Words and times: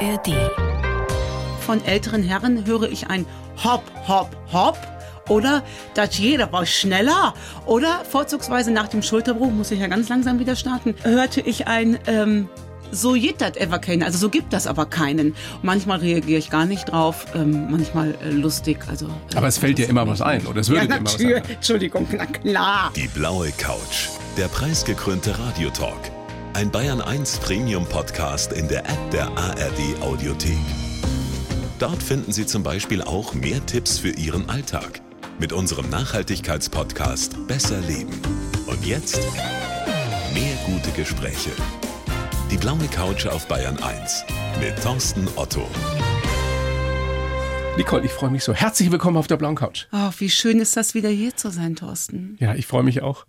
ARD. 0.00 0.32
Von 1.60 1.84
älteren 1.84 2.22
Herren 2.22 2.66
höre 2.66 2.90
ich 2.90 3.08
ein 3.08 3.26
Hopp, 3.62 3.84
Hopp, 4.08 4.36
Hopp. 4.52 4.78
Oder 5.28 5.62
das 5.94 6.18
jeder 6.18 6.50
war 6.52 6.66
schneller. 6.66 7.34
Oder 7.66 8.04
vorzugsweise 8.04 8.72
nach 8.72 8.88
dem 8.88 9.02
Schulterbruch, 9.02 9.50
muss 9.50 9.70
ich 9.70 9.78
ja 9.78 9.86
ganz 9.86 10.08
langsam 10.08 10.38
wieder 10.40 10.56
starten, 10.56 10.94
hörte 11.02 11.40
ich 11.40 11.68
ein 11.68 11.98
ähm, 12.06 12.48
so 12.92 13.12
geht 13.12 13.40
das 13.40 13.56
ever 13.56 13.78
keinen. 13.78 14.02
Also 14.02 14.18
so 14.18 14.28
gibt 14.28 14.52
das 14.52 14.66
aber 14.66 14.84
keinen. 14.86 15.36
Manchmal 15.62 16.00
reagiere 16.00 16.40
ich 16.40 16.50
gar 16.50 16.66
nicht 16.66 16.90
drauf, 16.90 17.26
ähm, 17.36 17.70
manchmal 17.70 18.16
äh, 18.20 18.30
lustig. 18.30 18.78
Also, 18.88 19.06
äh, 19.06 19.36
Aber 19.36 19.46
es 19.46 19.58
fällt 19.58 19.78
dir 19.78 19.88
immer 19.88 20.08
was 20.08 20.20
ein, 20.20 20.44
oder 20.46 20.60
es 20.62 20.68
würde 20.68 20.80
ja, 20.80 20.86
dir 20.88 20.96
immer 20.96 21.04
was 21.04 21.20
einfallen. 21.20 21.42
Entschuldigung, 21.48 22.08
na 22.10 22.26
klar. 22.26 22.92
Die 22.96 23.06
blaue 23.06 23.52
Couch. 23.52 24.08
Der 24.36 24.48
preisgekrönte 24.48 25.38
Radiotalk. 25.38 26.19
Ein 26.52 26.70
Bayern 26.70 27.00
1 27.00 27.38
Premium 27.38 27.86
Podcast 27.86 28.52
in 28.52 28.66
der 28.66 28.80
App 28.80 29.10
der 29.12 29.28
ARD 29.38 30.02
Audiothek. 30.02 30.58
Dort 31.78 32.02
finden 32.02 32.32
Sie 32.32 32.44
zum 32.44 32.64
Beispiel 32.64 33.02
auch 33.02 33.34
mehr 33.34 33.64
Tipps 33.66 33.98
für 33.98 34.10
Ihren 34.10 34.50
Alltag. 34.50 35.00
Mit 35.38 35.52
unserem 35.52 35.88
Nachhaltigkeitspodcast 35.90 37.46
Besser 37.46 37.80
Leben. 37.82 38.20
Und 38.66 38.84
jetzt 38.84 39.20
mehr 40.34 40.56
gute 40.66 40.90
Gespräche. 40.90 41.50
Die 42.50 42.56
blaue 42.56 42.88
Couch 42.88 43.26
auf 43.26 43.46
Bayern 43.46 43.78
1 43.78 44.24
mit 44.60 44.76
Thorsten 44.82 45.28
Otto. 45.36 45.66
Nicole, 47.76 48.04
ich 48.04 48.12
freue 48.12 48.30
mich 48.30 48.42
so. 48.42 48.52
Herzlich 48.52 48.90
willkommen 48.90 49.16
auf 49.16 49.28
der 49.28 49.36
blauen 49.36 49.54
Couch. 49.54 49.86
Oh, 49.92 50.10
wie 50.18 50.28
schön 50.28 50.58
ist 50.58 50.76
das, 50.76 50.94
wieder 50.94 51.08
hier 51.08 51.36
zu 51.36 51.50
sein, 51.50 51.76
Thorsten. 51.76 52.36
Ja, 52.40 52.54
ich 52.54 52.66
freue 52.66 52.82
mich 52.82 53.02
auch. 53.02 53.24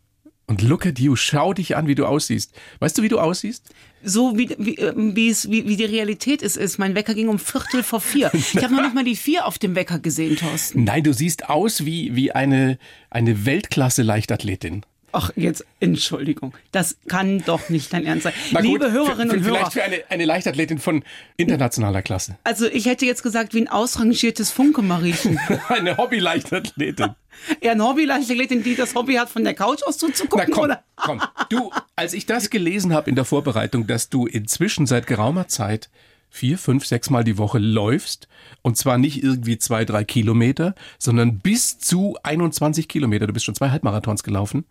Und 0.51 0.61
look 0.61 0.85
at 0.85 0.99
you, 0.99 1.15
schau 1.15 1.53
dich 1.53 1.77
an, 1.77 1.87
wie 1.87 1.95
du 1.95 2.05
aussiehst. 2.05 2.53
Weißt 2.79 2.97
du, 2.97 3.03
wie 3.03 3.07
du 3.07 3.19
aussiehst? 3.19 3.69
So 4.03 4.37
wie, 4.37 4.53
wie, 4.57 4.75
ähm, 4.75 5.15
wie, 5.15 5.29
es, 5.29 5.49
wie, 5.49 5.65
wie 5.65 5.77
die 5.77 5.85
Realität 5.85 6.41
ist, 6.41 6.57
ist. 6.57 6.77
Mein 6.77 6.93
Wecker 6.93 7.13
ging 7.13 7.29
um 7.29 7.39
Viertel 7.39 7.83
vor 7.83 8.01
vier. 8.01 8.29
Ich 8.33 8.61
habe 8.61 8.75
noch 8.75 8.81
nicht 8.81 8.93
mal 8.93 9.05
die 9.05 9.15
vier 9.15 9.45
auf 9.45 9.57
dem 9.59 9.75
Wecker 9.75 9.99
gesehen, 9.99 10.35
Thorsten. 10.35 10.83
Nein, 10.83 11.03
du 11.03 11.13
siehst 11.13 11.49
aus 11.49 11.85
wie, 11.85 12.17
wie 12.17 12.33
eine, 12.33 12.77
eine 13.09 13.45
Weltklasse-Leichtathletin. 13.45 14.81
Ach, 15.13 15.31
jetzt 15.35 15.65
Entschuldigung. 15.79 16.53
Das 16.71 16.97
kann 17.07 17.43
doch 17.45 17.69
nicht 17.69 17.91
dein 17.91 18.05
Ernst 18.05 18.23
sein. 18.23 18.33
Na 18.51 18.61
gut, 18.61 18.69
Liebe 18.69 18.91
Hörerinnen 18.91 19.29
für, 19.29 19.37
und 19.37 19.43
für, 19.43 19.49
Hörer. 19.49 19.57
Vielleicht 19.57 19.73
für 19.73 19.83
eine, 19.83 20.03
eine 20.09 20.25
Leichtathletin 20.25 20.79
von 20.79 21.03
internationaler 21.37 22.01
Klasse. 22.01 22.37
Also 22.43 22.67
ich 22.67 22.85
hätte 22.85 23.05
jetzt 23.05 23.23
gesagt, 23.23 23.53
wie 23.53 23.61
ein 23.61 23.67
ausrangiertes 23.67 24.51
Funke-Mariechen. 24.51 25.39
Eine 25.69 25.97
Hobby-Leichtathletin. 25.97 27.15
Eher 27.61 27.71
ein 27.71 27.81
Hobby-Leichtathletin, 27.81 28.63
die 28.63 28.75
das 28.75 28.95
Hobby 28.95 29.15
hat, 29.15 29.29
von 29.29 29.43
der 29.43 29.53
Couch 29.53 29.83
aus 29.83 29.97
Na 30.01 30.07
zuzugucken, 30.07 30.53
komm, 30.53 30.63
oder? 30.65 30.83
komm. 30.95 31.21
Du, 31.49 31.71
als 31.95 32.13
ich 32.13 32.25
das 32.25 32.49
gelesen 32.49 32.93
habe 32.93 33.09
in 33.09 33.15
der 33.15 33.25
Vorbereitung, 33.25 33.87
dass 33.87 34.09
du 34.09 34.25
inzwischen 34.27 34.85
seit 34.85 35.07
geraumer 35.07 35.47
Zeit 35.47 35.89
vier, 36.31 36.57
fünf, 36.57 36.85
sechs 36.85 37.09
Mal 37.09 37.25
die 37.25 37.37
Woche 37.37 37.59
läufst 37.59 38.29
und 38.61 38.77
zwar 38.77 38.97
nicht 38.97 39.21
irgendwie 39.21 39.57
zwei, 39.57 39.85
drei 39.85 40.03
Kilometer, 40.03 40.75
sondern 40.97 41.39
bis 41.39 41.77
zu 41.77 42.17
21 42.23 42.87
Kilometer. 42.87 43.27
Du 43.27 43.33
bist 43.33 43.45
schon 43.45 43.53
zwei 43.53 43.69
Halbmarathons 43.69 44.23
gelaufen. 44.23 44.65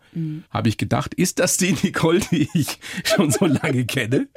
Habe 0.49 0.69
ich 0.69 0.77
gedacht, 0.77 1.13
ist 1.13 1.39
das 1.39 1.57
die 1.57 1.73
Nicole, 1.83 2.19
die 2.31 2.49
ich 2.53 2.79
schon 3.03 3.31
so 3.31 3.45
lange 3.45 3.85
kenne? 3.85 4.27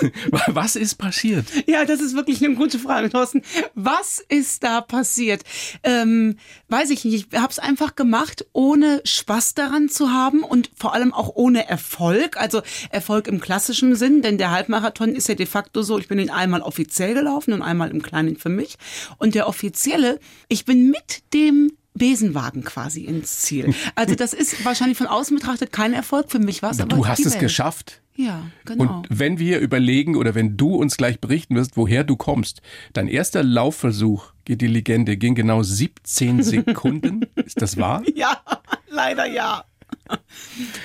Was 0.48 0.76
ist 0.76 0.96
passiert? 0.96 1.46
Ja, 1.66 1.84
das 1.84 2.00
ist 2.00 2.14
wirklich 2.14 2.44
eine 2.44 2.54
gute 2.54 2.78
Frage, 2.78 3.10
Thorsten. 3.10 3.42
Was 3.74 4.18
ist 4.28 4.62
da 4.64 4.80
passiert? 4.80 5.42
Ähm, 5.84 6.36
weiß 6.68 6.90
ich 6.90 7.04
nicht. 7.04 7.32
Ich 7.32 7.38
habe 7.38 7.52
es 7.52 7.58
einfach 7.58 7.94
gemacht, 7.94 8.44
ohne 8.52 9.02
Spaß 9.04 9.54
daran 9.54 9.88
zu 9.88 10.10
haben 10.10 10.42
und 10.42 10.70
vor 10.74 10.94
allem 10.94 11.12
auch 11.12 11.30
ohne 11.34 11.68
Erfolg. 11.68 12.36
Also 12.36 12.62
Erfolg 12.90 13.28
im 13.28 13.40
klassischen 13.40 13.94
Sinn, 13.94 14.22
denn 14.22 14.36
der 14.36 14.50
Halbmarathon 14.50 15.14
ist 15.14 15.28
ja 15.28 15.34
de 15.34 15.46
facto 15.46 15.82
so, 15.82 15.98
ich 15.98 16.08
bin 16.08 16.18
ihn 16.18 16.30
einmal 16.40 16.62
offiziell 16.62 17.14
gelaufen 17.14 17.52
und 17.52 17.62
einmal 17.62 17.90
im 17.90 18.02
Kleinen 18.02 18.36
für 18.36 18.48
mich. 18.48 18.76
Und 19.18 19.34
der 19.34 19.46
offizielle, 19.46 20.18
ich 20.48 20.64
bin 20.64 20.90
mit 20.90 21.22
dem 21.32 21.70
Besenwagen 21.94 22.64
quasi 22.64 23.04
ins 23.04 23.40
Ziel. 23.40 23.74
Also 23.94 24.14
das 24.14 24.32
ist 24.32 24.64
wahrscheinlich 24.64 24.96
von 24.96 25.06
außen 25.06 25.36
betrachtet 25.36 25.72
kein 25.72 25.92
Erfolg 25.92 26.30
für 26.30 26.38
mich, 26.38 26.62
was? 26.62 26.80
aber 26.80 26.96
Du 26.96 27.06
hast 27.06 27.20
es 27.20 27.32
Welt. 27.32 27.40
geschafft. 27.40 28.00
Ja, 28.16 28.42
genau. 28.64 28.98
Und 28.98 29.06
wenn 29.08 29.38
wir 29.38 29.60
überlegen 29.60 30.16
oder 30.16 30.34
wenn 30.34 30.56
du 30.56 30.74
uns 30.74 30.96
gleich 30.96 31.20
berichten 31.20 31.56
wirst, 31.56 31.76
woher 31.76 32.04
du 32.04 32.16
kommst, 32.16 32.60
dein 32.92 33.08
erster 33.08 33.42
Laufversuch, 33.42 34.32
geht 34.44 34.60
die 34.60 34.66
Legende, 34.66 35.16
ging 35.16 35.34
genau 35.34 35.62
17 35.62 36.42
Sekunden. 36.42 37.26
ist 37.36 37.62
das 37.62 37.76
wahr? 37.76 38.02
Ja, 38.14 38.42
leider 38.88 39.26
ja. 39.26 39.64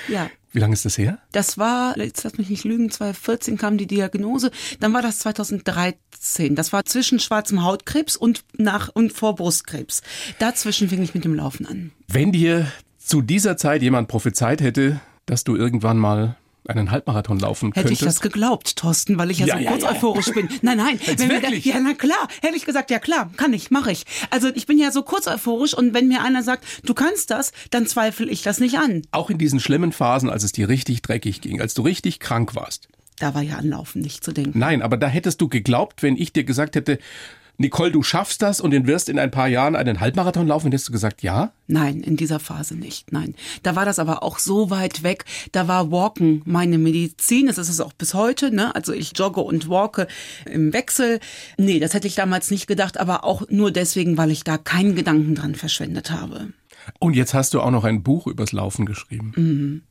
Ja, 0.08 0.30
Wie 0.52 0.58
lange 0.60 0.72
ist 0.74 0.84
das 0.84 0.96
her? 0.98 1.18
das 1.32 1.58
war, 1.58 1.98
jetzt 1.98 2.24
lass 2.24 2.38
mich 2.38 2.48
nicht 2.50 2.64
lügen, 2.64 2.90
2014 2.90 3.56
kam 3.58 3.78
die 3.78 3.86
Diagnose, 3.86 4.50
dann 4.80 4.92
war 4.94 5.02
das 5.02 5.18
2013. 5.20 6.54
Das 6.54 6.72
war 6.72 6.84
zwischen 6.84 7.18
schwarzem 7.20 7.62
Hautkrebs 7.64 8.16
und 8.16 8.44
nach 8.56 8.88
und 8.92 9.12
vor 9.12 9.34
Brustkrebs. 9.34 10.02
Dazwischen 10.38 10.88
fing 10.88 11.02
ich 11.02 11.14
mit 11.14 11.24
dem 11.24 11.34
Laufen 11.34 11.66
an. 11.66 11.92
Wenn 12.08 12.32
dir 12.32 12.70
zu 12.98 13.22
dieser 13.22 13.56
Zeit 13.56 13.82
jemand 13.82 14.08
prophezeit 14.08 14.60
hätte, 14.60 15.00
dass 15.26 15.44
du 15.44 15.56
irgendwann 15.56 15.98
mal 15.98 16.36
einen 16.68 16.90
Halbmarathon 16.90 17.38
laufen 17.38 17.72
Hätte 17.72 17.92
ich 17.92 17.98
das 17.98 18.20
könntest. 18.20 18.22
geglaubt, 18.22 18.76
Thorsten, 18.76 19.18
weil 19.18 19.30
ich 19.30 19.38
ja, 19.38 19.46
Ja, 19.46 19.56
so 19.58 19.62
ja, 19.64 19.70
kurz 19.70 19.82
ja. 19.82 19.90
euphorisch 19.92 20.32
bin. 20.32 20.48
Nein, 20.62 20.76
nein. 20.78 20.98
Wenn 21.04 21.28
wir 21.30 21.42
wirklich? 21.42 21.64
Da, 21.64 21.70
ja, 21.70 21.80
na 21.80 21.94
klar. 21.94 22.28
Hätte 22.42 22.56
ich 22.56 22.64
gesagt, 22.64 22.90
ja 22.90 22.98
klar, 22.98 23.30
kann 23.36 23.52
ich, 23.52 23.70
mache 23.70 23.92
ich. 23.92 24.04
Also 24.30 24.48
ich 24.54 24.66
bin 24.66 24.78
ja 24.78 24.90
so 24.90 25.02
kurz 25.02 25.26
euphorisch 25.26 25.74
und 25.74 25.94
wenn 25.94 26.08
mir 26.08 26.22
einer 26.22 26.42
sagt, 26.42 26.64
du 26.84 26.94
kannst 26.94 27.30
das, 27.30 27.52
dann 27.70 27.86
zweifle 27.86 28.28
ich 28.30 28.42
das 28.42 28.60
nicht 28.60 28.78
an. 28.78 29.02
Auch 29.10 29.30
in 29.30 29.38
diesen 29.38 29.60
schlimmen 29.60 29.92
Phasen, 29.92 30.30
als 30.30 30.42
es 30.42 30.52
dir 30.52 30.68
richtig 30.68 31.02
dreckig 31.02 31.40
ging, 31.40 31.60
als 31.60 31.74
du 31.74 31.82
richtig 31.82 32.20
krank 32.20 32.54
warst. 32.54 32.88
Da 33.18 33.34
war 33.34 33.42
ja 33.42 33.56
an 33.56 33.68
Laufen 33.68 34.02
nicht 34.02 34.22
zu 34.22 34.32
denken. 34.32 34.58
Nein, 34.58 34.82
aber 34.82 34.96
da 34.98 35.06
hättest 35.08 35.40
du 35.40 35.48
geglaubt, 35.48 36.02
wenn 36.02 36.16
ich 36.16 36.32
dir 36.34 36.44
gesagt 36.44 36.76
hätte, 36.76 36.98
Nicole, 37.58 37.90
du 37.90 38.02
schaffst 38.02 38.42
das 38.42 38.60
und 38.60 38.72
du 38.72 38.86
wirst 38.86 39.08
in 39.08 39.18
ein 39.18 39.30
paar 39.30 39.48
Jahren 39.48 39.76
einen 39.76 40.00
Halbmarathon 40.00 40.46
laufen, 40.46 40.66
hättest 40.66 40.88
du 40.88 40.92
gesagt, 40.92 41.22
ja? 41.22 41.52
Nein, 41.66 42.02
in 42.02 42.16
dieser 42.16 42.38
Phase 42.38 42.76
nicht. 42.76 43.12
Nein. 43.12 43.34
Da 43.62 43.76
war 43.76 43.84
das 43.84 43.98
aber 43.98 44.22
auch 44.22 44.38
so 44.38 44.70
weit 44.70 45.02
weg. 45.02 45.24
Da 45.52 45.66
war 45.66 45.90
Walken 45.90 46.42
meine 46.44 46.78
Medizin. 46.78 47.46
Das 47.46 47.58
ist 47.58 47.68
es 47.68 47.80
auch 47.80 47.92
bis 47.92 48.14
heute. 48.14 48.50
Ne? 48.50 48.74
Also 48.74 48.92
ich 48.92 49.12
jogge 49.16 49.40
und 49.40 49.68
walke 49.68 50.06
im 50.44 50.72
Wechsel. 50.72 51.20
Nee, 51.56 51.80
das 51.80 51.94
hätte 51.94 52.06
ich 52.06 52.14
damals 52.14 52.50
nicht 52.50 52.66
gedacht, 52.66 52.98
aber 53.00 53.24
auch 53.24 53.42
nur 53.48 53.70
deswegen, 53.70 54.18
weil 54.18 54.30
ich 54.30 54.44
da 54.44 54.58
keinen 54.58 54.94
Gedanken 54.94 55.34
dran 55.34 55.54
verschwendet 55.54 56.10
habe. 56.10 56.48
Und 57.00 57.16
jetzt 57.16 57.34
hast 57.34 57.54
du 57.54 57.60
auch 57.60 57.70
noch 57.70 57.84
ein 57.84 58.02
Buch 58.02 58.26
übers 58.26 58.52
Laufen 58.52 58.86
geschrieben. 58.86 59.82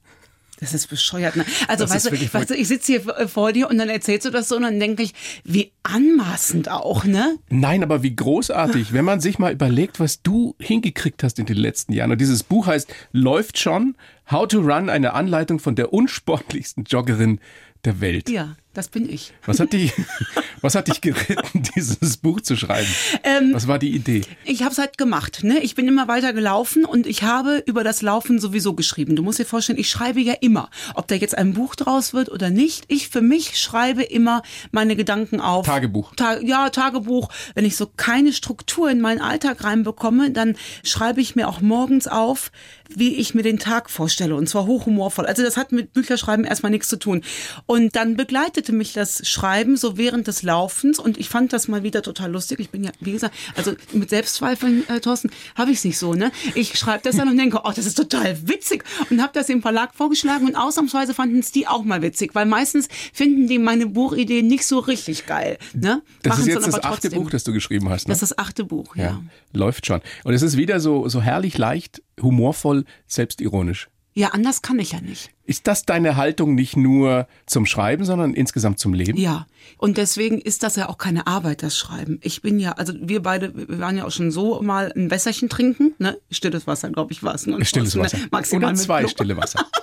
Das 0.66 0.74
ist 0.74 0.88
bescheuert. 0.88 1.36
Ne? 1.36 1.46
Also 1.68 1.84
Das 1.84 1.94
weißt 1.94 2.12
du, 2.12 2.34
weißt 2.34 2.50
du, 2.50 2.56
ich 2.56 2.68
sitze 2.68 2.94
hier 2.94 3.18
äh, 3.18 3.28
vor 3.28 3.54
dir 3.54 3.70
und 3.70 3.78
dann 3.78 3.88
erzählst 3.88 4.26
du 4.26 4.32
das 4.32 4.48
so 4.48 4.56
und 4.56 4.64
dann 4.64 4.80
denke 4.80 5.04
ich, 5.04 5.14
wie 5.44 5.72
anmaßend 5.84 6.72
auch, 6.72 7.04
ne? 7.04 7.38
Nein, 7.50 7.84
aber 7.84 8.02
wie 8.02 8.16
großartig, 8.16 8.92
wenn 8.92 9.06
man 9.06 9.20
sich 9.20 9.38
mal 9.38 9.54
überlegt, 9.54 10.00
was 10.00 10.24
du 10.24 10.56
hingekriegt 10.60 11.22
hast 11.22 11.38
in 11.38 11.46
den 11.46 11.58
letzten 11.58 11.94
Jahren. 11.94 12.12
Und 12.12 12.20
dieses 12.20 12.42
Buch 12.42 12.66
heißt 12.66 12.92
Läuft 13.12 13.60
schon, 13.60 13.96
How 14.32 14.48
to 14.48 14.60
Run, 14.60 14.90
eine 14.90 15.14
Anleitung 15.14 15.60
von 15.60 15.76
der 15.76 15.94
unsportlichsten 15.94 16.86
Joggerin 16.86 17.40
der 17.84 18.02
Welt. 18.02 18.30
Ja, 18.30 18.56
das 18.76 18.90
bin 18.90 19.10
ich. 19.10 19.32
Was 19.46 19.60
hat 19.60 19.74
dich, 19.74 19.94
was 20.62 20.76
hat 20.76 20.88
dich 20.88 21.02
geritten, 21.02 21.64
dieses 21.76 22.18
Buch 22.18 22.42
zu 22.42 22.56
schreiben? 22.56 22.88
Ähm, 23.24 23.52
was 23.54 23.68
war 23.68 23.80
die 23.80 23.96
Idee? 23.96 24.22
Ich 24.44 24.64
habe 24.64 24.72
es 24.72 24.78
halt 24.78 24.98
gemacht. 24.98 25.44
Ne? 25.44 25.60
Ich 25.60 25.76
bin 25.76 25.88
immer 25.88 26.08
weiter 26.08 26.34
gelaufen 26.34 26.86
und 26.86 27.08
ich 27.08 27.24
habe 27.24 27.64
über 27.66 27.84
das 27.84 28.02
Laufen 28.02 28.40
sowieso 28.40 28.74
geschrieben. 28.74 29.16
Du 29.16 29.24
musst 29.24 29.40
dir 29.40 29.46
vorstellen, 29.46 29.80
ich 29.80 29.90
schreibe 29.90 30.22
ja 30.22 30.34
immer. 30.34 30.70
Ob 30.94 31.08
da 31.08 31.16
jetzt 31.16 31.38
ein 31.38 31.54
Buch 31.54 31.76
draus 31.76 32.14
wird 32.14 32.30
oder 32.30 32.50
nicht. 32.50 32.84
Ich 32.90 33.10
für 33.10 33.22
mich 33.22 33.60
schreibe 33.60 34.04
immer 34.04 34.44
meine 34.72 34.96
Gedanken 34.96 35.40
auf. 35.40 35.66
Tagebuch. 35.66 36.14
Ta 36.16 36.40
ja, 36.42 36.70
Tagebuch. 36.70 37.30
Wenn 37.54 37.66
ich 37.66 37.78
so 37.78 37.90
keine 37.96 38.34
Struktur 38.34 38.90
in 38.90 39.00
meinen 39.00 39.22
Alltag 39.22 39.64
reinbekomme, 39.64 40.32
dann 40.32 40.58
schreibe 40.84 41.22
ich 41.22 41.36
mir 41.36 41.48
auch 41.48 41.62
morgens 41.62 42.08
auf, 42.08 42.52
wie 42.90 43.16
ich 43.16 43.34
mir 43.34 43.44
den 43.44 43.60
Tag 43.60 43.90
vorstelle. 43.90 44.36
Und 44.36 44.48
zwar 44.48 44.66
hochhumorvoll. 44.66 45.26
Also 45.26 45.44
das 45.44 45.58
hat 45.58 45.72
mit 45.72 45.94
Bücherschreiben 45.94 46.46
erstmal 46.46 46.72
nichts 46.72 46.88
zu 46.88 46.98
tun. 46.98 47.22
Und 47.66 47.96
dann 47.96 48.16
begleitete 48.16 48.72
mich 48.72 48.94
das 48.94 49.28
Schreiben 49.28 49.78
so 49.78 49.98
während 49.98 50.28
des 50.28 50.44
Laufens. 50.44 51.00
Und 51.00 51.18
ich 51.18 51.30
fand 51.30 51.54
das 51.54 51.68
mal 51.68 51.84
wieder 51.84 52.02
total 52.02 52.32
lustig. 52.32 52.60
Ich 52.60 52.70
bin 52.70 52.84
ja, 52.84 52.92
wie 53.00 53.12
gesagt, 53.12 53.34
also 53.56 53.74
mit 53.94 54.10
Selbstzweifeln, 54.10 54.88
äh, 54.90 55.00
Thorsten, 55.00 55.30
habe 55.56 55.72
ich 55.72 55.78
es 55.78 55.86
nicht 55.86 55.98
so. 55.98 56.14
Ne? 56.14 56.32
Ich 56.54 56.78
schreibe 56.78 57.04
das 57.04 57.16
dann 57.16 57.28
und 57.30 57.38
denke, 57.38 57.62
oh, 57.64 57.72
das 57.76 57.86
ist 57.86 57.96
total 57.96 58.48
witzig. 58.48 58.84
Und 59.10 59.22
habe 59.22 59.32
das 59.34 59.48
dem 59.48 59.62
Verlag 59.62 59.96
vorgeschlagen. 59.96 60.46
Und 60.46 60.56
ausnahmsweise 60.56 61.14
fanden 61.14 61.40
es 61.40 61.52
die 61.52 61.68
auch 61.68 61.84
mal 61.84 62.02
witzig. 62.02 62.36
Weil 62.36 62.46
meistens 62.46 62.88
finden 63.14 63.48
die 63.48 63.60
meine 63.60 63.88
Buchidee 63.88 64.42
nicht 64.42 64.66
so 64.66 64.80
richtig 64.80 65.26
geil. 65.26 65.58
Ne? 65.74 66.02
Das 66.22 66.32
Machen's 66.32 66.48
ist 66.48 66.54
jetzt 66.54 66.68
das 66.68 66.76
achte 66.76 66.88
trotzdem. 66.88 67.24
Buch, 67.24 67.30
das 67.30 67.44
du 67.44 67.54
geschrieben 67.54 67.90
hast. 67.90 68.08
Ne? 68.08 68.14
Das 68.14 68.22
ist 68.22 68.32
das 68.32 68.38
achte 68.38 68.64
Buch, 68.64 68.96
ja. 68.96 69.22
Läuft 69.54 69.86
schon. 69.86 70.02
Und 70.24 70.34
es 70.34 70.42
ist 70.42 70.58
wieder 70.58 70.80
so, 70.80 71.08
so 71.08 71.22
herrlich 71.22 71.58
leicht, 71.58 72.02
humorvoll, 72.22 72.75
selbstironisch. 73.08 73.90
Ja, 74.18 74.30
anders 74.30 74.62
kann 74.62 74.80
ich 74.80 74.94
ja 74.94 75.02
nicht. 75.02 75.32
Ist 75.44 75.68
das 75.68 75.84
deine 75.86 76.16
Haltung 76.16 76.56
nicht 76.56 76.78
nur 76.78 77.28
zum 77.46 77.66
Schreiben, 77.66 78.06
sondern 78.06 78.34
insgesamt 78.34 78.80
zum 78.80 78.94
Leben? 78.94 79.18
Ja, 79.18 79.46
und 79.78 79.98
deswegen 79.98 80.40
ist 80.40 80.64
das 80.64 80.78
ja 80.78 80.88
auch 80.88 80.98
keine 80.98 81.28
Arbeit, 81.28 81.64
das 81.64 81.78
Schreiben. 81.78 82.20
Ich 82.22 82.42
bin 82.42 82.58
ja, 82.58 82.72
also 82.72 82.94
wir 82.98 83.22
beide, 83.22 83.54
wir 83.68 83.80
waren 83.80 83.98
ja 83.98 84.06
auch 84.06 84.12
schon 84.12 84.32
so 84.32 84.62
mal 84.62 84.94
ein 84.96 85.12
Wässerchen 85.12 85.50
trinken, 85.50 85.94
ne? 86.00 86.18
Stilles 86.32 86.66
Wasser, 86.66 86.90
glaube 86.92 87.12
ich, 87.12 87.24
war 87.24 87.36
es. 87.36 87.46
Ne? 87.46 87.64
Stilles 87.66 87.98
Wasser. 87.98 88.18
Maximal 88.32 88.70
Oder 88.70 88.76
zwei 88.76 89.02
Blo- 89.04 89.10
stille 89.10 89.38
Wasser. 89.38 89.66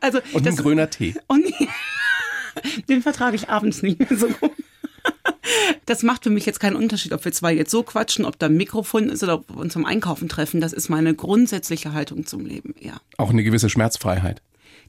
Also, 0.00 0.20
Und 0.32 0.46
das, 0.46 0.56
ein 0.56 0.62
grüner 0.62 0.88
Tee. 0.90 1.14
Und 1.28 1.44
den 2.88 3.02
vertrage 3.02 3.36
ich 3.36 3.48
abends 3.48 3.82
nicht 3.82 3.98
mehr 4.00 4.18
so 4.18 4.28
gut. 4.28 4.52
Das 5.86 6.02
macht 6.02 6.24
für 6.24 6.30
mich 6.30 6.46
jetzt 6.46 6.60
keinen 6.60 6.76
Unterschied, 6.76 7.12
ob 7.12 7.24
wir 7.24 7.32
zwei 7.32 7.52
jetzt 7.54 7.70
so 7.70 7.82
quatschen, 7.82 8.24
ob 8.24 8.38
da 8.38 8.46
ein 8.46 8.56
Mikrofon 8.56 9.08
ist 9.08 9.22
oder 9.22 9.34
ob 9.34 9.48
wir 9.48 9.56
uns 9.58 9.72
zum 9.72 9.84
Einkaufen 9.86 10.28
treffen. 10.28 10.60
Das 10.60 10.72
ist 10.72 10.88
meine 10.88 11.14
grundsätzliche 11.14 11.92
Haltung 11.92 12.26
zum 12.26 12.46
Leben, 12.46 12.74
ja. 12.80 13.00
Auch 13.16 13.30
eine 13.30 13.42
gewisse 13.42 13.68
Schmerzfreiheit. 13.70 14.42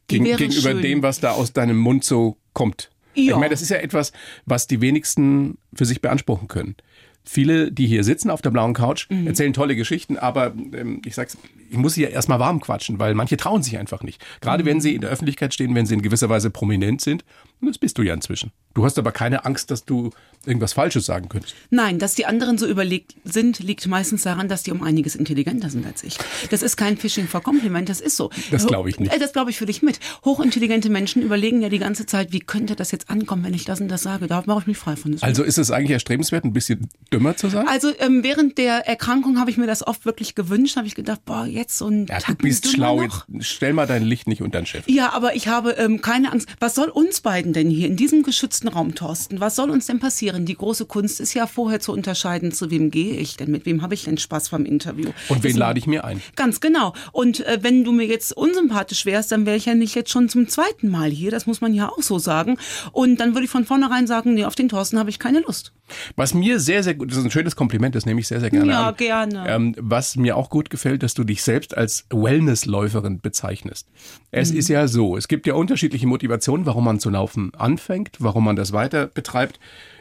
Gegen, 0.07 0.25
gegenüber 0.25 0.71
schön. 0.71 0.81
dem, 0.81 1.03
was 1.03 1.19
da 1.19 1.31
aus 1.31 1.53
deinem 1.53 1.77
Mund 1.77 2.03
so 2.03 2.37
kommt. 2.53 2.89
Ich 3.13 3.27
Ja. 3.27 3.37
meine, 3.37 3.49
das 3.51 3.61
ist 3.61 3.69
ja 3.69 3.77
etwas, 3.77 4.11
was 4.45 4.67
die 4.67 4.81
wenigsten 4.81 5.57
für 5.73 5.85
sich 5.85 6.01
beanspruchen 6.01 6.47
können. 6.47 6.75
Viele, 7.23 7.71
die 7.71 7.85
hier 7.87 8.03
sitzen 8.03 8.29
auf 8.31 8.41
der 8.41 8.49
blauen 8.49 8.73
Couch, 8.73 9.07
Mhm. 9.09 9.27
erzählen 9.27 9.53
tolle 9.53 9.75
Geschichten, 9.75 10.17
aber 10.17 10.53
ähm, 10.73 11.01
ich 11.05 11.13
sag's, 11.15 11.37
ich 11.71 11.77
muss 11.77 11.93
sie 11.95 12.03
ja 12.03 12.09
erstmal 12.09 12.39
warm 12.39 12.59
quatschen, 12.59 12.99
weil 12.99 13.13
manche 13.15 13.37
trauen 13.37 13.63
sich 13.63 13.77
einfach 13.77 14.03
nicht. 14.03 14.21
Gerade 14.41 14.63
Mhm. 14.63 14.67
wenn 14.67 14.81
sie 14.81 14.93
in 14.95 15.01
der 15.01 15.09
Öffentlichkeit 15.09 15.53
stehen, 15.53 15.73
wenn 15.73 15.85
sie 15.85 15.93
in 15.95 16.01
gewisser 16.01 16.29
Weise 16.29 16.49
prominent 16.49 17.01
sind. 17.01 17.23
Das 17.63 17.77
bist 17.77 17.97
du 17.97 18.01
ja 18.01 18.13
inzwischen. 18.13 18.51
Du 18.73 18.83
hast 18.85 18.97
aber 18.97 19.11
keine 19.11 19.45
Angst, 19.45 19.69
dass 19.69 19.85
du 19.85 20.09
irgendwas 20.47 20.73
Falsches 20.73 21.05
sagen 21.05 21.29
könntest. 21.29 21.53
Nein, 21.69 21.99
dass 21.99 22.15
die 22.15 22.25
anderen 22.25 22.57
so 22.57 22.65
überlegt 22.67 23.15
sind, 23.23 23.59
liegt 23.59 23.85
meistens 23.87 24.23
daran, 24.23 24.47
dass 24.47 24.63
die 24.63 24.71
um 24.71 24.81
einiges 24.81 25.15
intelligenter 25.15 25.69
sind 25.69 25.85
als 25.85 26.03
ich. 26.03 26.17
Das 26.49 26.63
ist 26.63 26.75
kein 26.75 26.97
Fishing 26.97 27.27
for 27.27 27.41
Compliment, 27.43 27.87
das 27.89 28.01
ist 28.01 28.17
so. 28.17 28.31
Das 28.49 28.65
glaube 28.65 28.89
ich 28.89 28.99
nicht. 28.99 29.13
Äh, 29.13 29.19
Das 29.19 29.31
glaube 29.33 29.51
ich 29.51 29.57
für 29.57 29.67
dich 29.67 29.83
mit. 29.83 29.99
Hochintelligente 30.25 30.89
Menschen 30.89 31.21
überlegen 31.21 31.61
ja 31.61 31.69
die 31.69 31.77
ganze 31.77 32.07
Zeit, 32.07 32.31
wie 32.31 32.39
könnte 32.39 32.75
das 32.75 32.91
jetzt 32.91 33.11
ankommen, 33.11 33.43
wenn 33.43 33.53
ich 33.53 33.65
das 33.65 33.79
und 33.79 33.89
das 33.89 34.01
sage. 34.01 34.25
Da 34.25 34.43
mache 34.47 34.61
ich 34.61 34.67
mich 34.67 34.77
frei 34.79 34.95
von. 34.95 35.15
Also 35.21 35.43
ist 35.43 35.59
es 35.59 35.69
eigentlich 35.69 35.91
erstrebenswert, 35.91 36.43
ein 36.43 36.53
bisschen 36.53 36.89
dümmer 37.13 37.35
zu 37.37 37.49
sein? 37.49 37.67
Also 37.67 37.91
ähm, 37.99 38.23
während 38.23 38.57
der 38.57 38.87
Erkrankung 38.87 39.39
habe 39.39 39.51
ich 39.51 39.57
mir 39.57 39.67
das 39.67 39.85
oft 39.85 40.05
wirklich 40.05 40.33
gewünscht, 40.33 40.77
habe 40.77 40.87
ich 40.87 40.95
gedacht, 40.95 41.23
boah, 41.25 41.45
jetzt 41.45 41.60
so 41.69 41.87
ein 41.87 42.07
ja, 42.07 42.19
du 42.19 42.35
bist 42.35 42.67
schlau. 42.67 43.01
Jetzt 43.01 43.25
stell 43.41 43.73
mal 43.73 43.85
dein 43.85 44.03
Licht 44.03 44.27
nicht 44.27 44.41
unter 44.41 44.59
den 44.61 44.65
Chef. 44.65 44.83
Ja, 44.87 45.13
aber 45.13 45.35
ich 45.35 45.47
habe 45.47 45.71
ähm, 45.71 46.01
keine 46.01 46.31
Angst. 46.31 46.49
Was 46.59 46.75
soll 46.75 46.89
uns 46.89 47.21
beiden 47.21 47.53
denn 47.53 47.69
hier 47.69 47.87
in 47.87 47.95
diesem 47.95 48.23
geschützten 48.23 48.67
Raum, 48.67 48.95
Thorsten? 48.95 49.39
Was 49.39 49.55
soll 49.55 49.69
uns 49.69 49.85
denn 49.87 49.99
passieren? 49.99 50.45
Die 50.45 50.55
große 50.55 50.85
Kunst 50.85 51.19
ist 51.19 51.33
ja 51.33 51.47
vorher 51.47 51.79
zu 51.79 51.91
unterscheiden, 51.91 52.51
zu 52.51 52.71
wem 52.71 52.89
gehe 52.89 53.15
ich 53.15 53.37
denn, 53.37 53.51
mit 53.51 53.65
wem 53.65 53.81
habe 53.81 53.93
ich 53.93 54.05
denn 54.05 54.17
Spaß 54.17 54.49
beim 54.49 54.65
Interview. 54.65 55.11
Und 55.29 55.43
wen 55.43 55.57
lade 55.57 55.79
ich 55.79 55.87
mir 55.87 56.05
ein? 56.05 56.21
Ganz 56.35 56.59
genau. 56.59 56.93
Und 57.11 57.45
äh, 57.45 57.59
wenn 57.61 57.83
du 57.83 57.91
mir 57.91 58.05
jetzt 58.05 58.35
unsympathisch 58.35 59.05
wärst, 59.05 59.31
dann 59.31 59.45
wäre 59.45 59.57
ich 59.57 59.65
ja 59.65 59.75
nicht 59.75 59.95
jetzt 59.95 60.09
schon 60.09 60.29
zum 60.29 60.47
zweiten 60.47 60.89
Mal 60.89 61.09
hier. 61.09 61.31
Das 61.31 61.45
muss 61.45 61.61
man 61.61 61.73
ja 61.73 61.89
auch 61.89 62.01
so 62.01 62.19
sagen. 62.19 62.57
Und 62.91 63.19
dann 63.19 63.33
würde 63.33 63.45
ich 63.45 63.51
von 63.51 63.65
vornherein 63.65 64.07
sagen, 64.07 64.33
nee, 64.33 64.45
auf 64.45 64.55
den 64.55 64.69
Thorsten 64.69 64.97
habe 64.99 65.09
ich 65.09 65.19
keine 65.19 65.39
Lust. 65.41 65.73
Was 66.15 66.33
mir 66.33 66.59
sehr, 66.59 66.83
sehr 66.83 66.93
gut, 66.95 67.11
das 67.11 67.17
ist 67.17 67.23
ein 67.25 67.31
schönes 67.31 67.55
Kompliment, 67.55 67.95
das 67.95 68.05
nehme 68.05 68.19
ich 68.19 68.27
sehr, 68.27 68.39
sehr 68.39 68.49
gerne 68.49 68.71
Ja, 68.71 68.89
an. 68.89 68.95
gerne. 68.95 69.45
Ähm, 69.47 69.75
was 69.77 70.15
mir 70.15 70.37
auch 70.37 70.49
gut 70.49 70.69
gefällt, 70.69 71.03
dass 71.03 71.13
du 71.13 71.23
dich 71.23 71.43
selbst 71.43 71.75
als 71.77 72.05
Wellnessläuferin 72.11 73.19
bezeichnest. 73.21 73.87
Es 74.31 74.51
Mhm. 74.51 74.57
ist 74.59 74.67
ja 74.69 74.87
so, 74.87 75.17
es 75.17 75.27
gibt 75.27 75.47
ja 75.47 75.53
unterschiedliche 75.53 76.07
Motivationen, 76.07 76.65
warum 76.65 76.85
man 76.85 76.99
zu 76.99 77.09
laufen 77.09 77.51
anfängt, 77.55 78.17
warum 78.19 78.45
man 78.45 78.55
das 78.55 78.73
weiter 78.73 79.07
betreibt. 79.07 79.59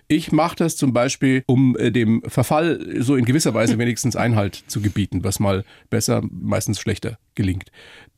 Ich 0.08 0.32
mache 0.32 0.56
das 0.56 0.76
zum 0.76 0.92
Beispiel, 0.92 1.44
um 1.46 1.76
äh, 1.76 1.92
dem 1.92 2.22
Verfall 2.26 2.80
so 3.00 3.14
in 3.14 3.24
gewisser 3.24 3.54
Weise 3.54 3.78
wenigstens 3.78 4.16
Einhalt 4.16 4.64
zu 4.66 4.80
gebieten, 4.80 5.22
was 5.22 5.38
mal 5.38 5.64
besser, 5.88 6.22
meistens 6.30 6.80
schlechter 6.80 7.18
gelingt. 7.36 7.70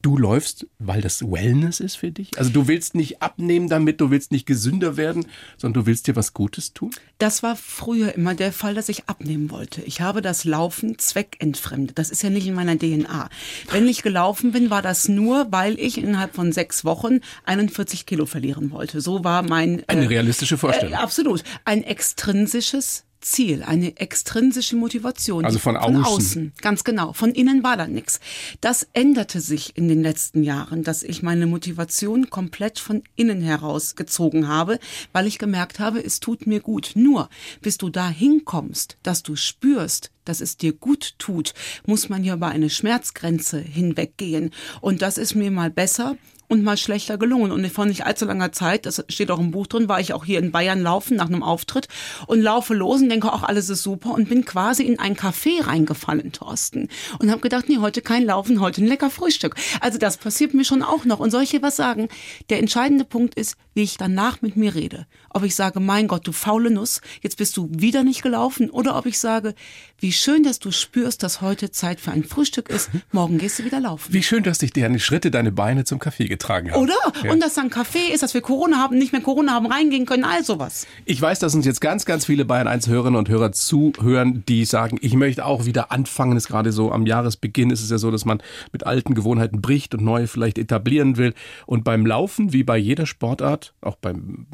Du 0.03 0.19
läufst, 0.19 0.67
weil 0.81 1.01
das 1.01 1.23
Wellness 1.23 1.79
ist 1.79 1.95
für 1.95 2.11
dich? 2.11 2.37
Also 2.37 2.51
du 2.51 2.67
willst 2.67 2.97
nicht 2.97 3.23
abnehmen 3.23 3.69
damit, 3.69 4.01
du 4.01 4.11
willst 4.11 4.33
nicht 4.33 4.47
gesünder 4.47 4.97
werden, 4.97 5.27
sondern 5.57 5.85
du 5.85 5.87
willst 5.87 6.09
dir 6.09 6.17
was 6.17 6.35
Gutes 6.35 6.73
tun? 6.75 6.91
Das 7.19 7.45
war 7.45 7.55
früher 7.55 8.13
immer 8.17 8.35
der 8.35 8.53
Fall, 8.53 8.75
dass 8.75 8.89
ich 8.89 9.09
abnehmen 9.09 9.51
wollte. 9.51 9.81
Ich 9.83 10.01
habe 10.01 10.21
das 10.21 10.45
Laufen 10.45 10.99
zweckentfremdet. 10.99 12.01
Das 12.01 12.11
ist 12.11 12.21
ja 12.25 12.31
nicht 12.31 12.49
in 12.49 12.55
meiner 12.55 12.77
DNA. 12.77 13.31
Wenn 13.71 13.87
ich 13.87 14.03
gelaufen 14.03 14.51
bin, 14.51 14.71
war 14.71 14.83
das 14.83 15.09
nur, 15.09 15.53
weil 15.53 15.79
ich 15.79 15.99
innerhalb 15.99 16.35
von 16.35 16.51
sechs 16.51 16.85
Wochen 16.85 17.21
41 17.45 18.05
Kilo 18.05 18.27
verlieren 18.27 18.73
wollte. 18.73 19.01
So 19.01 19.23
war 19.23 19.45
mein... 19.45 19.85
Eine 19.87 20.07
äh, 20.07 20.09
realistische 20.09 20.59
Vorstellung. 20.59 20.95
Äh, 20.95 20.97
absolut. 20.97 21.45
Ein 21.65 21.85
extrinsisches 21.85 23.05
Ziel, 23.23 23.63
eine 23.63 23.97
extrinsische 23.97 24.77
Motivation. 24.77 25.45
Also 25.45 25.59
von 25.59 25.77
Von 25.77 25.97
außen. 25.97 26.05
außen, 26.05 26.53
ganz 26.61 26.85
genau. 26.85 27.13
Von 27.13 27.33
innen 27.33 27.63
war 27.63 27.77
da 27.77 27.87
nichts. 27.87 28.21
Das 28.61 28.87
änderte 28.93 29.41
sich 29.41 29.77
in 29.77 29.89
den 29.89 30.03
letzten 30.03 30.43
Jahren, 30.43 30.83
dass 30.83 31.03
ich 31.03 31.23
meine 31.23 31.47
Motivation 31.47 32.31
komplett 32.31 32.79
von 32.79 33.03
innen 33.17 33.41
heraus 33.41 33.97
gezogen 33.97 34.49
habe, 34.49 34.79
weil 35.13 35.27
ich 35.27 35.39
gemerkt 35.39 35.79
habe, 35.79 36.05
es 36.05 36.21
tut 36.21 36.47
mir 36.47 36.61
gut. 36.61 36.93
Nur, 36.95 37.29
bis 37.61 37.79
du 37.79 37.89
da 37.89 38.09
hinkommst, 38.09 38.99
dass 39.03 39.23
du 39.23 39.37
spürst, 39.37 40.11
dass 40.25 40.41
es 40.41 40.57
dir 40.57 40.73
gut 40.73 41.15
tut, 41.19 41.55
muss 41.87 42.09
man 42.09 42.25
ja 42.25 42.35
über 42.35 42.49
eine 42.49 42.71
Schmerzgrenze 42.71 43.59
hinweggehen. 43.59 44.51
Und 44.81 45.03
das 45.03 45.19
ist 45.19 45.35
mir 45.35 45.51
mal 45.51 45.71
besser 45.71 46.17
und 46.53 46.63
mal 46.63 46.77
schlechter 46.77 47.17
gelungen. 47.17 47.51
Und 47.51 47.67
vor 47.73 47.87
nicht 47.87 48.05
allzu 48.05 48.27
langer 48.27 48.53
Zeit, 48.53 48.85
das 48.85 49.03
steht 49.09 49.31
auch 49.31 49.41
im 49.41 49.51
Buch 49.53 49.67
drin, 49.67 49.89
war 49.89 50.01
ich 50.01 50.13
auch 50.13 50.27
hier 50.27 50.39
in 50.39 50.53
Bayern 50.53 50.83
laufen 50.83 51.17
nach 51.17 51.29
einem 51.29 51.43
Auftritt 51.43 51.89
und 52.27 52.43
laufe 52.43 52.75
los 52.75 53.01
und 53.01 53.09
denke, 53.09 53.33
auch 53.33 53.43
alles 53.43 53.71
ist 53.71 53.83
super 53.83 54.13
und 54.13 54.29
bin 54.29 54.45
quasi 54.45 54.83
in 54.85 54.99
ein 54.99 55.17
Café 55.17 55.67
reingefallen, 55.67 56.31
Thorsten. 56.33 56.89
Und 57.19 57.31
habe 57.31 57.41
gedacht, 57.41 57.69
nee, 57.69 57.79
heute 57.79 58.03
kein 58.03 58.25
Laufen, 58.25 58.61
heute 58.61 58.85
ein 58.85 58.87
lecker 58.87 59.09
Frühstück. 59.09 59.57
Also 59.81 59.99
das 59.99 60.19
passiert 60.19 60.53
mir 60.53 60.67
schon 60.67 60.83
auch 60.83 61.07
noch. 61.07 61.21
Und 61.21 61.31
soll 61.31 61.43
ich 61.43 61.51
hier 61.51 61.63
was 61.63 61.77
sagen? 61.77 62.09
Der 62.51 62.59
entscheidende 62.59 63.07
Punkt 63.07 63.35
ist, 63.35 63.57
wie 63.73 63.83
ich 63.83 63.97
danach 63.97 64.43
mit 64.43 64.55
mir 64.55 64.75
rede. 64.75 65.07
Ob 65.35 65.45
ich 65.45 65.55
sage, 65.55 65.81
mein 65.81 66.09
Gott, 66.09 66.27
du 66.27 66.33
faule 66.33 66.71
Nuss, 66.71 67.01
jetzt 67.23 67.39
bist 67.39 67.57
du 67.57 67.69
wieder 67.71 68.05
nicht 68.05 68.23
gelaufen. 68.23 68.71
Oder 68.71 68.97
ob 68.97 69.07
ich 69.07 69.19
sage, 69.19 69.55
wie 69.99 70.13
schön, 70.13 70.43
dass 70.43 70.59
du 70.59 70.71
spürst, 70.71 71.23
dass 71.23 71.41
heute 71.41 71.71
Zeit 71.71 72.01
für 72.01 72.11
ein 72.11 72.25
Frühstück 72.25 72.69
ist. 72.69 72.91
Morgen 73.13 73.39
gehst 73.39 73.59
du 73.59 73.65
wieder 73.65 73.81
laufen. 73.81 74.13
Wie 74.13 74.23
schön, 74.23 74.43
dass 74.43 74.59
dich 74.59 74.73
deine 74.73 74.99
Schritte, 74.99 75.31
deine 75.31 75.53
Beine 75.53 75.85
zum 75.85 75.99
Kaffee 75.99 76.27
getragen 76.27 76.73
haben. 76.73 76.83
Oder? 76.83 76.95
Ja. 77.25 77.33
Und 77.33 77.41
dass 77.41 77.55
dann 77.55 77.71
Kaffee 77.71 78.13
ist, 78.13 78.23
dass 78.23 78.35
wir 78.35 78.41
Corona 78.41 78.79
haben, 78.79 78.99
nicht 78.99 79.13
mehr 79.13 79.23
Corona 79.23 79.53
haben, 79.53 79.67
reingehen 79.67 80.07
können, 80.07 80.25
all 80.25 80.45
sowas. 80.45 80.87
Ich 81.05 81.21
weiß, 81.23 81.39
dass 81.39 81.55
uns 81.55 81.65
jetzt 81.65 81.81
ganz, 81.81 82.05
ganz 82.05 82.27
viele 82.27 82.45
Bayern 82.45 82.67
1 82.67 82.89
Hörerinnen 82.89 83.19
und 83.19 83.29
Hörer 83.29 83.53
zuhören, 83.53 84.45
die 84.49 84.65
sagen, 84.65 84.99
ich 85.01 85.15
möchte 85.15 85.45
auch 85.45 85.65
wieder 85.67 85.93
anfangen. 85.93 86.37
Es 86.37 86.45
ist 86.45 86.49
gerade 86.49 86.73
so 86.73 86.93
am 86.93 87.07
Jahresbeginn 87.07 87.71
ist 87.71 87.83
es 87.83 87.91
ja 87.91 87.99
so, 87.99 88.11
dass 88.11 88.25
man 88.25 88.43
mit 88.73 88.85
alten 88.87 89.15
Gewohnheiten 89.15 89.61
bricht 89.63 89.95
und 89.95 90.03
neue 90.03 90.27
vielleicht 90.27 90.59
etablieren 90.59 91.17
will. 91.17 91.35
Und 91.67 91.85
beim 91.85 92.05
Laufen, 92.07 92.53
wie 92.53 92.65
bei 92.65 92.77
jeder 92.77 93.07
Sportart, 93.07 93.75
auch 93.81 93.97
beim 93.97 94.47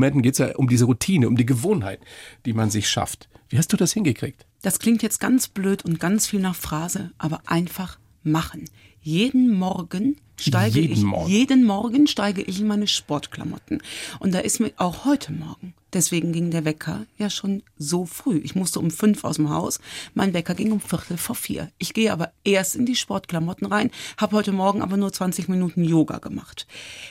Musikinstrumenten, 0.00 0.22
geht 0.22 0.32
es 0.32 0.38
ja 0.38 0.56
um 0.56 0.68
diese 0.68 0.86
Routine, 0.86 1.28
um 1.28 1.36
die 1.36 1.46
Gewohnheit, 1.46 2.00
die 2.46 2.52
man 2.52 2.70
sich 2.70 2.88
schafft. 2.88 3.28
Wie 3.48 3.58
hast 3.58 3.72
du 3.72 3.76
das 3.76 3.92
hingekriegt? 3.92 4.46
Das 4.62 4.78
klingt 4.78 5.02
jetzt 5.02 5.20
ganz 5.20 5.48
blöd 5.48 5.84
und 5.84 6.00
ganz 6.00 6.26
viel 6.26 6.40
nach 6.40 6.54
Phrase, 6.56 7.12
aber 7.18 7.42
einfach 7.46 7.98
machen. 8.22 8.64
Jeden 9.02 9.54
Morgen 9.54 10.16
steige 10.38 10.80
Jeden 10.80 10.92
ich, 10.92 11.02
Morgen. 11.02 11.30
jeden 11.30 11.64
Morgen 11.64 12.06
steige 12.06 12.42
ich 12.42 12.60
in 12.60 12.66
meine 12.66 12.86
Sportklamotten. 12.86 13.82
Und 14.18 14.34
da 14.34 14.40
ist 14.40 14.60
mir 14.60 14.72
auch 14.76 15.04
heute 15.04 15.32
Morgen. 15.32 15.74
Deswegen 15.92 16.32
ging 16.32 16.50
der 16.50 16.64
Wecker 16.64 17.06
ja 17.18 17.30
schon 17.30 17.62
so 17.76 18.04
früh. 18.04 18.38
Ich 18.44 18.54
musste 18.54 18.78
um 18.78 18.90
fünf 18.90 19.24
aus 19.24 19.36
dem 19.36 19.50
Haus. 19.50 19.80
Mein 20.14 20.34
Wecker 20.34 20.54
ging 20.54 20.70
um 20.70 20.80
Viertel 20.80 21.16
vor 21.16 21.34
vier. 21.34 21.70
Ich 21.78 21.94
gehe 21.94 22.12
aber 22.12 22.32
erst 22.44 22.76
in 22.76 22.86
die 22.86 22.94
Sportklamotten 22.94 23.66
rein, 23.66 23.90
habe 24.18 24.36
heute 24.36 24.52
Morgen 24.52 24.82
aber 24.82 24.96
nur 24.96 25.12
20 25.12 25.48
Minuten 25.48 25.82
Yoga 25.82 26.18
gemacht. 26.18 26.66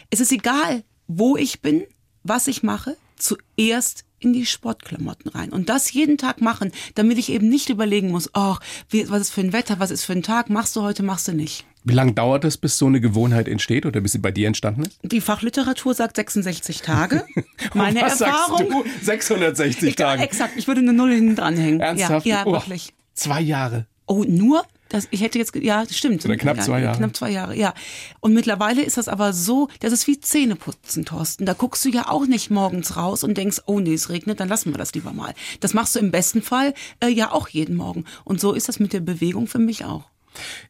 Es 0.09 0.19
ist 0.19 0.31
egal, 0.31 0.83
wo 1.07 1.35
ich 1.35 1.61
bin, 1.61 1.85
was 2.23 2.47
ich 2.47 2.63
mache, 2.63 2.95
zuerst 3.17 4.05
in 4.21 4.33
die 4.33 4.45
Sportklamotten 4.45 5.31
rein 5.31 5.49
und 5.51 5.69
das 5.69 5.93
jeden 5.93 6.17
Tag 6.17 6.41
machen, 6.41 6.71
damit 6.95 7.17
ich 7.17 7.29
eben 7.31 7.47
nicht 7.47 7.69
überlegen 7.69 8.11
muss, 8.11 8.29
ach, 8.33 8.59
wie, 8.89 9.09
was 9.09 9.21
ist 9.21 9.31
für 9.31 9.41
ein 9.41 9.53
Wetter, 9.53 9.79
was 9.79 9.91
ist 9.91 10.03
für 10.03 10.11
ein 10.13 10.23
Tag, 10.23 10.49
machst 10.49 10.75
du 10.75 10.81
heute, 10.81 11.03
machst 11.03 11.27
du 11.29 11.33
nicht. 11.33 11.65
Wie 11.85 11.93
lange 11.93 12.11
dauert 12.11 12.43
es, 12.43 12.57
bis 12.57 12.77
so 12.77 12.87
eine 12.87 12.99
Gewohnheit 12.99 13.47
entsteht 13.47 13.85
oder 13.85 14.01
bis 14.01 14.11
sie 14.11 14.17
bei 14.17 14.31
dir 14.31 14.47
entstanden 14.47 14.83
ist? 14.83 14.99
Die 15.03 15.21
Fachliteratur 15.21 15.93
sagt 15.93 16.17
66 16.17 16.81
Tage. 16.81 17.25
Meine 17.73 18.01
Was 18.01 18.19
Erfahrung. 18.19 18.57
sagst 18.69 18.73
du? 19.01 19.05
660 19.05 19.89
Ich, 19.89 19.95
Tage. 19.95 20.21
exakt, 20.21 20.53
ich 20.57 20.67
würde 20.67 20.81
eine 20.81 20.91
Null 20.91 21.13
hinten 21.13 21.37
dranhängen. 21.37 21.79
Ernsthaft? 21.79 22.25
Ja, 22.25 22.39
ja 22.39 22.45
Oh, 22.45 22.51
wirklich. 22.51 22.93
Zwei 23.13 23.39
Jahre. 23.39 23.85
Oh, 24.05 24.25
nur? 24.27 24.65
Das, 24.89 25.07
ich 25.11 25.21
hätte 25.21 25.37
jetzt, 25.37 25.55
ja, 25.55 25.85
stimmt. 25.89 26.25
Oder 26.25 26.35
knapp 26.35 26.61
zwei 26.61 26.81
Jahre. 26.81 26.97
Knapp 26.97 27.15
zwei 27.15 27.29
Jahre, 27.29 27.55
ja. 27.55 27.73
Und 28.19 28.33
mittlerweile 28.33 28.81
ist 28.81 28.97
das 28.97 29.07
aber 29.07 29.33
so, 29.33 29.69
das 29.81 29.93
ist 29.93 30.07
wie 30.07 30.19
Zähneputzen, 30.19 31.05
Thorsten. 31.05 31.45
Da 31.45 31.53
guckst 31.53 31.85
du 31.85 31.89
ja 31.89 32.09
auch 32.09 32.25
nicht 32.25 32.49
morgens 32.49 32.97
raus 32.97 33.23
und 33.23 33.37
denkst, 33.37 33.61
oh 33.67 33.79
nee, 33.79 33.93
es 33.93 34.09
regnet, 34.09 34.39
dann 34.39 34.49
lassen 34.49 34.73
wir 34.73 34.79
das 34.79 34.93
lieber 34.93 35.13
mal. 35.13 35.35
Das 35.59 35.75
machst 35.75 35.95
du 35.95 35.99
im 35.99 36.09
besten 36.09 36.41
Fall 36.41 36.73
äh, 37.01 37.07
ja 37.07 37.31
auch 37.31 37.47
jeden 37.49 37.75
Morgen. 37.75 38.05
Und 38.23 38.41
so 38.41 38.53
ist 38.53 38.67
das 38.67 38.79
mit 38.79 38.91
der 38.93 38.99
Bewegung 38.99 39.45
für 39.45 39.59
mich 39.59 39.85
auch. 39.85 40.09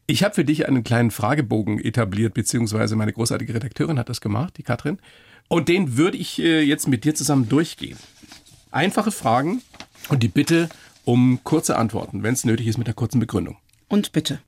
Ich 0.06 0.22
habe 0.22 0.34
für 0.34 0.44
dich 0.44 0.68
einen 0.68 0.84
kleinen 0.84 1.10
Fragebogen 1.10 1.78
etabliert, 1.82 2.34
beziehungsweise 2.34 2.96
meine 2.96 3.12
großartige 3.12 3.54
Redakteurin 3.54 3.98
hat 3.98 4.08
das 4.08 4.20
gemacht, 4.20 4.54
die 4.58 4.62
Katrin. 4.62 4.98
Und 5.48 5.68
den 5.68 5.96
würde 5.96 6.18
ich 6.18 6.38
äh, 6.38 6.60
jetzt 6.60 6.88
mit 6.88 7.04
dir 7.04 7.14
zusammen 7.14 7.48
durchgehen. 7.48 7.96
Einfache 8.70 9.10
Fragen 9.10 9.62
und 10.08 10.22
die 10.22 10.28
Bitte 10.28 10.68
um 11.04 11.40
kurze 11.42 11.76
Antworten, 11.76 12.22
wenn 12.22 12.34
es 12.34 12.44
nötig 12.44 12.66
ist, 12.66 12.78
mit 12.78 12.86
einer 12.86 12.94
kurzen 12.94 13.18
Begründung. 13.18 13.56
Und 13.90 14.12
bitte, 14.12 14.40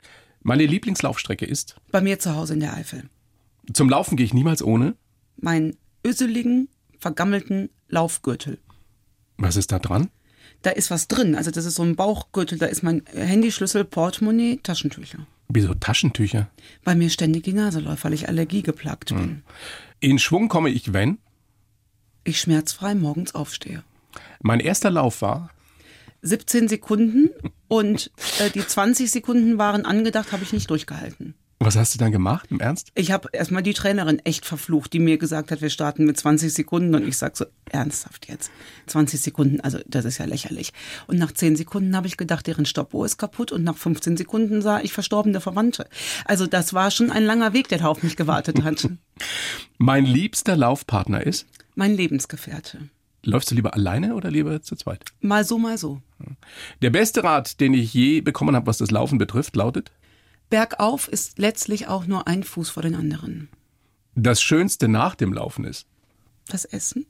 Meine 0.43 0.65
Lieblingslaufstrecke 0.67 1.45
ist, 1.45 1.77
bei 1.91 2.01
mir 2.01 2.19
zu 2.19 2.35
Hause 2.35 2.55
in 2.55 2.61
der 2.61 2.75
Eifel. 2.75 3.09
zum 3.73 3.89
Laufen 3.91 4.17
gehe 4.17 4.25
ich 4.27 4.33
niemals 4.35 4.63
ohne. 4.63 4.95
Meinen 5.37 5.77
öseligen, 6.07 6.69
vergammelten 6.99 7.69
Laufgürtel. 7.89 8.59
Was 9.37 9.57
ist 9.57 9.71
da 9.73 9.79
dran? 9.79 10.09
Da 10.63 10.71
ist 10.71 10.91
was 10.91 11.09
drin. 11.09 11.35
Also 11.35 11.51
das 11.51 11.65
ist 11.65 11.75
so 11.75 11.83
ein 11.83 11.97
Bauchgürtel. 11.97 12.57
Da 12.59 12.67
ist 12.67 12.83
mein 12.83 13.03
Handyschlüssel, 13.13 13.85
Portemonnaie, 13.85 14.61
Taschentücher. 14.63 15.27
Wieso 15.49 15.75
Taschentücher? 15.75 16.49
Weil 16.85 16.97
mir 16.97 17.11
ständig 17.11 17.43
die 17.43 17.53
Nase 17.53 17.81
läuft, 17.81 18.05
weil 18.05 18.13
ich 18.15 18.29
allergiegeplagt 18.29 19.09
bin. 19.15 19.43
In 20.01 20.19
Schwung 20.21 20.49
komme 20.49 20.71
ich, 20.71 20.93
wenn? 20.93 21.19
Ich 22.25 22.41
schmerzfrei 22.41 22.95
morgens 22.95 23.35
aufstehe. 23.35 23.83
Mein 24.41 24.61
erster 24.61 24.91
Lauf 24.91 25.21
war 25.23 25.51
17 26.23 26.69
Sekunden 26.69 27.31
und 27.69 28.11
äh, 28.39 28.51
die 28.51 28.67
20 28.67 29.11
Sekunden 29.11 29.59
waren 29.59 29.85
angedacht, 29.85 30.33
habe 30.33 30.45
ich 30.45 30.53
nicht 30.53 30.71
durchgehalten. 30.71 31.35
Was 31.65 31.77
hast 31.77 31.95
du 31.95 31.99
dann 31.99 32.11
gemacht, 32.11 32.49
im 32.51 32.59
Ernst? 32.59 32.91
Ich 32.97 33.13
habe 33.13 33.29
erstmal 33.33 33.63
die 33.63 33.73
Trainerin 33.73 34.19
echt 34.25 34.45
verflucht, 34.45 34.93
die 34.93 34.99
mir 34.99 35.17
gesagt 35.17 35.53
hat, 35.53 35.61
wir 35.63 35.71
starten 35.71 36.05
mit 36.05 36.19
20 36.19 36.53
Sekunden 36.53 36.93
und 36.97 37.07
ich 37.07 37.17
sag 37.17 37.37
so, 37.37 37.45
ernsthaft 37.71 38.27
jetzt, 38.29 38.51
20 38.89 39.21
Sekunden, 39.21 39.61
also 39.61 39.79
das 39.87 40.05
ist 40.05 40.19
ja 40.19 40.25
lächerlich. 40.25 40.73
Und 41.07 41.19
nach 41.19 41.31
10 41.31 41.55
Sekunden 41.55 41.95
habe 41.95 42.09
ich 42.09 42.17
gedacht, 42.17 42.49
deren 42.49 42.67
Stoppuhr 42.67 43.07
ist 43.07 43.17
kaputt 43.17 43.53
und 43.53 43.63
nach 43.63 43.77
15 43.77 44.17
Sekunden 44.17 44.61
sah 44.61 44.81
ich 44.81 44.93
verstorbene 44.93 45.41
Verwandte. 45.41 45.87
Also 46.25 46.49
das 46.49 46.75
war 46.75 46.91
schon 46.91 47.13
ein 47.13 47.25
langer 47.25 47.53
Weg, 47.53 47.69
der 47.69 47.79
da 47.79 47.87
auf 47.87 48.03
mich 48.03 48.17
gewartet 48.17 48.65
hat. 48.65 48.89
Mein 49.79 50.05
liebster 50.05 50.57
Laufpartner 50.57 51.25
ist? 51.25 51.47
Mein 51.77 51.95
Lebensgefährte. 51.95 52.89
Läufst 53.25 53.51
du 53.51 53.55
lieber 53.55 53.75
alleine 53.75 54.15
oder 54.15 54.31
lieber 54.31 54.63
zu 54.63 54.75
zweit? 54.75 55.05
Mal 55.21 55.45
so, 55.45 55.59
mal 55.59 55.79
so. 55.79 56.03
Der 56.81 56.91
beste 56.91 57.23
Rat, 57.23 57.61
den 57.61 57.73
ich 57.73 57.95
je 57.95 58.21
bekommen 58.21 58.57
habe, 58.57 58.67
was 58.67 58.79
das 58.79 58.91
Laufen 58.91 59.19
betrifft, 59.19 59.55
lautet? 59.55 59.93
Bergauf 60.51 61.09
ist 61.09 61.39
letztlich 61.39 61.87
auch 61.87 62.07
nur 62.07 62.27
ein 62.27 62.43
Fuß 62.43 62.71
vor 62.71 62.83
den 62.83 62.95
anderen. 62.95 63.49
Das 64.15 64.43
Schönste 64.43 64.89
nach 64.89 65.15
dem 65.15 65.33
Laufen 65.33 65.65
ist? 65.65 65.87
Das 66.49 66.65
Essen? 66.65 67.07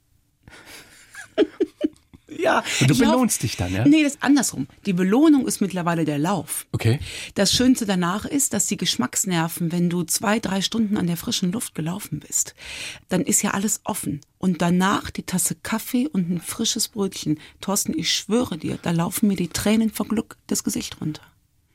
ja. 2.43 2.63
Und 2.81 2.91
du 2.91 2.95
ich 2.95 3.01
belohnst 3.01 3.43
dich 3.43 3.57
dann, 3.57 3.73
ja? 3.73 3.87
Nee, 3.87 4.03
das 4.03 4.15
ist 4.15 4.23
andersrum. 4.23 4.67
Die 4.87 4.93
Belohnung 4.93 5.47
ist 5.47 5.61
mittlerweile 5.61 6.05
der 6.05 6.19
Lauf. 6.19 6.67
Okay. 6.73 6.99
Das 7.35 7.53
Schönste 7.53 7.87
danach 7.87 8.25
ist, 8.25 8.53
dass 8.53 8.67
die 8.67 8.77
Geschmacksnerven, 8.77 9.73
wenn 9.73 9.89
du 9.89 10.03
zwei, 10.05 10.39
drei 10.41 10.61
Stunden 10.61 10.97
an 10.97 11.07
der 11.07 11.17
frischen 11.17 11.53
Luft 11.53 11.75
gelaufen 11.75 12.21
bist, 12.21 12.55
dann 13.09 13.23
ist 13.23 13.43
ja 13.43 13.53
alles 13.53 13.81
offen. 13.85 14.21
Und 14.39 14.61
danach 14.61 15.11
die 15.11 15.23
Tasse 15.23 15.55
Kaffee 15.55 16.09
und 16.09 16.31
ein 16.31 16.41
frisches 16.41 16.89
Brötchen. 16.89 17.39
Thorsten, 17.61 17.97
ich 17.97 18.13
schwöre 18.13 18.59
dir, 18.59 18.79
da 18.83 18.91
laufen 18.91 19.29
mir 19.29 19.37
die 19.37 19.49
Tränen 19.49 19.91
vor 19.91 20.09
Glück 20.09 20.37
das 20.49 20.65
Gesicht 20.65 21.01
runter. 21.01 21.23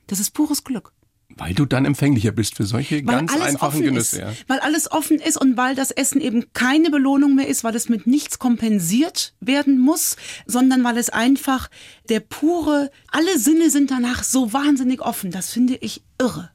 Das 0.08 0.20
ist 0.20 0.32
pures 0.32 0.64
Glück. 0.64 0.92
Weil 1.36 1.54
du 1.54 1.66
dann 1.66 1.86
empfänglicher 1.86 2.32
bist 2.32 2.56
für 2.56 2.66
solche 2.66 3.06
Weil 3.06 3.16
ganz 3.16 3.36
einfachen 3.36 3.82
Genüsse. 3.82 4.16
ist. 4.16 4.22
Ja. 4.22 4.34
Weil 4.48 4.60
alles 4.60 4.92
offen 4.92 5.20
ist 5.20 5.40
und 5.40 5.58
weil 5.58 5.76
das 5.76 5.92
Essen 5.92 6.22
eben 6.22 6.46
keine 6.54 6.90
Belohnung 6.90 7.36
mehr 7.36 7.48
ist, 7.48 7.64
weil 7.64 7.76
es 7.76 7.90
mit 7.90 8.08
nichts 8.08 8.40
kompensiert 8.40 9.34
werden 9.40 9.78
muss, 9.80 10.16
sondern 10.46 10.84
weil 10.84 10.98
es 10.98 11.10
einfach 11.10 11.70
der 12.10 12.22
pure, 12.22 12.90
alle 13.12 13.38
Sinne 13.40 13.70
sind 13.70 13.92
danach 13.92 14.24
so 14.24 14.54
wahnsinnig 14.54 15.02
offen. 15.02 15.32
Das 15.32 15.52
finde 15.52 15.76
ich 15.76 16.02
irre. 16.20 16.50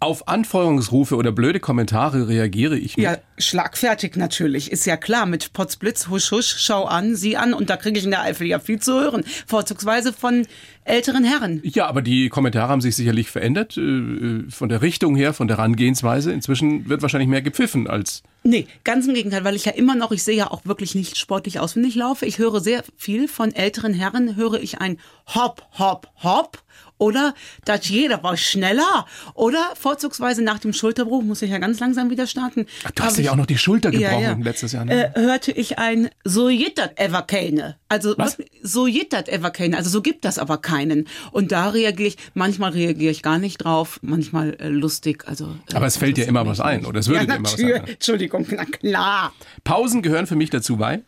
Auf 0.00 0.28
Anfeuerungsrufe 0.28 1.16
oder 1.16 1.32
blöde 1.32 1.58
Kommentare 1.58 2.28
reagiere 2.28 2.78
ich 2.78 2.96
mit. 2.96 3.02
Ja, 3.04 3.18
schlagfertig 3.36 4.14
natürlich, 4.14 4.70
ist 4.70 4.86
ja 4.86 4.96
klar. 4.96 5.26
Mit 5.26 5.52
Potzblitz, 5.52 6.06
husch, 6.06 6.30
husch, 6.30 6.54
schau 6.58 6.84
an, 6.84 7.16
sieh 7.16 7.36
an. 7.36 7.52
Und 7.52 7.68
da 7.68 7.76
kriege 7.76 7.98
ich 7.98 8.04
in 8.04 8.12
der 8.12 8.22
Eifel 8.22 8.46
ja 8.46 8.60
viel 8.60 8.78
zu 8.78 8.92
hören. 8.92 9.24
Vorzugsweise 9.48 10.12
von 10.12 10.46
älteren 10.88 11.24
Herren. 11.24 11.60
Ja, 11.64 11.86
aber 11.86 12.02
die 12.02 12.28
Kommentare 12.28 12.68
haben 12.68 12.80
sich 12.80 12.96
sicherlich 12.96 13.30
verändert 13.30 13.76
äh, 13.76 13.80
äh, 13.80 14.50
von 14.50 14.68
der 14.68 14.82
Richtung 14.82 15.16
her, 15.16 15.32
von 15.34 15.48
der 15.48 15.56
Herangehensweise. 15.58 16.32
Inzwischen 16.32 16.88
wird 16.88 17.02
wahrscheinlich 17.02 17.28
mehr 17.28 17.42
gepfiffen 17.42 17.86
als 17.88 18.22
Nee, 18.44 18.66
ganz 18.84 19.06
im 19.06 19.14
Gegenteil, 19.14 19.42
weil 19.44 19.56
ich 19.56 19.64
ja 19.64 19.72
immer 19.72 19.96
noch, 19.96 20.12
ich 20.12 20.22
sehe 20.22 20.36
ja 20.36 20.50
auch 20.50 20.64
wirklich 20.64 20.94
nicht 20.94 21.18
sportlich 21.18 21.58
aus, 21.58 21.74
wenn 21.76 21.84
ich 21.84 21.96
laufe. 21.96 22.24
Ich 22.24 22.38
höre 22.38 22.60
sehr 22.60 22.84
viel 22.96 23.26
von 23.28 23.52
älteren 23.52 23.92
Herren, 23.92 24.36
höre 24.36 24.62
ich 24.62 24.80
ein 24.80 24.98
Hopp, 25.34 25.62
Hopp, 25.78 26.08
Hopp. 26.22 26.62
Oder 26.98 27.34
das 27.64 27.88
jeder 27.88 28.22
war 28.24 28.36
schneller. 28.36 29.06
Oder 29.34 29.58
vorzugsweise 29.80 30.42
nach 30.42 30.58
dem 30.58 30.72
Schulterbruch, 30.72 31.22
muss 31.22 31.42
ich 31.42 31.50
ja 31.50 31.58
ganz 31.58 31.78
langsam 31.78 32.10
wieder 32.10 32.26
starten. 32.26 32.66
Ach, 32.84 32.90
du 32.92 33.02
hast 33.02 33.10
Hab 33.10 33.16
dir 33.16 33.22
ja 33.22 33.26
ich- 33.26 33.30
auch 33.32 33.36
noch 33.36 33.46
die 33.46 33.58
Schulter 33.58 33.92
Ja, 33.92 34.08
gebrochen 34.10 34.22
ja. 34.40 34.44
letztes 34.44 34.72
Jahr. 34.72 34.84
Ne? 34.84 35.14
Äh, 35.14 35.20
hörte 35.20 35.52
ich 35.52 35.78
ein 35.78 36.08
so 36.24 36.48
jittert 36.48 36.98
ever 36.98 37.22
keine. 37.22 37.76
Also 37.88 38.14
Was? 38.18 38.38
so 38.62 38.86
jittert 38.88 39.28
ever 39.28 39.50
keine. 39.50 39.76
Also 39.76 39.90
so 39.90 40.00
gibt 40.02 40.24
das 40.24 40.38
aber 40.38 40.58
keinen. 40.78 41.08
Und 41.32 41.52
da 41.52 41.68
reagiere 41.68 42.08
ich, 42.08 42.16
manchmal 42.34 42.72
reagiere 42.72 43.10
ich 43.10 43.22
gar 43.22 43.38
nicht 43.38 43.58
drauf, 43.58 43.98
manchmal 44.02 44.56
äh, 44.60 44.68
lustig. 44.68 45.26
Also, 45.26 45.56
äh, 45.70 45.74
aber 45.74 45.86
es 45.86 45.96
fällt 45.96 46.16
dir 46.16 46.26
immer 46.26 46.46
was 46.46 46.60
ein, 46.60 46.86
oder 46.86 47.00
es 47.00 47.08
würde 47.08 47.20
ja, 47.20 47.26
dir 47.26 47.36
immer 47.36 47.44
was 47.44 47.58
einfallen. 47.58 47.88
Entschuldigung, 47.88 48.46
na 48.50 48.64
klar. 48.64 49.32
Pausen 49.64 50.02
gehören 50.02 50.26
für 50.26 50.36
mich 50.36 50.50
dazu 50.50 50.76
bei. 50.76 51.02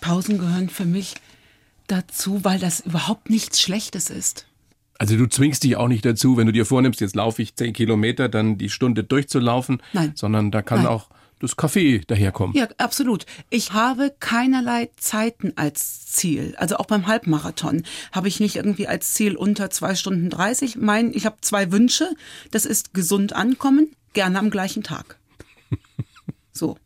Pausen 0.00 0.38
gehören 0.38 0.68
für 0.68 0.86
mich 0.86 1.14
dazu, 1.86 2.44
weil 2.44 2.58
das 2.58 2.80
überhaupt 2.80 3.30
nichts 3.30 3.60
Schlechtes 3.60 4.10
ist. 4.10 4.46
Also 4.98 5.16
du 5.16 5.26
zwingst 5.26 5.64
dich 5.64 5.76
auch 5.76 5.88
nicht 5.88 6.04
dazu, 6.04 6.36
wenn 6.36 6.46
du 6.46 6.52
dir 6.52 6.66
vornimmst, 6.66 7.00
jetzt 7.00 7.16
laufe 7.16 7.40
ich 7.42 7.56
10 7.56 7.72
Kilometer, 7.72 8.28
dann 8.28 8.58
die 8.58 8.68
Stunde 8.68 9.02
durchzulaufen. 9.02 9.82
Nein. 9.92 10.12
Sondern 10.14 10.50
da 10.50 10.60
kann 10.62 10.80
Nein. 10.80 10.88
auch 10.88 11.08
das 11.40 11.56
Kaffee 11.56 12.00
daherkommen. 12.06 12.54
Ja, 12.56 12.68
absolut. 12.78 13.26
Ich 13.48 13.72
habe 13.72 14.14
keinerlei 14.20 14.90
Zeiten 14.96 15.52
als 15.56 16.06
Ziel. 16.06 16.54
Also 16.58 16.76
auch 16.76 16.86
beim 16.86 17.06
Halbmarathon 17.06 17.82
habe 18.12 18.28
ich 18.28 18.40
nicht 18.40 18.56
irgendwie 18.56 18.86
als 18.86 19.14
Ziel 19.14 19.36
unter 19.36 19.70
zwei 19.70 19.94
Stunden 19.94 20.30
30. 20.30 20.76
Mein, 20.76 21.12
ich 21.14 21.26
habe 21.26 21.36
zwei 21.40 21.72
Wünsche. 21.72 22.10
Das 22.50 22.64
ist 22.66 22.94
gesund 22.94 23.32
ankommen, 23.34 23.88
gerne 24.12 24.38
am 24.38 24.50
gleichen 24.50 24.82
Tag. 24.82 25.18
So. 26.52 26.76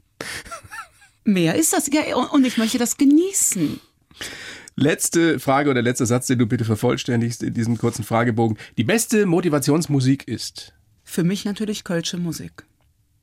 Mehr 1.25 1.54
ist 1.56 1.73
das. 1.73 1.88
Ja, 1.92 2.14
und- 2.16 2.30
und 2.30 2.44
ich 2.44 2.58
möchte 2.58 2.78
das 2.78 2.96
genießen. 2.96 3.80
Letzte 4.76 5.40
Frage 5.40 5.70
oder 5.70 5.82
letzter 5.82 6.06
Satz, 6.06 6.26
den 6.26 6.38
du 6.38 6.46
bitte 6.46 6.64
vervollständigst 6.64 7.42
in 7.42 7.54
diesem 7.54 7.78
kurzen 7.78 8.04
Fragebogen. 8.04 8.58
Die 8.76 8.84
beste 8.84 9.25
Motivationsmusik 9.26 10.28
ist 10.28 10.75
Für 11.02 11.25
mich 11.25 11.44
natürlich 11.44 11.82
Kölsche 11.84 12.18
Musik. 12.18 12.64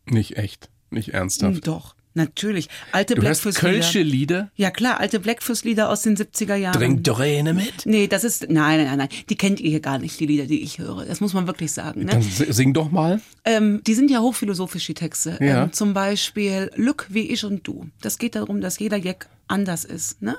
nicht 0.06 0.36
echt, 0.38 0.70
nicht 0.92 1.10
ernsthaft. 1.14 1.66
Doch, 1.68 1.96
natürlich. 2.14 2.68
Alte 2.92 3.16
Du 3.16 3.22
hörst 3.22 3.44
Blackfuss-Lieder. 3.44 3.74
Kölsche 3.80 4.02
Lieder? 4.02 4.52
Ja 4.56 4.72
klar, 4.72 5.00
alte 5.00 5.20
Blackfuss-Lieder 5.20 5.90
aus 5.90 6.02
den 6.02 6.18
70er 6.18 6.56
Jahren. 6.56 6.74
Trink 6.78 7.04
doch 7.06 7.20
eine 7.20 7.54
mit. 7.54 7.86
Nee, 7.86 8.08
das 8.08 8.24
ist, 8.24 8.50
nein, 8.50 8.78
nein, 8.80 8.86
nein, 8.86 8.98
nein, 8.98 9.10
die 9.30 9.36
kennt 9.36 9.60
ihr 9.60 9.70
hier 9.70 9.80
gar 9.80 9.98
nicht, 9.98 10.20
die 10.20 10.26
Lieder, 10.26 10.46
die 10.46 10.62
ich 10.62 10.80
höre. 10.80 11.06
Das 11.06 11.22
muss 11.22 11.34
man 11.34 11.48
wirklich 11.48 11.72
sagen. 11.72 12.06
Dann 12.08 12.20
Ne? 12.20 12.24
sing 12.54 12.74
doch 12.74 12.92
mal. 12.92 13.22
Ähm, 13.46 13.82
die 13.88 13.94
sind 13.94 14.12
ja 14.12 14.20
hochphilosophisch, 14.20 14.86
die 14.88 14.94
Texte. 14.94 15.38
Ja. 15.40 15.64
Ähm, 15.64 15.74
zum 15.74 15.94
Beispiel 15.94 16.70
Lück 16.76 17.08
wie 17.10 17.30
ich 17.32 17.44
und 17.46 17.66
du. 17.68 17.88
Das 18.02 18.18
geht 18.18 18.36
darum, 18.36 18.62
dass 18.62 18.78
jeder 18.80 18.98
Jack 18.98 19.30
anders 19.52 19.86
ist. 19.86 20.22
Ne? 20.22 20.36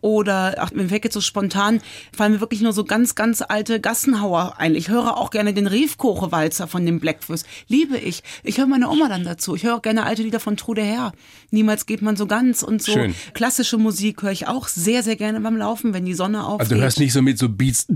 Oder, 0.00 0.54
ach, 0.58 0.70
mir 0.72 0.88
fällt 0.88 1.04
jetzt 1.04 1.14
so 1.14 1.20
spontan, 1.20 1.80
fallen 2.16 2.32
mir 2.34 2.40
wirklich 2.40 2.60
nur 2.60 2.72
so 2.72 2.84
ganz, 2.84 3.14
ganz 3.14 3.42
alte 3.42 3.80
Gassenhauer 3.80 4.54
ein. 4.58 4.74
Ich 4.74 4.88
höre 4.88 5.16
auch 5.16 5.30
gerne 5.30 5.52
den 5.52 5.66
Riefkoche-Walzer 5.66 6.68
von 6.68 6.86
dem 6.86 7.00
Blackfuss. 7.00 7.44
Liebe 7.68 7.98
ich. 7.98 8.22
Ich 8.44 8.58
höre 8.58 8.66
meine 8.66 8.88
Oma 8.88 9.08
dann 9.08 9.24
dazu. 9.24 9.54
Ich 9.56 9.64
höre 9.64 9.76
auch 9.76 9.82
gerne 9.82 10.04
alte 10.04 10.22
Lieder 10.22 10.40
von 10.40 10.56
Trude 10.56 10.82
Herr. 10.82 11.12
Niemals 11.50 11.86
geht 11.86 12.02
man 12.02 12.16
so 12.16 12.26
ganz 12.26 12.62
und 12.62 12.82
so. 12.82 12.92
Schön. 12.92 13.14
Klassische 13.34 13.78
Musik 13.78 14.22
höre 14.22 14.30
ich 14.32 14.46
auch 14.46 14.68
sehr, 14.68 15.02
sehr 15.02 15.16
gerne 15.16 15.40
beim 15.40 15.56
Laufen, 15.56 15.94
wenn 15.94 16.04
die 16.04 16.14
Sonne 16.14 16.44
aufgeht. 16.44 16.60
Also 16.60 16.74
du 16.76 16.80
hörst 16.82 16.98
nicht 17.00 17.12
so 17.12 17.22
mit 17.22 17.38
so 17.38 17.48
Beats, 17.48 17.86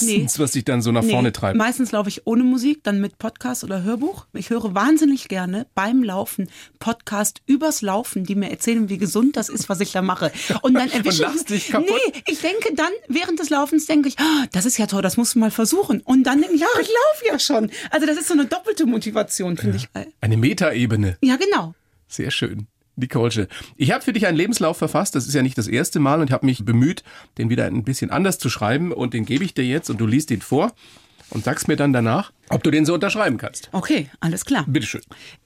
Nee. 0.00 0.26
was 0.36 0.52
dich 0.52 0.64
dann 0.64 0.82
so 0.82 0.92
nach 0.92 1.02
vorne 1.04 1.28
Nee, 1.28 1.32
treibt. 1.32 1.56
Meistens 1.58 1.92
laufe 1.92 2.08
ich 2.08 2.26
ohne 2.26 2.44
Musik, 2.44 2.84
dann 2.84 3.00
mit 3.00 3.18
Podcast 3.18 3.64
oder 3.64 3.82
Hörbuch. 3.82 4.26
Ich 4.32 4.50
höre 4.50 4.74
wahnsinnig 4.74 5.28
gerne 5.28 5.66
beim 5.74 6.02
Laufen 6.02 6.48
Podcast 6.78 7.40
übers 7.46 7.82
Laufen, 7.82 8.24
die 8.24 8.34
mir 8.34 8.50
erzählen, 8.50 8.88
wie 8.88 8.98
gesund 8.98 9.36
das 9.36 9.48
ist, 9.48 9.68
was 9.68 9.80
ich 9.80 9.92
da 9.92 10.02
mache. 10.02 10.09
Und 10.62 10.74
dann 10.74 10.90
erwische 10.92 11.26
ich 11.34 11.44
dich 11.44 11.68
kaputt? 11.68 11.88
Nee, 11.88 12.22
ich 12.26 12.40
denke 12.40 12.74
dann 12.74 12.90
während 13.08 13.38
des 13.38 13.50
Laufens 13.50 13.86
denke 13.86 14.08
ich, 14.08 14.18
ah, 14.18 14.46
das 14.52 14.66
ist 14.66 14.78
ja 14.78 14.86
toll, 14.86 15.02
das 15.02 15.16
musst 15.16 15.34
du 15.34 15.38
mal 15.38 15.50
versuchen. 15.50 16.00
Und 16.00 16.24
dann 16.24 16.40
denke 16.40 16.56
ich, 16.56 16.60
ja, 16.60 16.68
ich 16.80 16.88
laufe 16.88 17.26
ja 17.26 17.38
schon. 17.38 17.70
Also 17.90 18.06
das 18.06 18.16
ist 18.16 18.28
so 18.28 18.34
eine 18.34 18.46
doppelte 18.46 18.86
Motivation, 18.86 19.56
finde 19.56 19.76
ich 19.76 19.92
geil. 19.92 20.12
Eine 20.20 20.36
Metaebene. 20.36 21.18
Ja, 21.22 21.36
genau. 21.36 21.74
Sehr 22.08 22.30
schön. 22.30 22.66
Nicole. 22.96 23.48
Ich 23.76 23.92
habe 23.92 24.04
für 24.04 24.12
dich 24.12 24.26
einen 24.26 24.36
Lebenslauf 24.36 24.76
verfasst, 24.76 25.14
das 25.14 25.26
ist 25.26 25.34
ja 25.34 25.42
nicht 25.42 25.58
das 25.58 25.68
erste 25.68 26.00
Mal 26.00 26.20
und 26.20 26.28
ich 26.28 26.32
habe 26.32 26.46
mich 26.46 26.64
bemüht, 26.64 27.02
den 27.38 27.50
wieder 27.50 27.64
ein 27.66 27.84
bisschen 27.84 28.10
anders 28.10 28.38
zu 28.38 28.50
schreiben 28.50 28.92
und 28.92 29.14
den 29.14 29.24
gebe 29.24 29.44
ich 29.44 29.54
dir 29.54 29.64
jetzt 29.64 29.90
und 29.90 29.98
du 29.98 30.06
liest 30.06 30.30
ihn 30.30 30.42
vor 30.42 30.72
und 31.30 31.44
sagst 31.44 31.68
mir 31.68 31.76
dann 31.76 31.92
danach, 31.92 32.32
ob 32.48 32.62
du 32.62 32.70
den 32.70 32.84
so 32.84 32.94
unterschreiben 32.94 33.38
kannst. 33.38 33.68
Okay, 33.72 34.10
alles 34.20 34.44
klar. 34.44 34.64
Bitteschön. 34.66 35.02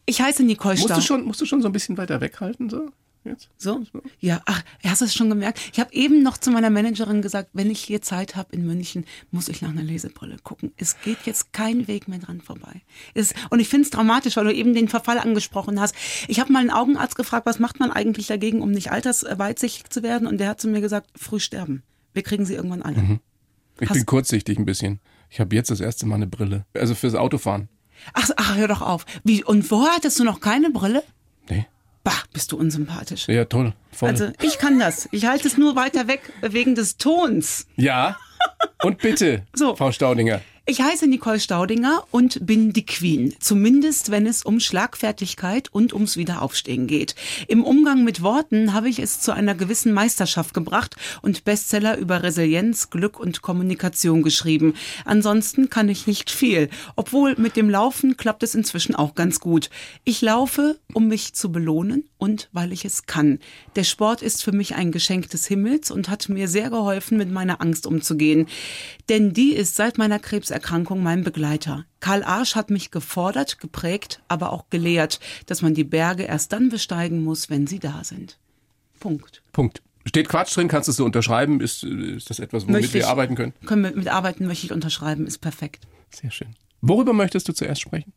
Ich 0.06 0.20
heiße 0.20 0.42
Nicole 0.42 0.74
Musst 0.74 0.86
Stau. 0.86 0.96
du 0.96 1.00
schon, 1.02 1.24
musst 1.24 1.40
du 1.40 1.46
schon 1.46 1.62
so 1.62 1.68
ein 1.68 1.72
bisschen 1.72 1.96
weiter 1.96 2.20
weghalten 2.20 2.68
so? 2.68 2.90
Jetzt? 3.24 3.48
So? 3.56 3.82
Ja, 4.20 4.42
ach, 4.44 4.62
hast 4.84 5.00
du 5.00 5.06
es 5.06 5.14
schon 5.14 5.30
gemerkt? 5.30 5.58
Ich 5.72 5.80
habe 5.80 5.92
eben 5.94 6.22
noch 6.22 6.36
zu 6.36 6.50
meiner 6.50 6.68
Managerin 6.68 7.22
gesagt, 7.22 7.48
wenn 7.54 7.70
ich 7.70 7.80
hier 7.80 8.02
Zeit 8.02 8.36
habe 8.36 8.54
in 8.54 8.66
München, 8.66 9.06
muss 9.30 9.48
ich 9.48 9.62
nach 9.62 9.70
einer 9.70 9.82
Lesebrille 9.82 10.36
gucken. 10.42 10.72
Es 10.76 11.00
geht 11.00 11.18
jetzt 11.24 11.52
kein 11.54 11.88
Weg 11.88 12.06
mehr 12.06 12.18
dran 12.18 12.42
vorbei. 12.42 12.82
Es, 13.14 13.32
und 13.48 13.60
ich 13.60 13.68
finde 13.68 13.84
es 13.84 13.90
dramatisch, 13.90 14.36
weil 14.36 14.44
du 14.44 14.52
eben 14.54 14.74
den 14.74 14.88
Verfall 14.88 15.18
angesprochen 15.18 15.80
hast. 15.80 15.94
Ich 16.28 16.38
habe 16.38 16.52
mal 16.52 16.58
einen 16.60 16.70
Augenarzt 16.70 17.16
gefragt, 17.16 17.46
was 17.46 17.58
macht 17.58 17.80
man 17.80 17.90
eigentlich 17.90 18.26
dagegen, 18.26 18.60
um 18.60 18.70
nicht 18.70 18.90
altersweitsichtig 18.92 19.88
zu 19.90 20.02
werden? 20.02 20.26
Und 20.28 20.38
der 20.38 20.48
hat 20.50 20.60
zu 20.60 20.68
mir 20.68 20.82
gesagt, 20.82 21.10
früh 21.16 21.40
sterben. 21.40 21.82
Wir 22.12 22.22
kriegen 22.22 22.44
sie 22.44 22.54
irgendwann 22.54 22.82
alle. 22.82 23.20
Ich 23.80 23.88
Hast- 23.88 23.96
bin 23.96 24.06
kurzsichtig 24.06 24.58
ein 24.58 24.66
bisschen. 24.66 25.00
Ich 25.30 25.40
habe 25.40 25.56
jetzt 25.56 25.70
das 25.70 25.80
erste 25.80 26.06
Mal 26.06 26.16
eine 26.16 26.26
Brille. 26.26 26.66
Also 26.74 26.94
fürs 26.94 27.14
Autofahren. 27.14 27.68
Ach, 28.12 28.28
ach, 28.36 28.56
hör 28.56 28.68
doch 28.68 28.82
auf. 28.82 29.06
Wie, 29.24 29.42
und 29.42 29.62
vorher 29.62 29.94
hattest 29.94 30.18
du 30.20 30.24
noch 30.24 30.40
keine 30.40 30.70
Brille? 30.70 31.02
Bah, 32.04 32.12
bist 32.32 32.52
du 32.52 32.56
unsympathisch. 32.58 33.26
Ja, 33.28 33.46
toll. 33.46 33.72
Voll. 33.90 34.10
Also 34.10 34.28
ich 34.42 34.58
kann 34.58 34.78
das. 34.78 35.08
Ich 35.10 35.24
halte 35.26 35.48
es 35.48 35.56
nur 35.56 35.74
weiter 35.74 36.06
weg 36.06 36.20
wegen 36.42 36.74
des 36.74 36.96
Tons. 36.98 37.66
ja. 37.76 38.16
Und 38.82 38.98
bitte, 38.98 39.46
So. 39.54 39.74
Frau 39.74 39.90
Staudinger. 39.90 40.42
Ich 40.66 40.80
heiße 40.80 41.06
Nicole 41.06 41.40
Staudinger 41.40 42.06
und 42.10 42.46
bin 42.46 42.72
die 42.72 42.86
Queen. 42.86 43.34
Zumindest, 43.38 44.10
wenn 44.10 44.26
es 44.26 44.42
um 44.42 44.60
Schlagfertigkeit 44.60 45.68
und 45.70 45.92
ums 45.92 46.16
Wiederaufstehen 46.16 46.86
geht. 46.86 47.14
Im 47.48 47.62
Umgang 47.62 48.02
mit 48.02 48.22
Worten 48.22 48.72
habe 48.72 48.88
ich 48.88 48.98
es 48.98 49.20
zu 49.20 49.32
einer 49.32 49.54
gewissen 49.54 49.92
Meisterschaft 49.92 50.54
gebracht 50.54 50.96
und 51.20 51.44
Bestseller 51.44 51.98
über 51.98 52.22
Resilienz, 52.22 52.88
Glück 52.88 53.20
und 53.20 53.42
Kommunikation 53.42 54.22
geschrieben. 54.22 54.72
Ansonsten 55.04 55.68
kann 55.68 55.90
ich 55.90 56.06
nicht 56.06 56.30
viel. 56.30 56.70
Obwohl 56.96 57.34
mit 57.36 57.56
dem 57.56 57.68
Laufen 57.68 58.16
klappt 58.16 58.42
es 58.42 58.54
inzwischen 58.54 58.94
auch 58.94 59.14
ganz 59.14 59.40
gut. 59.40 59.68
Ich 60.04 60.22
laufe, 60.22 60.78
um 60.94 61.08
mich 61.08 61.34
zu 61.34 61.52
belohnen 61.52 62.08
und 62.16 62.48
weil 62.52 62.72
ich 62.72 62.86
es 62.86 63.04
kann. 63.04 63.38
Der 63.76 63.84
Sport 63.84 64.22
ist 64.22 64.42
für 64.42 64.52
mich 64.52 64.74
ein 64.74 64.92
Geschenk 64.92 65.28
des 65.28 65.46
Himmels 65.46 65.90
und 65.90 66.08
hat 66.08 66.30
mir 66.30 66.48
sehr 66.48 66.70
geholfen, 66.70 67.18
mit 67.18 67.30
meiner 67.30 67.60
Angst 67.60 67.86
umzugehen. 67.86 68.46
Denn 69.10 69.34
die 69.34 69.52
ist 69.52 69.76
seit 69.76 69.98
meiner 69.98 70.18
Krebserkrankung 70.58 71.02
mein 71.02 71.24
Begleiter. 71.24 71.84
Karl 72.00 72.22
Arsch 72.22 72.54
hat 72.54 72.70
mich 72.70 72.90
gefordert, 72.92 73.58
geprägt, 73.58 74.22
aber 74.28 74.52
auch 74.52 74.66
gelehrt, 74.70 75.18
dass 75.46 75.62
man 75.62 75.74
die 75.74 75.82
Berge 75.84 76.22
erst 76.24 76.52
dann 76.52 76.68
besteigen 76.68 77.24
muss, 77.24 77.50
wenn 77.50 77.66
sie 77.66 77.80
da 77.80 78.04
sind. 78.04 78.38
Punkt. 79.00 79.42
Punkt. 79.52 79.82
Steht 80.06 80.28
Quatsch 80.28 80.56
drin, 80.56 80.68
kannst 80.68 80.86
du 80.86 80.90
es 80.90 80.96
so 80.96 81.04
unterschreiben? 81.04 81.60
Ist, 81.60 81.82
ist 81.82 82.30
das 82.30 82.38
etwas, 82.38 82.64
womit 82.64 82.82
Möchte 82.82 82.94
wir 82.94 83.00
ich- 83.00 83.06
arbeiten 83.06 83.34
können? 83.34 83.52
Können 83.66 83.82
wir 83.84 83.96
mit 83.96 84.08
arbeiten, 84.08 84.46
möchte 84.46 84.66
ich 84.66 84.72
unterschreiben, 84.72 85.26
ist 85.26 85.38
perfekt. 85.38 85.86
Sehr 86.10 86.30
schön. 86.30 86.54
Worüber 86.82 87.12
möchtest 87.14 87.48
du 87.48 87.52
zuerst 87.52 87.80
sprechen? 87.80 88.12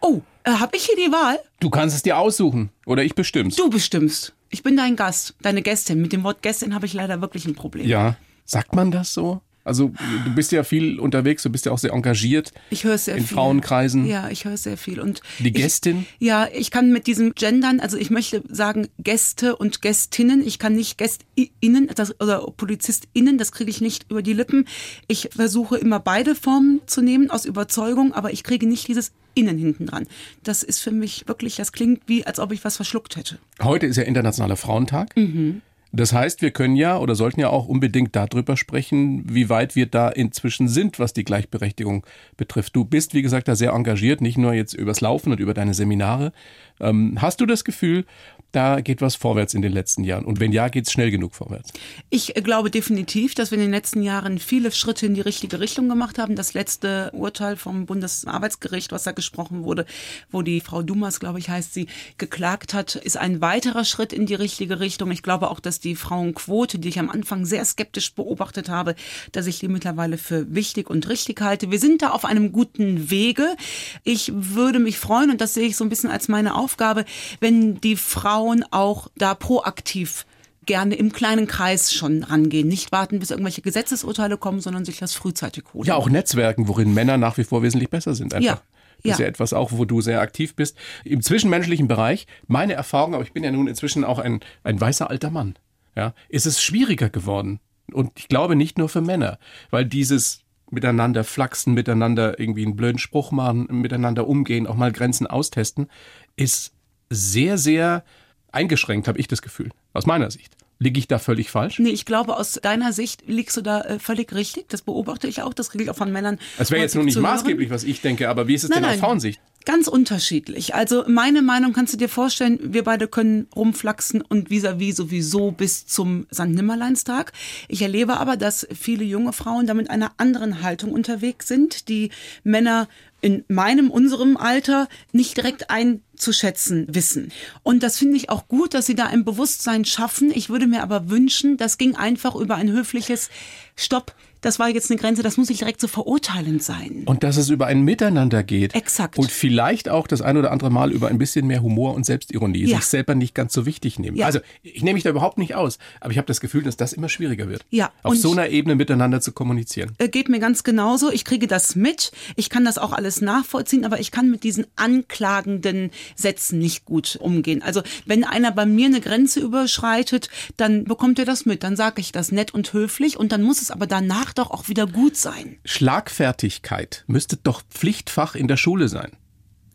Oh, 0.00 0.22
äh, 0.44 0.52
hab 0.52 0.74
ich 0.74 0.84
hier 0.86 0.96
die 0.96 1.12
Wahl? 1.12 1.38
Du 1.60 1.68
kannst 1.70 1.94
es 1.94 2.02
dir 2.02 2.16
aussuchen 2.18 2.70
oder 2.86 3.04
ich 3.04 3.14
bestimm's. 3.14 3.56
Du 3.56 3.68
bestimmst. 3.68 4.32
Ich 4.48 4.62
bin 4.62 4.76
dein 4.76 4.96
Gast, 4.96 5.34
deine 5.42 5.62
Gästin. 5.62 6.00
Mit 6.00 6.12
dem 6.12 6.22
Wort 6.24 6.42
Gästin 6.42 6.74
habe 6.74 6.86
ich 6.86 6.94
leider 6.94 7.20
wirklich 7.20 7.44
ein 7.46 7.54
Problem. 7.54 7.86
Ja. 7.86 8.16
Sagt 8.44 8.74
man 8.74 8.90
das 8.90 9.12
so? 9.14 9.40
Also 9.64 9.92
du 10.24 10.34
bist 10.34 10.52
ja 10.52 10.64
viel 10.64 10.98
unterwegs, 10.98 11.42
du 11.42 11.50
bist 11.50 11.66
ja 11.66 11.72
auch 11.72 11.78
sehr 11.78 11.92
engagiert. 11.92 12.52
Ich 12.70 12.84
höre 12.84 12.98
sehr 12.98 13.16
In 13.16 13.24
viel. 13.24 13.36
Frauenkreisen. 13.36 14.06
Ja, 14.06 14.28
ich 14.28 14.44
höre 14.44 14.56
sehr 14.56 14.76
viel. 14.76 15.00
Und 15.00 15.20
Die 15.38 15.48
ich, 15.48 15.54
Gästin? 15.54 16.06
Ja, 16.18 16.48
ich 16.52 16.70
kann 16.70 16.92
mit 16.92 17.06
diesem 17.06 17.34
Gendern, 17.34 17.80
also 17.80 17.96
ich 17.96 18.10
möchte 18.10 18.42
sagen 18.48 18.88
Gäste 18.98 19.56
und 19.56 19.82
Gästinnen. 19.82 20.44
Ich 20.46 20.58
kann 20.58 20.74
nicht 20.74 20.98
GästInnen 20.98 21.88
das, 21.94 22.18
oder 22.20 22.40
PolizistInnen, 22.56 23.38
das 23.38 23.52
kriege 23.52 23.70
ich 23.70 23.80
nicht 23.80 24.10
über 24.10 24.22
die 24.22 24.32
Lippen. 24.32 24.66
Ich 25.06 25.30
versuche 25.34 25.76
immer 25.76 26.00
beide 26.00 26.34
Formen 26.34 26.80
zu 26.86 27.00
nehmen 27.00 27.30
aus 27.30 27.44
Überzeugung, 27.44 28.12
aber 28.12 28.32
ich 28.32 28.42
kriege 28.42 28.66
nicht 28.66 28.88
dieses 28.88 29.12
Innen 29.34 29.58
hinten 29.58 29.86
dran. 29.86 30.06
Das 30.42 30.62
ist 30.62 30.80
für 30.80 30.90
mich 30.90 31.26
wirklich, 31.26 31.56
das 31.56 31.72
klingt 31.72 32.02
wie, 32.06 32.26
als 32.26 32.38
ob 32.38 32.52
ich 32.52 32.64
was 32.64 32.76
verschluckt 32.76 33.16
hätte. 33.16 33.38
Heute 33.62 33.86
ist 33.86 33.96
ja 33.96 34.02
Internationaler 34.02 34.56
Frauentag. 34.56 35.16
Mhm. 35.16 35.62
Das 35.94 36.14
heißt, 36.14 36.40
wir 36.40 36.52
können 36.52 36.74
ja 36.74 36.98
oder 36.98 37.14
sollten 37.14 37.40
ja 37.40 37.50
auch 37.50 37.66
unbedingt 37.66 38.16
darüber 38.16 38.56
sprechen, 38.56 39.24
wie 39.28 39.50
weit 39.50 39.76
wir 39.76 39.84
da 39.84 40.08
inzwischen 40.08 40.66
sind, 40.66 40.98
was 40.98 41.12
die 41.12 41.24
Gleichberechtigung 41.24 42.06
betrifft. 42.38 42.74
Du 42.74 42.86
bist, 42.86 43.12
wie 43.12 43.20
gesagt, 43.20 43.46
da 43.46 43.54
sehr 43.54 43.72
engagiert, 43.72 44.22
nicht 44.22 44.38
nur 44.38 44.54
jetzt 44.54 44.72
übers 44.72 45.02
Laufen 45.02 45.32
und 45.32 45.40
über 45.40 45.52
deine 45.52 45.74
Seminare. 45.74 46.32
Ähm, 46.80 47.18
hast 47.20 47.42
du 47.42 47.46
das 47.46 47.64
Gefühl, 47.64 48.06
da 48.52 48.80
geht 48.80 49.00
was 49.00 49.16
vorwärts 49.16 49.54
in 49.54 49.62
den 49.62 49.72
letzten 49.72 50.04
Jahren? 50.04 50.24
Und 50.24 50.38
wenn 50.38 50.52
ja, 50.52 50.68
geht 50.68 50.86
es 50.86 50.92
schnell 50.92 51.10
genug 51.10 51.34
vorwärts? 51.34 51.72
Ich 52.10 52.36
äh, 52.36 52.42
glaube 52.42 52.70
definitiv, 52.70 53.34
dass 53.34 53.50
wir 53.50 53.58
in 53.58 53.64
den 53.64 53.70
letzten 53.70 54.02
Jahren 54.02 54.38
viele 54.38 54.70
Schritte 54.70 55.06
in 55.06 55.14
die 55.14 55.20
richtige 55.22 55.58
Richtung 55.58 55.88
gemacht 55.88 56.18
haben. 56.18 56.36
Das 56.36 56.54
letzte 56.54 57.10
Urteil 57.12 57.56
vom 57.56 57.86
Bundesarbeitsgericht, 57.86 58.92
was 58.92 59.04
da 59.04 59.12
gesprochen 59.12 59.64
wurde, 59.64 59.86
wo 60.30 60.42
die 60.42 60.60
Frau 60.60 60.82
Dumas, 60.82 61.18
glaube 61.18 61.38
ich, 61.38 61.48
heißt 61.48 61.72
sie, 61.72 61.86
geklagt 62.18 62.74
hat, 62.74 62.94
ist 62.94 63.16
ein 63.16 63.40
weiterer 63.40 63.84
Schritt 63.84 64.12
in 64.12 64.26
die 64.26 64.34
richtige 64.34 64.80
Richtung. 64.80 65.10
Ich 65.10 65.22
glaube 65.22 65.50
auch, 65.50 65.60
dass 65.60 65.80
die 65.80 65.96
Frauenquote, 65.96 66.78
die 66.78 66.90
ich 66.90 66.98
am 66.98 67.10
Anfang 67.10 67.46
sehr 67.46 67.64
skeptisch 67.64 68.14
beobachtet 68.14 68.68
habe, 68.68 68.94
dass 69.32 69.46
ich 69.46 69.58
die 69.58 69.68
mittlerweile 69.68 70.18
für 70.18 70.54
wichtig 70.54 70.90
und 70.90 71.08
richtig 71.08 71.40
halte. 71.40 71.70
Wir 71.70 71.78
sind 71.78 72.02
da 72.02 72.10
auf 72.10 72.26
einem 72.26 72.52
guten 72.52 73.10
Wege. 73.10 73.56
Ich 74.04 74.30
würde 74.34 74.78
mich 74.78 74.98
freuen, 74.98 75.30
und 75.30 75.40
das 75.40 75.54
sehe 75.54 75.66
ich 75.66 75.76
so 75.76 75.84
ein 75.84 75.88
bisschen 75.88 76.10
als 76.10 76.28
meine 76.28 76.54
Aufgabe, 76.54 77.04
wenn 77.40 77.80
die 77.80 77.96
Frauen 78.42 78.64
auch 78.72 79.08
da 79.16 79.34
proaktiv 79.34 80.26
gerne 80.66 80.94
im 80.94 81.12
kleinen 81.12 81.46
Kreis 81.46 81.92
schon 81.92 82.24
rangehen. 82.24 82.68
Nicht 82.68 82.92
warten, 82.92 83.18
bis 83.18 83.30
irgendwelche 83.30 83.62
Gesetzesurteile 83.62 84.36
kommen, 84.36 84.60
sondern 84.60 84.84
sich 84.84 84.98
das 84.98 85.14
frühzeitig 85.14 85.64
holen. 85.72 85.86
Ja, 85.86 85.94
auch 85.94 86.08
Netzwerken, 86.08 86.66
worin 86.68 86.92
Männer 86.92 87.18
nach 87.18 87.36
wie 87.36 87.44
vor 87.44 87.62
wesentlich 87.62 87.90
besser 87.90 88.14
sind. 88.14 88.34
Einfach. 88.34 88.46
Ja, 88.46 88.62
Das 89.02 89.12
ist 89.12 89.18
ja. 89.18 89.24
ja 89.24 89.28
etwas 89.28 89.52
auch, 89.52 89.72
wo 89.72 89.84
du 89.84 90.00
sehr 90.00 90.20
aktiv 90.20 90.54
bist. 90.56 90.76
Im 91.04 91.22
zwischenmenschlichen 91.22 91.86
Bereich, 91.88 92.26
meine 92.48 92.74
Erfahrung, 92.74 93.14
aber 93.14 93.22
ich 93.22 93.32
bin 93.32 93.44
ja 93.44 93.52
nun 93.52 93.68
inzwischen 93.68 94.04
auch 94.04 94.18
ein, 94.18 94.40
ein 94.64 94.80
weißer 94.80 95.08
alter 95.08 95.30
Mann, 95.30 95.54
ja, 95.96 96.14
ist 96.28 96.46
es 96.46 96.62
schwieriger 96.62 97.10
geworden. 97.10 97.60
Und 97.92 98.12
ich 98.16 98.28
glaube 98.28 98.56
nicht 98.56 98.78
nur 98.78 98.88
für 98.88 99.02
Männer, 99.02 99.38
weil 99.70 99.84
dieses 99.84 100.40
miteinander 100.70 101.22
flachsen, 101.22 101.74
miteinander 101.74 102.40
irgendwie 102.40 102.64
einen 102.64 102.76
blöden 102.76 102.98
Spruch 102.98 103.30
machen, 103.30 103.66
miteinander 103.70 104.26
umgehen, 104.26 104.66
auch 104.66 104.76
mal 104.76 104.90
Grenzen 104.90 105.26
austesten, 105.26 105.88
ist 106.36 106.72
sehr, 107.10 107.58
sehr 107.58 108.04
eingeschränkt, 108.52 109.08
habe 109.08 109.18
ich 109.18 109.28
das 109.28 109.42
Gefühl. 109.42 109.70
Aus 109.92 110.06
meiner 110.06 110.30
Sicht. 110.30 110.56
Liege 110.78 110.98
ich 110.98 111.06
da 111.06 111.18
völlig 111.20 111.50
falsch? 111.50 111.78
Nee, 111.78 111.90
ich 111.90 112.04
glaube, 112.06 112.36
aus 112.36 112.54
deiner 112.54 112.92
Sicht 112.92 113.22
liegst 113.28 113.56
du 113.56 113.60
da 113.60 113.82
äh, 113.82 113.98
völlig 114.00 114.32
richtig. 114.34 114.68
Das 114.68 114.82
beobachte 114.82 115.28
ich 115.28 115.42
auch. 115.42 115.54
Das 115.54 115.70
kriege 115.70 115.84
ich 115.84 115.90
auch 115.90 115.96
von 115.96 116.10
Männern. 116.10 116.38
Es 116.58 116.70
wäre 116.72 116.80
jetzt 116.82 116.92
häufig 116.92 116.94
nur 116.96 117.04
nicht 117.04 117.14
zu 117.14 117.20
hören. 117.20 117.30
maßgeblich, 117.34 117.70
was 117.70 117.84
ich 117.84 118.00
denke, 118.00 118.28
aber 118.28 118.48
wie 118.48 118.54
ist 118.54 118.64
es 118.64 118.70
Nein, 118.70 118.82
denn 118.82 118.84
aus 118.86 118.90
nein. 118.96 119.00
Frauensicht? 119.00 119.40
Ganz 119.64 119.86
unterschiedlich. 119.86 120.74
Also 120.74 121.04
meine 121.06 121.40
Meinung 121.40 121.72
kannst 121.72 121.92
du 121.92 121.96
dir 121.96 122.08
vorstellen, 122.08 122.58
wir 122.62 122.82
beide 122.82 123.06
können 123.06 123.46
rumflaxen 123.54 124.20
und 124.20 124.50
vis-à-vis 124.50 124.96
sowieso 124.96 125.52
bis 125.52 125.86
zum 125.86 126.26
St. 126.32 126.46
Nimmerleinstag. 126.46 127.32
Ich 127.68 127.82
erlebe 127.82 128.18
aber, 128.18 128.36
dass 128.36 128.66
viele 128.74 129.04
junge 129.04 129.32
Frauen 129.32 129.66
da 129.66 129.74
mit 129.74 129.88
einer 129.88 130.12
anderen 130.16 130.62
Haltung 130.62 130.92
unterwegs 130.92 131.46
sind, 131.46 131.88
die 131.88 132.10
Männer 132.42 132.88
in 133.20 133.44
meinem, 133.46 133.90
unserem 133.90 134.36
Alter 134.36 134.88
nicht 135.12 135.36
direkt 135.36 135.70
einzuschätzen 135.70 136.86
wissen. 136.90 137.30
Und 137.62 137.84
das 137.84 137.98
finde 137.98 138.16
ich 138.16 138.30
auch 138.30 138.48
gut, 138.48 138.74
dass 138.74 138.86
sie 138.86 138.96
da 138.96 139.06
ein 139.06 139.24
Bewusstsein 139.24 139.84
schaffen. 139.84 140.32
Ich 140.34 140.50
würde 140.50 140.66
mir 140.66 140.82
aber 140.82 141.08
wünschen, 141.08 141.56
das 141.56 141.78
ging 141.78 141.94
einfach 141.94 142.34
über 142.34 142.56
ein 142.56 142.72
höfliches 142.72 143.30
Stopp. 143.76 144.14
Das 144.42 144.58
war 144.58 144.68
jetzt 144.68 144.90
eine 144.90 145.00
Grenze, 145.00 145.22
das 145.22 145.36
muss 145.38 145.48
nicht 145.48 145.60
direkt 145.60 145.80
so 145.80 145.88
verurteilend 145.88 146.62
sein. 146.62 147.02
Und 147.06 147.22
dass 147.22 147.36
es 147.36 147.48
über 147.48 147.66
ein 147.66 147.82
Miteinander 147.82 148.42
geht. 148.42 148.74
Exakt. 148.74 149.18
Und 149.18 149.30
vielleicht 149.30 149.88
auch 149.88 150.06
das 150.06 150.20
ein 150.20 150.36
oder 150.36 150.50
andere 150.52 150.70
Mal 150.70 150.92
über 150.92 151.08
ein 151.08 151.16
bisschen 151.18 151.46
mehr 151.46 151.62
Humor 151.62 151.94
und 151.94 152.04
Selbstironie. 152.04 152.66
Ja. 152.66 152.76
Sich 152.76 152.86
selber 152.86 153.14
nicht 153.14 153.34
ganz 153.34 153.52
so 153.54 153.64
wichtig 153.66 153.98
nehmen. 153.98 154.16
Ja. 154.16 154.26
Also 154.26 154.40
ich 154.62 154.82
nehme 154.82 154.94
mich 154.94 155.04
da 155.04 155.10
überhaupt 155.10 155.38
nicht 155.38 155.54
aus. 155.54 155.78
Aber 156.00 156.10
ich 156.10 156.18
habe 156.18 156.26
das 156.26 156.40
Gefühl, 156.40 156.62
dass 156.62 156.76
das 156.76 156.92
immer 156.92 157.08
schwieriger 157.08 157.48
wird. 157.48 157.64
Ja, 157.70 157.90
Auf 158.02 158.12
und- 158.12 158.18
so 158.20 158.32
einer 158.32 158.48
Ebene 158.48 158.74
miteinander 158.74 159.20
zu 159.20 159.32
kommunizieren. 159.32 159.92
äh, 159.98 160.08
geht 160.08 160.28
mir 160.28 160.38
ganz 160.40 160.64
genauso. 160.64 161.10
Ich 161.10 161.24
kriege 161.24 161.46
das 161.46 161.74
mit. 161.76 162.12
Ich 162.36 162.50
kann 162.50 162.64
das 162.64 162.78
auch 162.78 162.92
alles 162.92 163.20
nachvollziehen, 163.22 163.84
aber 163.84 164.00
ich 164.00 164.10
kann 164.10 164.30
mit 164.30 164.44
diesen 164.44 164.66
anklagenden 164.76 165.90
Sätzen 166.16 166.58
nicht 166.58 166.84
gut 166.84 167.16
umgehen. 167.20 167.62
Also 167.62 167.82
wenn 168.06 168.24
einer 168.24 168.50
bei 168.50 168.66
mir 168.66 168.86
eine 168.86 169.00
Grenze 169.00 169.40
überschreitet, 169.40 170.28
dann 170.56 170.84
bekommt 170.84 171.18
er 171.18 171.24
das 171.24 171.46
mit. 171.46 171.62
Dann 171.62 171.76
sage 171.76 172.00
ich 172.00 172.12
das 172.12 172.32
nett 172.32 172.52
und 172.54 172.72
höflich 172.72 173.16
und 173.16 173.32
dann 173.32 173.42
muss 173.42 173.62
es 173.62 173.70
aber 173.70 173.86
danach 173.86 174.31
doch 174.34 174.50
auch 174.50 174.68
wieder 174.68 174.86
gut 174.86 175.16
sein. 175.16 175.58
Schlagfertigkeit 175.64 177.04
müsste 177.06 177.36
doch 177.36 177.62
Pflichtfach 177.70 178.34
in 178.34 178.48
der 178.48 178.56
Schule 178.56 178.88
sein. 178.88 179.16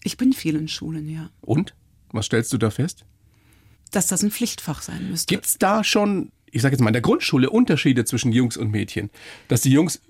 Ich 0.03 0.17
bin 0.17 0.33
viel 0.33 0.55
in 0.55 0.67
Schulen, 0.67 1.09
ja. 1.09 1.29
Und? 1.41 1.73
Was 2.11 2.27
stellst 2.27 2.53
du 2.53 2.57
da 2.57 2.69
fest? 2.69 3.05
Dass 3.91 4.07
das 4.07 4.23
ein 4.23 4.31
Pflichtfach 4.31 4.81
sein 4.81 5.09
müsste. 5.09 5.33
Gibt's 5.33 5.57
da 5.57 5.83
schon, 5.83 6.31
ich 6.51 6.61
sage 6.61 6.73
jetzt 6.73 6.81
mal 6.81 6.89
in 6.89 6.93
der 6.93 7.01
Grundschule, 7.01 7.49
Unterschiede 7.49 8.05
zwischen 8.05 8.31
Jungs 8.31 8.57
und 8.57 8.71
Mädchen? 8.71 9.09
Dass 9.47 9.61
die 9.61 9.71
Jungs, 9.71 10.01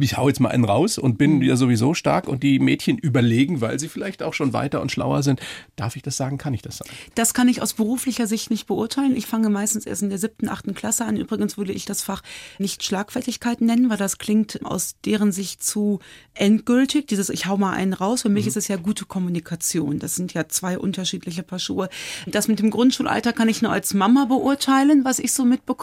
ich 0.00 0.16
hau 0.16 0.28
jetzt 0.28 0.40
mal 0.40 0.48
einen 0.50 0.64
raus 0.64 0.98
und 0.98 1.12
Mhm. 1.12 1.16
bin 1.18 1.42
ja 1.42 1.56
sowieso 1.56 1.94
stark 1.94 2.26
und 2.28 2.42
die 2.42 2.58
Mädchen 2.58 2.98
überlegen, 2.98 3.60
weil 3.60 3.78
sie 3.78 3.88
vielleicht 3.88 4.22
auch 4.22 4.34
schon 4.34 4.52
weiter 4.52 4.80
und 4.80 4.90
schlauer 4.90 5.22
sind. 5.22 5.40
Darf 5.76 5.96
ich 5.96 6.02
das 6.02 6.16
sagen? 6.16 6.38
Kann 6.38 6.54
ich 6.54 6.62
das 6.62 6.78
sagen? 6.78 6.90
Das 7.14 7.34
kann 7.34 7.48
ich 7.48 7.60
aus 7.62 7.74
beruflicher 7.74 8.26
Sicht 8.26 8.50
nicht 8.50 8.66
beurteilen. 8.66 9.14
Ich 9.16 9.26
fange 9.26 9.50
meistens 9.50 9.84
erst 9.86 10.02
in 10.02 10.08
der 10.08 10.18
siebten, 10.18 10.48
achten 10.48 10.74
Klasse 10.74 11.04
an. 11.04 11.16
Übrigens 11.16 11.58
würde 11.58 11.72
ich 11.72 11.84
das 11.84 12.02
Fach 12.02 12.22
nicht 12.58 12.82
Schlagfertigkeit 12.82 13.60
nennen, 13.60 13.90
weil 13.90 13.96
das 13.98 14.18
klingt 14.18 14.64
aus 14.64 14.94
deren 15.04 15.32
Sicht 15.32 15.62
zu 15.62 16.00
endgültig. 16.34 17.06
Dieses 17.06 17.28
Ich 17.28 17.46
hau 17.46 17.56
mal 17.56 17.72
einen 17.74 17.92
raus. 17.92 18.22
Für 18.22 18.28
mich 18.28 18.46
ist 18.46 18.56
es 18.56 18.68
ja 18.68 18.76
gute 18.76 19.04
Kommunikation. 19.04 19.98
Das 19.98 20.14
sind 20.16 20.32
ja 20.34 20.48
zwei 20.48 20.78
unterschiedliche 20.78 21.42
Paar 21.42 21.58
Schuhe. 21.58 21.88
Das 22.26 22.48
mit 22.48 22.58
dem 22.58 22.70
Grundschulalter 22.70 23.32
kann 23.32 23.48
ich 23.48 23.60
nur 23.62 23.70
als 23.72 23.92
Mama 23.94 24.24
beurteilen, 24.24 25.04
was 25.04 25.18
ich 25.18 25.32
so 25.32 25.44
mitbekomme. 25.44 25.73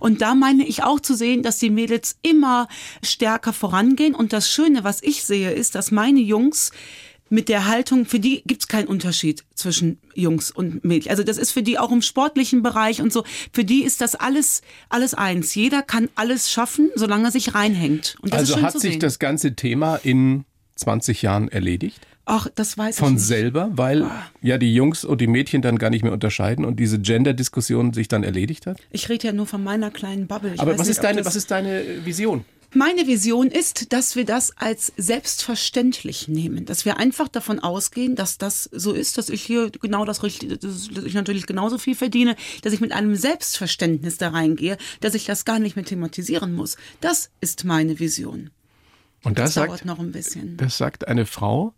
Und 0.00 0.20
da 0.20 0.34
meine 0.34 0.66
ich 0.66 0.82
auch 0.82 1.00
zu 1.00 1.14
sehen, 1.14 1.42
dass 1.42 1.58
die 1.58 1.70
Mädels 1.70 2.16
immer 2.22 2.68
stärker 3.02 3.52
vorangehen. 3.52 4.14
Und 4.14 4.32
das 4.32 4.50
Schöne, 4.50 4.84
was 4.84 5.02
ich 5.02 5.24
sehe, 5.24 5.50
ist, 5.50 5.74
dass 5.74 5.90
meine 5.90 6.20
Jungs 6.20 6.70
mit 7.30 7.48
der 7.48 7.66
Haltung, 7.66 8.06
für 8.06 8.18
die 8.18 8.42
gibt's 8.44 8.66
keinen 8.66 8.88
Unterschied 8.88 9.44
zwischen 9.54 9.98
Jungs 10.14 10.50
und 10.50 10.84
Mädchen. 10.84 11.10
Also 11.10 11.22
das 11.22 11.38
ist 11.38 11.52
für 11.52 11.62
die 11.62 11.78
auch 11.78 11.92
im 11.92 12.02
sportlichen 12.02 12.62
Bereich 12.62 13.00
und 13.00 13.12
so. 13.12 13.24
Für 13.52 13.64
die 13.64 13.84
ist 13.84 14.00
das 14.00 14.16
alles 14.16 14.62
alles 14.88 15.14
eins. 15.14 15.54
Jeder 15.54 15.82
kann 15.82 16.08
alles 16.16 16.50
schaffen, 16.50 16.90
solange 16.96 17.28
er 17.28 17.30
sich 17.30 17.54
reinhängt. 17.54 18.16
Also 18.30 18.60
hat 18.60 18.78
sich 18.78 18.98
das 18.98 19.20
ganze 19.20 19.54
Thema 19.54 19.96
in 19.96 20.44
20 20.74 21.22
Jahren 21.22 21.48
erledigt? 21.48 22.00
Ach, 22.24 22.46
das 22.54 22.78
weiß 22.78 22.98
Von 22.98 23.08
ich 23.08 23.14
nicht. 23.14 23.26
selber, 23.26 23.70
weil 23.72 24.08
ja 24.40 24.58
die 24.58 24.72
Jungs 24.74 25.04
und 25.04 25.20
die 25.20 25.26
Mädchen 25.26 25.62
dann 25.62 25.78
gar 25.78 25.90
nicht 25.90 26.02
mehr 26.02 26.12
unterscheiden 26.12 26.64
und 26.64 26.78
diese 26.78 26.98
Gender-Diskussion 26.98 27.92
sich 27.92 28.08
dann 28.08 28.22
erledigt 28.22 28.66
hat? 28.66 28.78
Ich 28.90 29.08
rede 29.08 29.28
ja 29.28 29.32
nur 29.32 29.46
von 29.46 29.64
meiner 29.64 29.90
kleinen 29.90 30.26
Bubble. 30.26 30.54
Ich 30.54 30.60
Aber 30.60 30.72
was 30.72 30.86
nicht, 30.86 30.90
ist, 30.90 31.04
deine, 31.04 31.24
was 31.24 31.34
ist 31.34 31.50
deine 31.50 32.04
Vision? 32.04 32.44
Meine 32.72 33.08
Vision 33.08 33.48
ist, 33.48 33.92
dass 33.92 34.14
wir 34.14 34.24
das 34.24 34.56
als 34.56 34.92
selbstverständlich 34.96 36.28
nehmen, 36.28 36.66
dass 36.66 36.84
wir 36.84 36.98
einfach 36.98 37.26
davon 37.26 37.58
ausgehen, 37.58 38.14
dass 38.14 38.38
das 38.38 38.70
so 38.72 38.92
ist, 38.92 39.18
dass 39.18 39.28
ich 39.28 39.42
hier 39.42 39.70
genau 39.70 40.04
das 40.04 40.22
Richtige, 40.22 40.56
dass 40.56 40.88
ich 41.04 41.14
natürlich 41.14 41.46
genauso 41.46 41.78
viel 41.78 41.96
verdiene, 41.96 42.36
dass 42.62 42.72
ich 42.72 42.80
mit 42.80 42.92
einem 42.92 43.16
Selbstverständnis 43.16 44.18
da 44.18 44.28
reingehe, 44.28 44.76
dass 45.00 45.14
ich 45.14 45.24
das 45.24 45.44
gar 45.44 45.58
nicht 45.58 45.74
mehr 45.74 45.84
thematisieren 45.84 46.54
muss. 46.54 46.76
Das 47.00 47.30
ist 47.40 47.64
meine 47.64 47.98
Vision. 47.98 48.50
Und 49.24 49.40
das, 49.40 49.54
das 49.54 49.64
dauert 49.66 49.78
sagt, 49.78 49.84
noch 49.86 49.98
ein 49.98 50.12
bisschen. 50.12 50.56
Das 50.56 50.78
sagt 50.78 51.08
eine 51.08 51.26
Frau, 51.26 51.74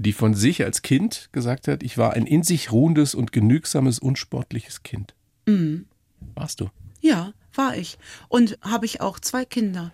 die 0.00 0.14
von 0.14 0.32
sich 0.32 0.64
als 0.64 0.80
Kind 0.80 1.28
gesagt 1.30 1.68
hat, 1.68 1.82
ich 1.82 1.98
war 1.98 2.14
ein 2.14 2.24
in 2.24 2.42
sich 2.42 2.72
ruhendes 2.72 3.14
und 3.14 3.32
genügsames, 3.32 3.98
unsportliches 3.98 4.82
Kind. 4.82 5.14
Mhm. 5.46 5.86
Warst 6.34 6.60
du? 6.60 6.70
Ja, 7.02 7.34
war 7.54 7.76
ich. 7.76 7.98
Und 8.28 8.58
habe 8.62 8.86
ich 8.86 9.02
auch 9.02 9.20
zwei 9.20 9.44
Kinder. 9.44 9.92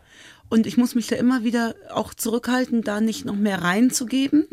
Und 0.49 0.69
ich 0.69 0.77
muss 0.77 0.95
mich 0.95 1.09
da 1.09 1.17
immer 1.17 1.43
wieder 1.43 1.75
auch 1.91 2.15
zurückhalten, 2.15 2.83
da 2.83 3.01
nicht 3.01 3.25
noch 3.25 3.35
mehr 3.35 3.63
reinzugeben, 3.63 4.47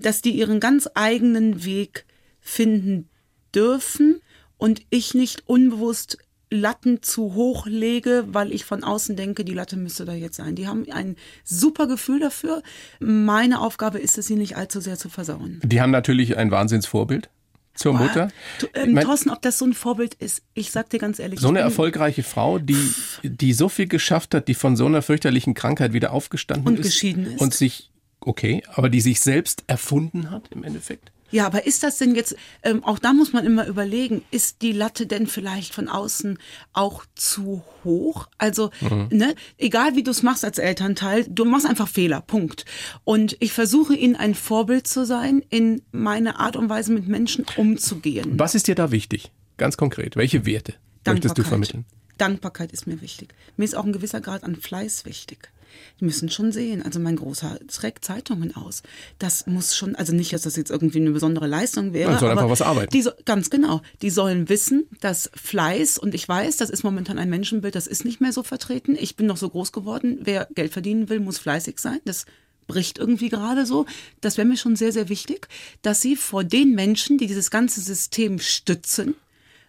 dass 0.00 0.20
die 0.20 0.32
ihren 0.32 0.60
ganz 0.60 0.86
eigenen 0.94 1.64
Weg 1.64 2.04
finden 2.42 3.08
dürfen 3.54 4.20
und 4.58 4.82
ich 4.90 5.14
nicht 5.14 5.48
unbewusst 5.48 6.18
Latten 6.50 7.02
zu 7.02 7.34
hoch 7.34 7.66
lege, 7.66 8.24
weil 8.28 8.52
ich 8.52 8.64
von 8.64 8.82
außen 8.82 9.16
denke, 9.16 9.44
die 9.44 9.54
Latte 9.54 9.76
müsste 9.76 10.04
da 10.04 10.12
jetzt 10.12 10.36
sein. 10.36 10.56
Die 10.56 10.66
haben 10.66 10.84
ein 10.90 11.16
super 11.44 11.86
Gefühl 11.86 12.20
dafür. 12.20 12.62
Meine 12.98 13.60
Aufgabe 13.60 13.98
ist 13.98 14.18
es, 14.18 14.26
sie 14.26 14.36
nicht 14.36 14.56
allzu 14.56 14.80
sehr 14.80 14.98
zu 14.98 15.08
versauen. 15.08 15.60
Die 15.64 15.80
haben 15.80 15.92
natürlich 15.92 16.36
ein 16.36 16.50
Wahnsinnsvorbild 16.50 17.30
zur 17.74 17.94
Mutter. 17.94 18.30
Du, 18.58 18.66
ähm, 18.74 18.92
mein, 18.92 19.04
Thorsten, 19.04 19.30
ob 19.30 19.42
das 19.42 19.58
so 19.58 19.64
ein 19.64 19.74
Vorbild 19.74 20.14
ist, 20.14 20.42
ich 20.54 20.70
sag 20.72 20.90
dir 20.90 20.98
ganz 20.98 21.18
ehrlich. 21.18 21.40
So 21.40 21.48
eine 21.48 21.60
erfolgreiche 21.60 22.24
Frau, 22.24 22.58
die, 22.58 22.92
die 23.22 23.52
so 23.52 23.68
viel 23.68 23.86
geschafft 23.86 24.34
hat, 24.34 24.48
die 24.48 24.54
von 24.54 24.76
so 24.76 24.86
einer 24.86 25.02
fürchterlichen 25.02 25.54
Krankheit 25.54 25.92
wieder 25.92 26.12
aufgestanden 26.12 26.66
und 26.66 26.80
ist. 26.80 26.86
geschieden 26.86 27.26
ist. 27.26 27.40
Und 27.40 27.54
sich, 27.54 27.90
okay, 28.20 28.62
aber 28.72 28.90
die 28.90 29.00
sich 29.00 29.20
selbst 29.20 29.64
erfunden 29.68 30.30
hat 30.30 30.48
im 30.50 30.64
Endeffekt. 30.64 31.12
Ja, 31.30 31.46
aber 31.46 31.66
ist 31.66 31.82
das 31.82 31.98
denn 31.98 32.14
jetzt, 32.14 32.36
ähm, 32.62 32.82
auch 32.84 32.98
da 32.98 33.12
muss 33.12 33.32
man 33.32 33.44
immer 33.46 33.66
überlegen, 33.66 34.22
ist 34.30 34.62
die 34.62 34.72
Latte 34.72 35.06
denn 35.06 35.26
vielleicht 35.26 35.74
von 35.74 35.88
außen 35.88 36.38
auch 36.72 37.04
zu 37.14 37.62
hoch? 37.84 38.28
Also, 38.38 38.70
mhm. 38.80 39.08
ne, 39.10 39.34
egal 39.58 39.96
wie 39.96 40.02
du 40.02 40.10
es 40.10 40.22
machst 40.22 40.44
als 40.44 40.58
Elternteil, 40.58 41.26
du 41.28 41.44
machst 41.44 41.66
einfach 41.66 41.88
Fehler, 41.88 42.20
Punkt. 42.20 42.64
Und 43.04 43.36
ich 43.40 43.52
versuche 43.52 43.94
ihnen 43.94 44.16
ein 44.16 44.34
Vorbild 44.34 44.86
zu 44.86 45.06
sein, 45.06 45.42
in 45.50 45.82
meine 45.92 46.38
Art 46.38 46.56
und 46.56 46.68
Weise 46.68 46.92
mit 46.92 47.08
Menschen 47.08 47.46
umzugehen. 47.56 48.38
Was 48.38 48.54
ist 48.54 48.66
dir 48.68 48.74
da 48.74 48.90
wichtig? 48.90 49.30
Ganz 49.56 49.76
konkret, 49.76 50.16
welche 50.16 50.46
Werte 50.46 50.74
möchtest 51.06 51.38
du 51.38 51.42
vermitteln? 51.42 51.84
Dankbarkeit 52.18 52.72
ist 52.72 52.86
mir 52.86 53.00
wichtig. 53.00 53.34
Mir 53.56 53.64
ist 53.64 53.74
auch 53.74 53.84
ein 53.84 53.92
gewisser 53.92 54.20
Grad 54.20 54.44
an 54.44 54.56
Fleiß 54.56 55.06
wichtig. 55.06 55.50
Die 56.00 56.04
müssen 56.04 56.28
schon 56.28 56.52
sehen. 56.52 56.82
Also 56.82 57.00
mein 57.00 57.16
Großer 57.16 57.58
trägt 57.68 58.04
Zeitungen 58.04 58.54
aus. 58.56 58.82
Das 59.18 59.46
muss 59.46 59.76
schon, 59.76 59.94
also 59.94 60.12
nicht, 60.12 60.32
dass 60.32 60.42
das 60.42 60.56
jetzt 60.56 60.70
irgendwie 60.70 61.00
eine 61.00 61.10
besondere 61.10 61.46
Leistung 61.46 61.92
wäre. 61.92 62.10
Man 62.10 62.20
soll 62.20 62.30
einfach 62.30 62.48
was 62.48 62.62
arbeiten. 62.62 62.90
Die 62.90 63.08
ganz 63.24 63.50
genau. 63.50 63.82
Die 64.02 64.10
sollen 64.10 64.48
wissen, 64.48 64.86
dass 65.00 65.30
Fleiß, 65.34 65.98
und 65.98 66.14
ich 66.14 66.28
weiß, 66.28 66.56
das 66.56 66.70
ist 66.70 66.82
momentan 66.82 67.18
ein 67.18 67.30
Menschenbild, 67.30 67.74
das 67.74 67.86
ist 67.86 68.04
nicht 68.04 68.20
mehr 68.20 68.32
so 68.32 68.42
vertreten. 68.42 68.96
Ich 68.98 69.16
bin 69.16 69.26
noch 69.26 69.36
so 69.36 69.48
groß 69.48 69.72
geworden. 69.72 70.18
Wer 70.22 70.48
Geld 70.54 70.72
verdienen 70.72 71.08
will, 71.08 71.20
muss 71.20 71.38
fleißig 71.38 71.78
sein. 71.78 72.00
Das 72.04 72.26
bricht 72.66 72.98
irgendwie 72.98 73.28
gerade 73.28 73.66
so. 73.66 73.86
Das 74.20 74.36
wäre 74.36 74.46
mir 74.46 74.56
schon 74.56 74.76
sehr, 74.76 74.92
sehr 74.92 75.08
wichtig, 75.08 75.48
dass 75.82 76.00
sie 76.00 76.16
vor 76.16 76.44
den 76.44 76.74
Menschen, 76.74 77.18
die 77.18 77.26
dieses 77.26 77.50
ganze 77.50 77.80
System 77.80 78.38
stützen, 78.38 79.14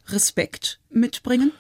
Respekt 0.08 0.80
mitbringen 0.90 1.52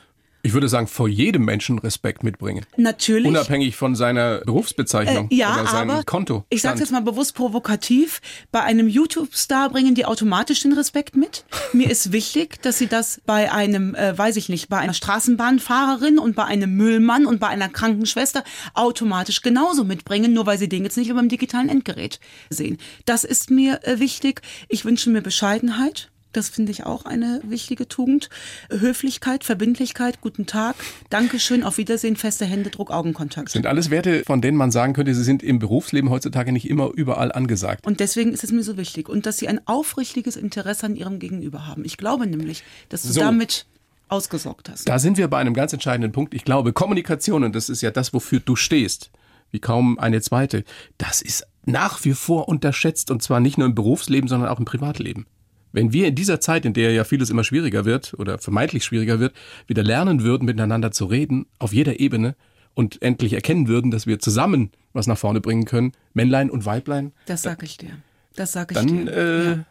ich 0.43 0.53
würde 0.53 0.67
sagen, 0.67 0.87
vor 0.87 1.07
jedem 1.07 1.45
Menschen 1.45 1.79
Respekt 1.79 2.23
mitbringen. 2.23 2.65
Natürlich. 2.77 3.27
Unabhängig 3.27 3.75
von 3.75 3.95
seiner 3.95 4.39
Berufsbezeichnung 4.39 5.29
äh, 5.29 5.35
ja, 5.35 5.53
oder 5.53 5.67
seinem 5.67 5.89
aber 5.91 6.03
Konto. 6.03 6.45
Ich 6.49 6.61
sage 6.61 6.79
jetzt 6.79 6.91
mal 6.91 7.01
bewusst 7.01 7.35
provokativ. 7.35 8.21
Bei 8.51 8.61
einem 8.61 8.87
YouTube-Star 8.87 9.69
bringen 9.69 9.95
die 9.95 10.05
automatisch 10.05 10.61
den 10.61 10.73
Respekt 10.73 11.15
mit. 11.15 11.45
Mir 11.73 11.89
ist 11.89 12.11
wichtig, 12.11 12.61
dass 12.61 12.77
sie 12.77 12.87
das 12.87 13.21
bei 13.25 13.51
einem, 13.51 13.95
äh, 13.95 14.17
weiß 14.17 14.37
ich 14.37 14.49
nicht, 14.49 14.69
bei 14.69 14.77
einer 14.77 14.93
Straßenbahnfahrerin 14.93 16.19
und 16.19 16.35
bei 16.35 16.45
einem 16.45 16.75
Müllmann 16.75 17.25
und 17.25 17.39
bei 17.39 17.47
einer 17.47 17.69
Krankenschwester 17.69 18.43
automatisch 18.73 19.41
genauso 19.41 19.83
mitbringen, 19.83 20.33
nur 20.33 20.45
weil 20.45 20.57
sie 20.57 20.69
den 20.69 20.83
jetzt 20.83 20.97
nicht 20.97 21.09
über 21.09 21.19
dem 21.19 21.29
digitalen 21.29 21.69
Endgerät 21.69 22.19
sehen. 22.49 22.77
Das 23.05 23.23
ist 23.23 23.51
mir 23.51 23.79
äh, 23.83 23.99
wichtig. 23.99 24.41
Ich 24.69 24.85
wünsche 24.85 25.09
mir 25.09 25.21
Bescheidenheit. 25.21 26.10
Das 26.31 26.49
finde 26.49 26.71
ich 26.71 26.85
auch 26.85 27.05
eine 27.05 27.41
wichtige 27.43 27.87
Tugend. 27.87 28.29
Höflichkeit, 28.69 29.43
Verbindlichkeit, 29.43 30.21
guten 30.21 30.45
Tag, 30.45 30.75
Dankeschön, 31.09 31.63
auf 31.63 31.77
Wiedersehen, 31.77 32.15
feste 32.15 32.45
Hände, 32.45 32.69
Druck, 32.69 32.91
Augenkontakt. 32.91 33.49
Sind 33.49 33.65
alles 33.65 33.89
Werte, 33.89 34.23
von 34.25 34.41
denen 34.41 34.57
man 34.57 34.71
sagen 34.71 34.93
könnte, 34.93 35.13
sie 35.13 35.23
sind 35.23 35.43
im 35.43 35.59
Berufsleben 35.59 36.09
heutzutage 36.09 36.51
nicht 36.51 36.69
immer 36.69 36.91
überall 36.93 37.31
angesagt. 37.31 37.85
Und 37.85 37.99
deswegen 37.99 38.31
ist 38.31 38.43
es 38.43 38.51
mir 38.51 38.63
so 38.63 38.77
wichtig. 38.77 39.09
Und 39.09 39.25
dass 39.25 39.37
sie 39.37 39.47
ein 39.47 39.61
aufrichtiges 39.65 40.35
Interesse 40.35 40.85
an 40.85 40.95
ihrem 40.95 41.19
Gegenüber 41.19 41.67
haben. 41.67 41.83
Ich 41.85 41.97
glaube 41.97 42.27
nämlich, 42.27 42.63
dass 42.89 43.03
du 43.03 43.09
so. 43.09 43.19
damit 43.19 43.65
ausgesorgt 44.07 44.69
hast. 44.69 44.87
Da 44.87 44.99
sind 44.99 45.17
wir 45.17 45.27
bei 45.27 45.37
einem 45.37 45.53
ganz 45.53 45.73
entscheidenden 45.73 46.11
Punkt. 46.11 46.33
Ich 46.33 46.43
glaube, 46.43 46.73
Kommunikation, 46.73 47.43
und 47.43 47.55
das 47.55 47.69
ist 47.69 47.81
ja 47.81 47.91
das, 47.91 48.13
wofür 48.13 48.39
du 48.39 48.55
stehst, 48.55 49.09
wie 49.51 49.59
kaum 49.59 49.99
eine 49.99 50.21
zweite, 50.21 50.63
das 50.97 51.21
ist 51.21 51.47
nach 51.65 52.03
wie 52.03 52.13
vor 52.13 52.47
unterschätzt 52.47 53.11
und 53.11 53.21
zwar 53.21 53.39
nicht 53.39 53.57
nur 53.57 53.67
im 53.67 53.75
Berufsleben, 53.75 54.27
sondern 54.27 54.49
auch 54.49 54.59
im 54.59 54.65
Privatleben. 54.65 55.25
Wenn 55.71 55.93
wir 55.93 56.07
in 56.07 56.15
dieser 56.15 56.39
Zeit, 56.39 56.65
in 56.65 56.73
der 56.73 56.91
ja 56.91 57.03
vieles 57.03 57.29
immer 57.29 57.43
schwieriger 57.43 57.85
wird 57.85 58.13
oder 58.17 58.37
vermeintlich 58.39 58.83
schwieriger 58.83 59.19
wird, 59.19 59.33
wieder 59.67 59.83
lernen 59.83 60.23
würden, 60.23 60.45
miteinander 60.45 60.91
zu 60.91 61.05
reden, 61.05 61.45
auf 61.59 61.73
jeder 61.73 61.99
Ebene 61.99 62.35
und 62.73 63.01
endlich 63.01 63.33
erkennen 63.33 63.67
würden, 63.67 63.91
dass 63.91 64.07
wir 64.07 64.19
zusammen 64.19 64.71
was 64.93 65.07
nach 65.07 65.17
vorne 65.17 65.41
bringen 65.41 65.65
können, 65.65 65.93
Männlein 66.13 66.49
und 66.49 66.65
Weiblein. 66.65 67.13
Das 67.25 67.41
sag 67.41 67.63
ich 67.63 67.77
dir. 67.77 67.91
Das 68.35 68.53
sage 68.53 68.73
ich 68.73 68.77
Dann, 68.77 69.05
dir. 69.07 69.11
Äh, 69.11 69.45
ja. 69.49 69.65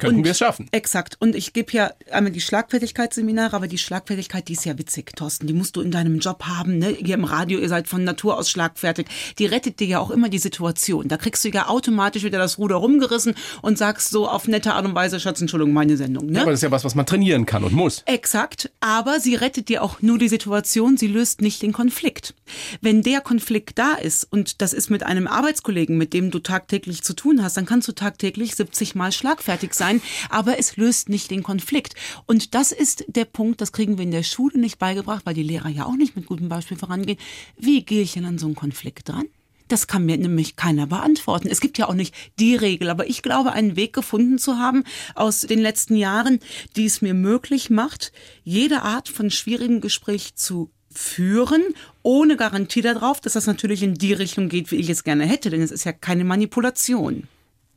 könnten 0.00 0.24
wir 0.24 0.30
es 0.30 0.38
schaffen. 0.38 0.68
Exakt. 0.72 1.16
Und 1.20 1.34
ich 1.34 1.52
gebe 1.52 1.70
ja 1.72 1.90
einmal 2.10 2.32
die 2.32 2.40
Schlagfertigkeitsseminare, 2.40 3.54
aber 3.54 3.68
die 3.68 3.76
Schlagfertigkeit, 3.76 4.48
die 4.48 4.54
ist 4.54 4.64
ja 4.64 4.78
witzig, 4.78 5.14
Thorsten. 5.14 5.46
Die 5.46 5.52
musst 5.52 5.76
du 5.76 5.82
in 5.82 5.90
deinem 5.90 6.18
Job 6.18 6.44
haben. 6.44 6.78
Ne? 6.78 6.96
Hier 6.98 7.16
im 7.16 7.24
Radio, 7.24 7.58
ihr 7.58 7.68
seid 7.68 7.88
von 7.88 8.04
Natur 8.04 8.38
aus 8.38 8.50
schlagfertig. 8.50 9.06
Die 9.38 9.44
rettet 9.44 9.80
dir 9.80 9.86
ja 9.86 9.98
auch 9.98 10.10
immer 10.10 10.30
die 10.30 10.38
Situation. 10.38 11.08
Da 11.08 11.18
kriegst 11.18 11.44
du 11.44 11.50
ja 11.50 11.68
automatisch 11.68 12.22
wieder 12.22 12.38
das 12.38 12.56
Ruder 12.56 12.76
rumgerissen 12.76 13.34
und 13.60 13.76
sagst 13.76 14.08
so 14.08 14.26
auf 14.26 14.48
nette 14.48 14.72
Art 14.72 14.86
und 14.86 14.94
Weise, 14.94 15.20
Schatz, 15.20 15.42
Entschuldigung, 15.42 15.74
meine 15.74 15.98
Sendung. 15.98 16.26
Ne? 16.26 16.36
Ja, 16.36 16.42
aber 16.42 16.52
das 16.52 16.60
ist 16.60 16.64
ja 16.64 16.70
was, 16.70 16.84
was 16.84 16.94
man 16.94 17.04
trainieren 17.04 17.44
kann 17.44 17.64
und 17.64 17.74
muss. 17.74 18.02
Exakt. 18.06 18.72
Aber 18.80 19.20
sie 19.20 19.34
rettet 19.34 19.68
dir 19.68 19.82
auch 19.82 20.00
nur 20.00 20.16
die 20.16 20.28
Situation. 20.28 20.96
Sie 20.96 21.08
löst 21.08 21.42
nicht 21.42 21.60
den 21.60 21.74
Konflikt. 21.74 22.34
Wenn 22.80 23.02
der 23.02 23.20
Konflikt 23.20 23.78
da 23.78 23.92
ist 23.92 24.26
und 24.30 24.62
das 24.62 24.72
ist 24.72 24.88
mit 24.88 25.02
einem 25.02 25.26
Arbeitskollegen, 25.26 25.98
mit 25.98 26.14
dem 26.14 26.30
du 26.30 26.38
tagtäglich 26.38 27.02
zu 27.02 27.12
tun 27.12 27.42
hast, 27.42 27.58
dann 27.58 27.66
kannst 27.66 27.86
du 27.88 27.92
tagtäglich 27.92 28.05
70 28.10 28.76
sich 28.76 28.94
mal 28.94 29.12
schlagfertig 29.12 29.74
sein, 29.74 30.00
aber 30.30 30.58
es 30.58 30.76
löst 30.76 31.08
nicht 31.08 31.30
den 31.30 31.42
Konflikt. 31.42 31.94
Und 32.26 32.54
das 32.54 32.72
ist 32.72 33.04
der 33.08 33.24
Punkt, 33.24 33.60
das 33.60 33.72
kriegen 33.72 33.98
wir 33.98 34.04
in 34.04 34.10
der 34.10 34.22
Schule 34.22 34.58
nicht 34.58 34.78
beigebracht, 34.78 35.26
weil 35.26 35.34
die 35.34 35.42
Lehrer 35.42 35.68
ja 35.68 35.86
auch 35.86 35.96
nicht 35.96 36.16
mit 36.16 36.26
gutem 36.26 36.48
Beispiel 36.48 36.76
vorangehen. 36.76 37.18
Wie 37.56 37.84
gehe 37.84 38.02
ich 38.02 38.12
denn 38.12 38.24
an 38.24 38.38
so 38.38 38.46
einen 38.46 38.54
Konflikt 38.54 39.08
dran? 39.08 39.26
Das 39.68 39.88
kann 39.88 40.06
mir 40.06 40.16
nämlich 40.16 40.54
keiner 40.54 40.86
beantworten. 40.86 41.48
Es 41.48 41.60
gibt 41.60 41.76
ja 41.78 41.88
auch 41.88 41.94
nicht 41.94 42.14
die 42.38 42.54
Regel, 42.54 42.88
aber 42.88 43.08
ich 43.08 43.22
glaube, 43.22 43.52
einen 43.52 43.74
Weg 43.74 43.92
gefunden 43.92 44.38
zu 44.38 44.58
haben 44.58 44.84
aus 45.16 45.40
den 45.40 45.58
letzten 45.58 45.96
Jahren, 45.96 46.38
die 46.76 46.84
es 46.84 47.02
mir 47.02 47.14
möglich 47.14 47.68
macht, 47.68 48.12
jede 48.44 48.82
Art 48.82 49.08
von 49.08 49.30
schwierigem 49.30 49.80
Gespräch 49.80 50.36
zu 50.36 50.70
führen, 50.92 51.62
ohne 52.02 52.36
Garantie 52.36 52.80
darauf, 52.80 53.20
dass 53.20 53.34
das 53.34 53.46
natürlich 53.46 53.82
in 53.82 53.94
die 53.94 54.12
Richtung 54.12 54.48
geht, 54.48 54.70
wie 54.70 54.76
ich 54.76 54.88
es 54.88 55.04
gerne 55.04 55.26
hätte, 55.26 55.50
denn 55.50 55.62
es 55.62 55.70
ist 55.70 55.84
ja 55.84 55.92
keine 55.92 56.24
Manipulation. 56.24 57.28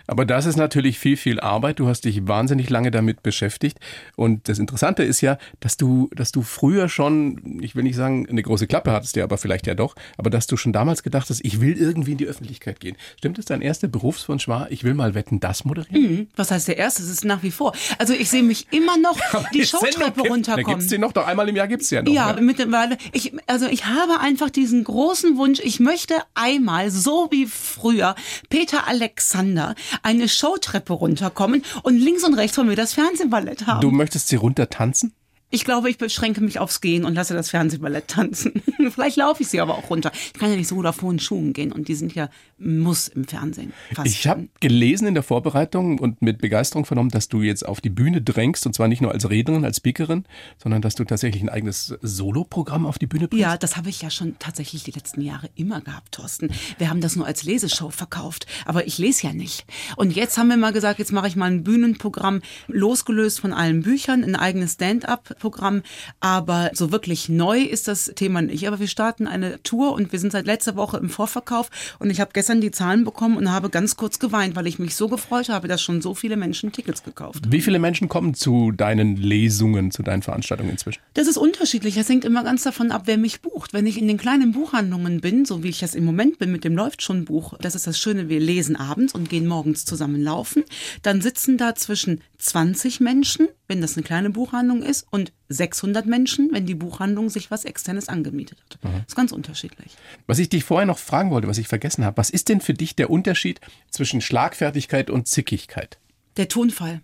Aber 0.10 0.26
das 0.26 0.46
ist 0.46 0.56
natürlich 0.56 0.98
viel, 0.98 1.18
viel 1.18 1.40
Arbeit. 1.40 1.80
Du 1.80 1.88
hast 1.88 2.06
dich 2.06 2.28
wahnsinnig 2.28 2.70
lange 2.70 2.90
damit 2.90 3.22
beschäftigt. 3.22 3.80
Und 4.16 4.50
das 4.50 4.58
Interessante 4.58 5.04
ist 5.04 5.22
ja, 5.22 5.38
dass 5.60 5.78
du, 5.78 6.10
dass 6.16 6.32
du 6.32 6.42
früher 6.42 6.90
schon, 6.90 7.60
ich 7.62 7.76
will 7.76 7.84
nicht 7.84 7.96
sagen, 7.96 8.28
eine 8.28 8.42
große 8.42 8.66
Klappe 8.66 8.92
hattest 8.92 9.16
ja, 9.16 9.24
aber 9.24 9.38
vielleicht 9.38 9.68
ja 9.68 9.76
doch, 9.76 9.96
aber 10.18 10.30
dass 10.30 10.48
du 10.48 10.58
schon 10.58 10.74
damals 10.74 11.04
gedacht 11.04 11.30
hast, 11.30 11.46
ich 11.46 11.62
will 11.62 11.78
irgendwie 11.78 12.14
in 12.14 12.18
die 12.18 12.26
Öffentlichkeit 12.26 12.80
gehen. 12.80 12.98
Stimmt 13.18 13.38
es, 13.38 13.46
dein 13.46 13.62
erster 13.62 13.88
Berufswunsch 13.88 14.48
war, 14.48 14.72
ich 14.72 14.84
will 14.84 14.96
mal 14.96 15.14
wetten, 15.14 15.40
das 15.40 15.64
moderieren? 15.64 16.02
Mhm. 16.02 16.28
Was 16.36 16.50
heißt 16.50 16.68
der 16.68 16.78
erste? 16.78 17.04
Es 17.04 17.10
ist 17.10 17.26
nach 17.26 17.44
wie 17.44 17.52
vor. 17.52 17.74
Also 18.00 18.14
ich 18.14 18.30
sehe 18.30 18.44
mich 18.44 18.68
immer 18.72 18.98
noch 18.98 19.18
die, 19.54 19.60
die 19.60 19.66
Showtreppe 19.66 20.22
runterkommen. 20.22 20.66
Da 20.66 20.74
gibt's 20.74 20.88
die 20.88 20.98
noch, 20.98 21.12
doch 21.12 21.28
einmal 21.28 21.48
im 21.50 21.56
Jahr 21.56 21.68
gibt's 21.68 21.90
ja 21.92 22.02
noch. 22.02 22.12
Ja, 22.12 22.34
ne? 22.34 22.42
mittlerweile. 22.42 22.98
Ich, 23.12 23.34
also 23.46 23.68
ich 23.68 23.86
habe 23.86 24.20
einfach 24.20 24.50
diesen 24.50 24.84
großen 24.84 25.38
Wunsch, 25.38 25.60
ich 25.64 25.80
möchte 25.80 26.16
einmal, 26.34 26.90
so 26.90 27.28
wie 27.32 27.46
früher, 27.46 28.16
Peter 28.50 28.88
Alexander, 28.88 29.76
eine 30.04 30.28
Showtreppe 30.28 30.94
runterkommen 30.94 31.64
und 31.84 31.98
links 31.98 32.24
und 32.24 32.34
rechts 32.36 32.56
von 32.56 32.68
mir 32.68 32.76
das 32.76 32.94
Fernsehballett 32.94 33.68
haben. 33.68 33.82
Du 33.82 33.92
möchtest 33.92 34.28
sie 34.28 34.36
runter 34.36 34.70
tanzen? 34.70 35.14
Ich 35.52 35.66
glaube, 35.66 35.90
ich 35.90 35.98
beschränke 35.98 36.42
mich 36.42 36.60
aufs 36.60 36.80
Gehen 36.80 37.06
und 37.06 37.16
lasse 37.16 37.34
das 37.34 37.50
Fernsehballett 37.50 38.08
tanzen. 38.08 38.62
Vielleicht 38.92 39.18
laufe 39.18 39.42
ich 39.42 39.50
sie 39.50 39.60
aber 39.60 39.78
auch 39.78 39.90
runter. 39.90 40.12
Ich 40.14 40.40
kann 40.40 40.52
ja 40.52 40.56
nicht 40.56 40.68
so 40.68 40.76
gut 40.76 40.86
auf 40.86 41.02
hohen 41.02 41.20
Schuhen 41.20 41.54
gehen 41.54 41.72
und 41.72 41.88
die 41.88 41.96
sind 41.96 42.14
ja 42.14 42.30
muss 42.60 43.08
im 43.08 43.26
Fernsehen. 43.26 43.74
Ich 44.04 44.28
habe 44.28 44.50
gelesen 44.60 45.08
in 45.08 45.14
der 45.14 45.24
Vorbereitung 45.24 45.98
und 45.98 46.22
mit 46.22 46.40
Begeisterung 46.40 46.86
vernommen, 46.86 47.10
dass 47.10 47.30
du 47.30 47.42
jetzt 47.42 47.66
auf 47.66 47.82
die 47.82 47.90
Bühne 47.90 48.22
drängst 48.22 48.66
und 48.66 48.74
zwar 48.74 48.88
nicht 48.88 49.02
nur 49.02 49.12
als 49.12 49.30
Rednerin, 49.30 49.66
als 49.66 49.78
Speakerin, 49.78 50.26
sondern 50.62 50.82
dass 50.82 50.96
du 50.96 51.04
tatsächlich 51.04 51.42
ein 51.42 51.50
eigenes 51.50 51.96
Soloprogramm 52.02 52.86
auf 52.86 53.00
die 53.00 53.08
Bühne 53.08 53.28
bringst. 53.28 53.42
Ja, 53.42 53.58
das 53.58 53.78
habe 53.78 53.90
ich 53.90 54.02
ja 54.02 54.10
schon 54.10 54.38
tatsächlich 54.40 54.84
die 54.84 54.92
letzten 54.92 55.22
Jahre 55.22 55.50
immer 55.56 55.82
gehabt, 55.82 56.12
Thorsten. 56.12 56.52
Wir 56.78 56.90
haben 56.90 57.02
das 57.02 57.16
nur 57.16 57.26
als 57.26 57.44
Leseshow 57.44 57.90
verkauft, 57.90 58.46
aber 58.66 58.86
ich 58.86 58.98
lese 58.98 59.28
ja 59.28 59.34
nicht. 59.34 59.66
Und 59.96 60.16
jetzt 60.16 60.38
haben 60.38 60.50
wir 60.50 60.58
mal 60.58 60.74
gesagt, 60.74 61.00
jetzt 61.00 61.12
mache 61.12 61.28
ich 61.28 61.36
mal 61.36 61.50
ein 61.50 61.64
Bühnenprogramm 61.64 62.42
losgelöst 62.68 63.40
von 63.40 63.54
allen 63.54 63.82
Büchern, 63.82 64.24
ein 64.24 64.36
eigenes 64.36 64.74
Stand-up 64.74 65.38
Programm. 65.40 65.82
Aber 66.20 66.70
so 66.74 66.92
wirklich 66.92 67.30
neu 67.30 67.62
ist 67.62 67.88
das 67.88 68.12
Thema 68.16 68.42
nicht. 68.42 68.68
Aber 68.68 68.80
wir 68.80 68.88
starten 68.88 69.28
eine 69.28 69.62
Tour 69.64 69.94
und 69.94 70.12
wir 70.12 70.20
sind 70.20 70.32
seit 70.32 70.46
letzter 70.46 70.76
Woche 70.76 70.98
im 70.98 71.10
Vorverkauf. 71.10 71.70
Und 72.00 72.10
ich 72.10 72.20
habe 72.20 72.32
gestern 72.34 72.62
die 72.62 72.72
Zahlen 72.72 73.04
bekommen 73.04 73.38
und 73.38 73.52
habe 73.52 73.70
ganz 73.70 73.96
kurz 73.96 74.20
geweint, 74.20 74.56
weil 74.56 74.68
ich 74.68 74.80
mich 74.80 74.96
so 74.96 75.08
gefreut 75.08 75.50
habe, 75.50 75.68
dass 75.68 75.82
schon 75.82 76.02
so 76.02 76.14
viele 76.14 76.38
Menschen 76.38 76.72
Tickets 76.72 77.04
gekauft 77.04 77.44
haben. 77.44 77.52
Wie 77.52 77.62
viele 77.62 77.80
Menschen 77.80 78.10
kommen 78.10 78.34
zu 78.34 78.72
deinen 78.72 79.16
Lesungen, 79.16 79.92
zu 79.92 80.04
deinen 80.04 80.22
Veranstaltungen 80.22 80.72
inzwischen? 80.72 81.02
Das 81.14 81.28
ist 81.28 81.38
unterschiedlich. 81.38 81.96
Das 81.96 82.10
hängt 82.10 82.26
immer 82.26 82.44
ganz 82.44 82.64
davon 82.64 82.92
ab, 82.92 83.04
wer 83.06 83.18
mich 83.18 83.42
bucht. 83.42 83.74
Wenn 83.74 83.88
ich 83.88 83.98
in 83.98 84.08
den 84.08 84.18
kleinen 84.18 84.52
Buchhandlungen 84.52 85.22
bin, 85.22 85.46
so 85.46 85.64
wie 85.64 85.70
ich 85.70 85.80
das 85.80 85.96
im 85.96 86.06
Moment 86.06 86.40
bin 86.40 86.52
mit 86.52 86.64
dem 86.64 86.76
Läuft 86.76 87.02
schon 87.02 87.26
Buch, 87.26 87.54
das 87.62 87.76
ist 87.76 87.88
das 87.88 87.98
Schöne, 87.98 88.30
wir 88.30 88.40
lesen 88.40 88.76
abends 88.76 89.14
und 89.14 89.30
gehen 89.30 89.48
morgens 89.48 89.86
zusammen 89.86 90.22
laufen, 90.22 90.64
dann 91.02 91.22
sitzen 91.22 91.58
da 91.58 91.76
zwischen 91.76 92.22
20 92.40 93.00
Menschen, 93.00 93.48
wenn 93.68 93.82
das 93.82 93.96
eine 93.96 94.04
kleine 94.04 94.30
Buchhandlung 94.30 94.82
ist, 94.82 95.06
und 95.12 95.29
600 95.50 96.06
Menschen, 96.06 96.50
wenn 96.52 96.66
die 96.66 96.76
Buchhandlung 96.76 97.30
sich 97.30 97.52
was 97.52 97.66
Externes 97.66 98.08
angemietet 98.08 98.60
hat. 98.64 98.84
Mhm. 98.84 98.98
Das 98.98 99.08
ist 99.10 99.16
ganz 99.16 99.32
unterschiedlich. 99.32 99.96
Was 100.28 100.40
ich 100.40 100.50
dich 100.50 100.64
vorher 100.64 100.86
noch 100.86 101.00
fragen 101.00 101.32
wollte, 101.32 101.48
was 101.48 101.58
ich 101.58 101.68
vergessen 101.68 102.06
habe, 102.06 102.18
was 102.18 102.30
ist 102.30 102.50
denn 102.50 102.62
für 102.62 102.74
dich 102.74 102.96
der 102.96 103.10
Unterschied 103.10 103.60
zwischen 103.90 104.22
Schlagfertigkeit 104.22 105.10
und 105.10 105.28
Zickigkeit? 105.28 105.98
Der 106.38 106.48
Tonfall. 106.48 107.02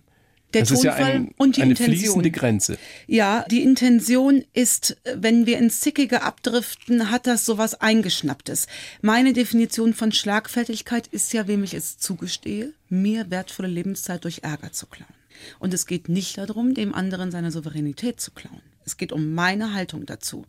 Der 0.54 0.62
das 0.62 0.68
Tonfall 0.68 0.90
ist 0.90 0.98
ja 0.98 1.04
ein, 1.06 1.34
und 1.36 1.56
die 1.56 1.62
eine 1.62 1.72
Intention. 1.72 1.98
fließende 1.98 2.30
Grenze. 2.30 2.78
Ja, 3.06 3.44
die 3.50 3.62
Intention 3.62 4.44
ist, 4.52 4.96
wenn 5.14 5.44
wir 5.44 5.58
ins 5.58 5.80
Zickige 5.80 6.22
abdriften, 6.22 7.10
hat 7.10 7.26
das 7.26 7.44
sowas 7.44 7.80
Eingeschnapptes. 7.80 8.66
Meine 9.02 9.32
Definition 9.32 9.92
von 9.92 10.12
Schlagfertigkeit 10.12 11.08
ist 11.08 11.32
ja, 11.32 11.48
wem 11.48 11.64
ich 11.64 11.74
es 11.74 11.98
zugestehe, 11.98 12.72
mir 12.88 13.30
wertvolle 13.30 13.68
Lebenszeit 13.68 14.24
durch 14.24 14.44
Ärger 14.44 14.72
zu 14.72 14.86
klauen. 14.86 15.15
Und 15.58 15.74
es 15.74 15.86
geht 15.86 16.08
nicht 16.08 16.38
darum, 16.38 16.74
dem 16.74 16.94
anderen 16.94 17.30
seine 17.30 17.50
Souveränität 17.50 18.20
zu 18.20 18.30
klauen. 18.30 18.62
Es 18.86 18.96
geht 18.96 19.10
um 19.10 19.34
meine 19.34 19.74
Haltung 19.74 20.06
dazu. 20.06 20.46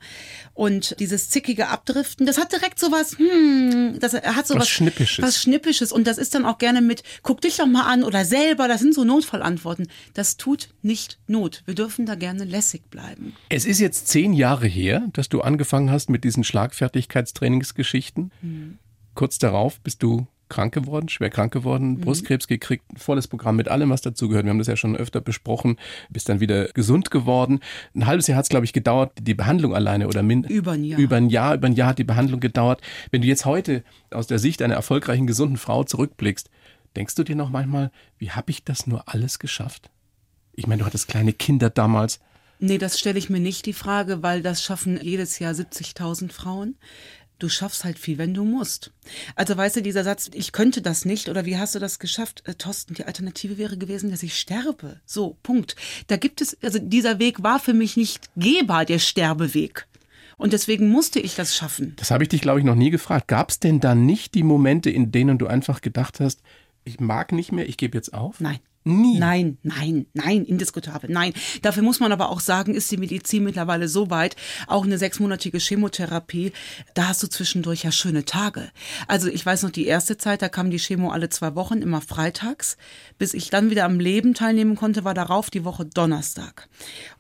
Und 0.54 0.96
dieses 1.00 1.32
zickige 1.32 1.70
Abdriften, 1.70 2.28
das 2.28 2.38
hat 2.38 2.52
direkt 2.52 2.78
sowas, 2.78 3.18
hm, 3.18 3.98
das 4.00 4.14
hat 4.14 4.46
sowas. 4.46 4.62
Was 4.62 4.70
Schnippisches. 4.70 5.26
Was 5.26 5.42
Schnippisches. 5.42 5.92
Und 5.92 6.06
das 6.06 6.20
ist 6.20 6.36
dann 6.36 6.46
auch 6.46 6.60
gerne 6.60 6.82
mit, 6.82 7.02
guck 7.24 7.42
dich 7.42 7.58
doch 7.58 7.66
mal 7.66 7.92
an 7.92 8.04
oder 8.04 8.26
selber, 8.26 8.68
das 8.68 8.82
sind 8.82 8.94
so 8.94 9.04
Notfallantworten. 9.04 9.88
Das 10.14 10.38
tut 10.38 10.70
nicht 10.84 11.18
Not. 11.26 11.64
Wir 11.66 11.74
dürfen 11.74 12.06
da 12.06 12.14
gerne 12.14 12.44
lässig 12.44 12.84
bleiben. 12.92 13.36
Es 13.50 13.66
ist 13.66 13.80
jetzt 13.80 14.08
zehn 14.08 14.34
Jahre 14.34 14.68
her, 14.68 15.08
dass 15.14 15.30
du 15.30 15.42
angefangen 15.42 15.90
hast 15.90 16.12
mit 16.12 16.24
diesen 16.24 16.44
Schlagfertigkeitstrainingsgeschichten. 16.44 18.32
Hm. 18.42 18.78
Kurz 19.16 19.40
darauf 19.40 19.80
bist 19.80 20.04
du 20.04 20.28
krank 20.50 20.74
geworden, 20.74 21.10
schwer 21.10 21.30
krank 21.30 21.54
geworden, 21.54 21.92
mhm. 21.92 22.02
Brustkrebs 22.02 22.48
gekriegt, 22.48 22.84
volles 22.96 23.28
Programm 23.28 23.56
mit 23.56 23.68
allem, 23.68 23.90
was 23.90 24.02
dazugehört. 24.02 24.46
Wir 24.46 24.52
haben 24.52 24.58
das 24.58 24.68
ja 24.68 24.76
schon 24.76 24.96
öfter 24.96 25.22
besprochen, 25.22 25.78
bist 26.10 26.30
dann 26.30 26.40
wieder 26.40 26.66
gesund 26.70 27.12
geworden. 27.12 27.60
Ein 27.96 28.06
halbes 28.06 28.28
Jahr 28.28 28.38
hat 28.38 28.46
es, 28.46 28.50
glaube 28.50 28.66
ich, 28.66 28.74
gedauert, 28.74 29.14
die 29.22 29.34
Behandlung 29.34 29.76
alleine 29.76 30.08
oder 30.08 30.24
min 30.24 30.44
über 30.44 30.74
ein 30.74 30.84
Jahr. 30.84 31.00
Über 31.00 31.16
ein 31.18 31.30
Jahr, 31.30 31.56
über 31.56 31.68
ein 31.68 31.74
Jahr 31.74 31.90
hat 31.90 32.00
die 32.00 32.04
Behandlung 32.04 32.40
gedauert. 32.40 32.82
Wenn 33.12 33.22
du 33.22 33.28
jetzt 33.28 33.46
heute 33.46 33.84
aus 34.12 34.28
der 34.28 34.40
Sicht 34.40 34.62
einer 34.62 34.76
erfolgreichen, 34.76 35.28
gesunden 35.28 35.58
Frau 35.58 35.84
zurückblickst, 35.84 36.50
denkst 36.96 37.16
du 37.16 37.24
dir 37.24 37.36
noch 37.36 37.50
manchmal, 37.50 37.92
wie 38.18 38.32
habe 38.32 38.52
ich 38.52 38.64
das 38.64 38.88
nur 38.88 39.08
alles 39.08 39.40
geschafft? 39.40 39.90
Ich 40.54 40.68
meine, 40.68 40.80
du 40.80 40.86
hattest 40.86 41.08
kleine 41.08 41.34
Kinder 41.34 41.70
damals. 41.70 42.20
Nee, 42.60 42.80
das 42.80 43.00
stelle 43.00 43.20
ich 43.20 43.30
mir 43.30 43.40
nicht 43.40 43.68
die 43.68 43.74
Frage, 43.74 44.24
weil 44.24 44.42
das 44.42 44.64
schaffen 44.64 45.00
jedes 45.02 45.38
Jahr 45.38 45.54
70.000 45.54 46.32
Frauen 46.32 46.76
du 47.40 47.50
schaffst 47.50 47.84
halt 47.84 48.00
viel, 48.00 48.18
wenn 48.18 48.34
du 48.34 48.44
musst. 48.44 48.92
Also 49.36 49.56
weißt 49.56 49.78
du, 49.78 49.82
dieser 49.82 50.04
Satz, 50.04 50.30
ich 50.34 50.52
könnte 50.52 50.82
das 50.82 51.06
nicht 51.06 51.30
oder 51.30 51.46
wie 51.46 51.58
hast 51.58 51.76
du 51.76 51.80
das 51.80 52.00
geschafft? 52.00 52.44
Äh, 52.46 52.56
Thorsten, 52.56 52.94
die 52.94 53.06
Alternative 53.06 53.58
wäre 53.58 53.78
gewesen, 53.78 54.12
dass 54.12 54.24
ich 54.24 54.38
sterbe. 54.38 55.00
So, 55.06 55.38
Punkt. 55.44 55.76
Da 56.08 56.18
gibt 56.18 56.42
es, 56.42 56.58
also 56.62 56.80
dieser 56.80 57.20
Weg 57.20 57.44
war 57.44 57.60
für 57.60 57.74
mich 57.74 57.98
nicht 57.98 58.30
gehbar, 58.36 58.86
der 58.86 59.00
Sterbeweg. 59.00 59.88
Und 60.38 60.54
deswegen 60.54 60.90
musste 60.90 61.20
ich 61.20 61.36
das 61.36 61.56
schaffen. 61.56 61.94
Das 61.98 62.12
habe 62.12 62.24
ich 62.24 62.30
dich, 62.30 62.42
glaube 62.42 62.60
ich, 62.60 62.66
noch 62.66 62.76
nie 62.76 62.92
gefragt. 62.92 63.28
Gab 63.28 63.50
es 63.50 63.60
denn 63.60 63.80
da 63.80 63.96
nicht 63.96 64.36
die 64.36 64.44
Momente, 64.44 64.90
in 64.90 65.12
denen 65.12 65.40
du 65.40 65.48
einfach 65.48 65.82
gedacht 65.82 66.20
hast, 66.20 66.42
ich 66.84 67.00
mag 67.00 67.32
nicht 67.32 67.52
mehr, 67.52 67.68
ich 67.68 67.78
gebe 67.78 67.98
jetzt 67.98 68.14
auf? 68.14 68.40
Nein. 68.40 68.60
Nie. 68.88 69.20
Nein, 69.20 69.58
nein, 69.64 70.06
nein, 70.14 70.46
indiskutabel, 70.46 71.10
nein. 71.12 71.34
Dafür 71.62 71.84
muss 71.84 72.00
man 72.00 72.12
aber 72.12 72.30
auch 72.30 72.40
sagen, 72.40 72.74
ist 72.74 72.90
die 72.90 72.98
Medizin 72.98 73.44
mittlerweile 73.44 73.88
so 73.88 74.10
weit, 74.10 74.36
auch 74.66 74.86
eine 74.86 74.98
sechsmonatige 74.98 75.60
Chemotherapie, 75.60 76.54
da 76.94 77.10
hast 77.10 77.22
du 77.22 77.28
zwischendurch 77.28 77.84
ja 77.84 77.92
schöne 77.92 78.24
Tage. 78.24 78.70
Also 79.08 79.28
ich 79.28 79.46
weiß 79.46 79.64
noch, 79.64 79.72
die 79.72 79.86
erste 79.86 80.18
Zeit, 80.18 80.42
da 80.42 80.50
kam 80.50 80.72
die 80.72 80.80
Chemo 80.80 81.12
alle 81.12 81.30
zwei 81.30 81.56
Wochen, 81.56 81.82
immer 81.82 82.02
freitags. 82.02 82.78
Bis 83.18 83.34
ich 83.34 83.50
dann 83.50 83.70
wieder 83.70 83.84
am 83.84 84.00
Leben 84.00 84.34
teilnehmen 84.34 84.76
konnte, 84.76 85.04
war 85.04 85.14
darauf 85.14 85.50
die 85.50 85.66
Woche 85.66 85.86
Donnerstag. 85.86 86.70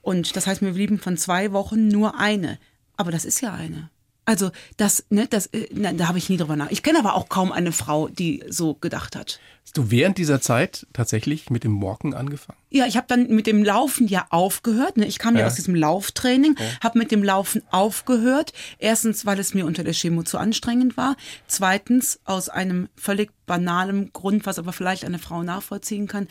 Und 0.02 0.36
das 0.36 0.48
heißt, 0.48 0.62
mir 0.62 0.74
blieben 0.74 1.00
von 1.00 1.18
zwei 1.18 1.52
Wochen 1.52 1.90
nur 1.90 2.18
eine. 2.18 2.60
Aber 2.96 3.12
das 3.12 3.26
ist 3.26 3.42
ja 3.42 3.54
eine. 3.54 3.90
Also 4.28 4.52
das, 4.76 5.06
ne, 5.10 5.26
das, 5.26 5.50
ne, 5.72 5.94
da 5.96 6.10
habe 6.10 6.18
ich 6.18 6.30
nie 6.30 6.36
drüber 6.36 6.58
nach. 6.58 6.70
Ich 6.70 6.84
kenne 6.84 7.00
aber 7.00 7.16
auch 7.16 7.30
kaum 7.30 7.54
eine 7.54 7.72
Frau, 7.72 8.10
die 8.10 8.44
so 8.50 8.74
gedacht 8.76 9.16
hat. 9.16 9.40
Hast 9.64 9.78
du 9.78 9.90
während 9.90 10.18
dieser 10.18 10.42
Zeit 10.42 10.86
tatsächlich 10.92 11.50
mit 11.50 11.64
dem 11.64 11.82
Walken 11.82 12.14
angefangen? 12.14 12.60
Ja, 12.70 12.86
ich 12.88 12.98
habe 12.98 13.08
dann 13.08 13.28
mit 13.30 13.48
dem 13.48 13.64
Laufen 13.64 14.06
ja 14.08 14.28
aufgehört. 14.30 14.98
Ne? 14.98 15.06
Ich 15.06 15.18
kam 15.18 15.36
ja, 15.36 15.42
Ja. 15.42 15.48
aus 15.48 15.56
diesem 15.56 15.76
Lauftraining, 15.76 16.56
Ja. 16.60 16.66
habe 16.84 17.00
mit 17.00 17.12
dem 17.12 17.24
Laufen 17.24 17.62
aufgehört. 17.72 18.52
Erstens, 18.80 19.26
weil 19.26 19.40
es 19.40 19.54
mir 19.54 19.66
unter 19.66 19.86
der 19.86 19.94
Chemo 19.94 20.24
zu 20.24 20.38
anstrengend 20.38 20.98
war. 20.98 21.16
Zweitens, 21.48 22.20
aus 22.26 22.50
einem 22.50 22.90
völlig 22.98 23.32
banalen 23.46 24.12
Grund, 24.12 24.46
was 24.46 24.60
aber 24.60 24.74
vielleicht 24.74 25.06
eine 25.06 25.20
Frau 25.20 25.42
nachvollziehen 25.42 26.08
kann. 26.08 26.28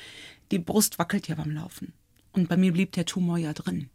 Die 0.50 0.59
Brust 0.59 0.98
wackelt 0.98 1.28
ja 1.28 1.35
beim 1.35 1.50
Laufen. 1.50 1.94
Und 2.32 2.50
bei 2.50 2.59
mir 2.59 2.72
blieb 2.74 2.92
der 2.92 3.06
Tumor 3.06 3.38
ja 3.38 3.54
drin. 3.54 3.88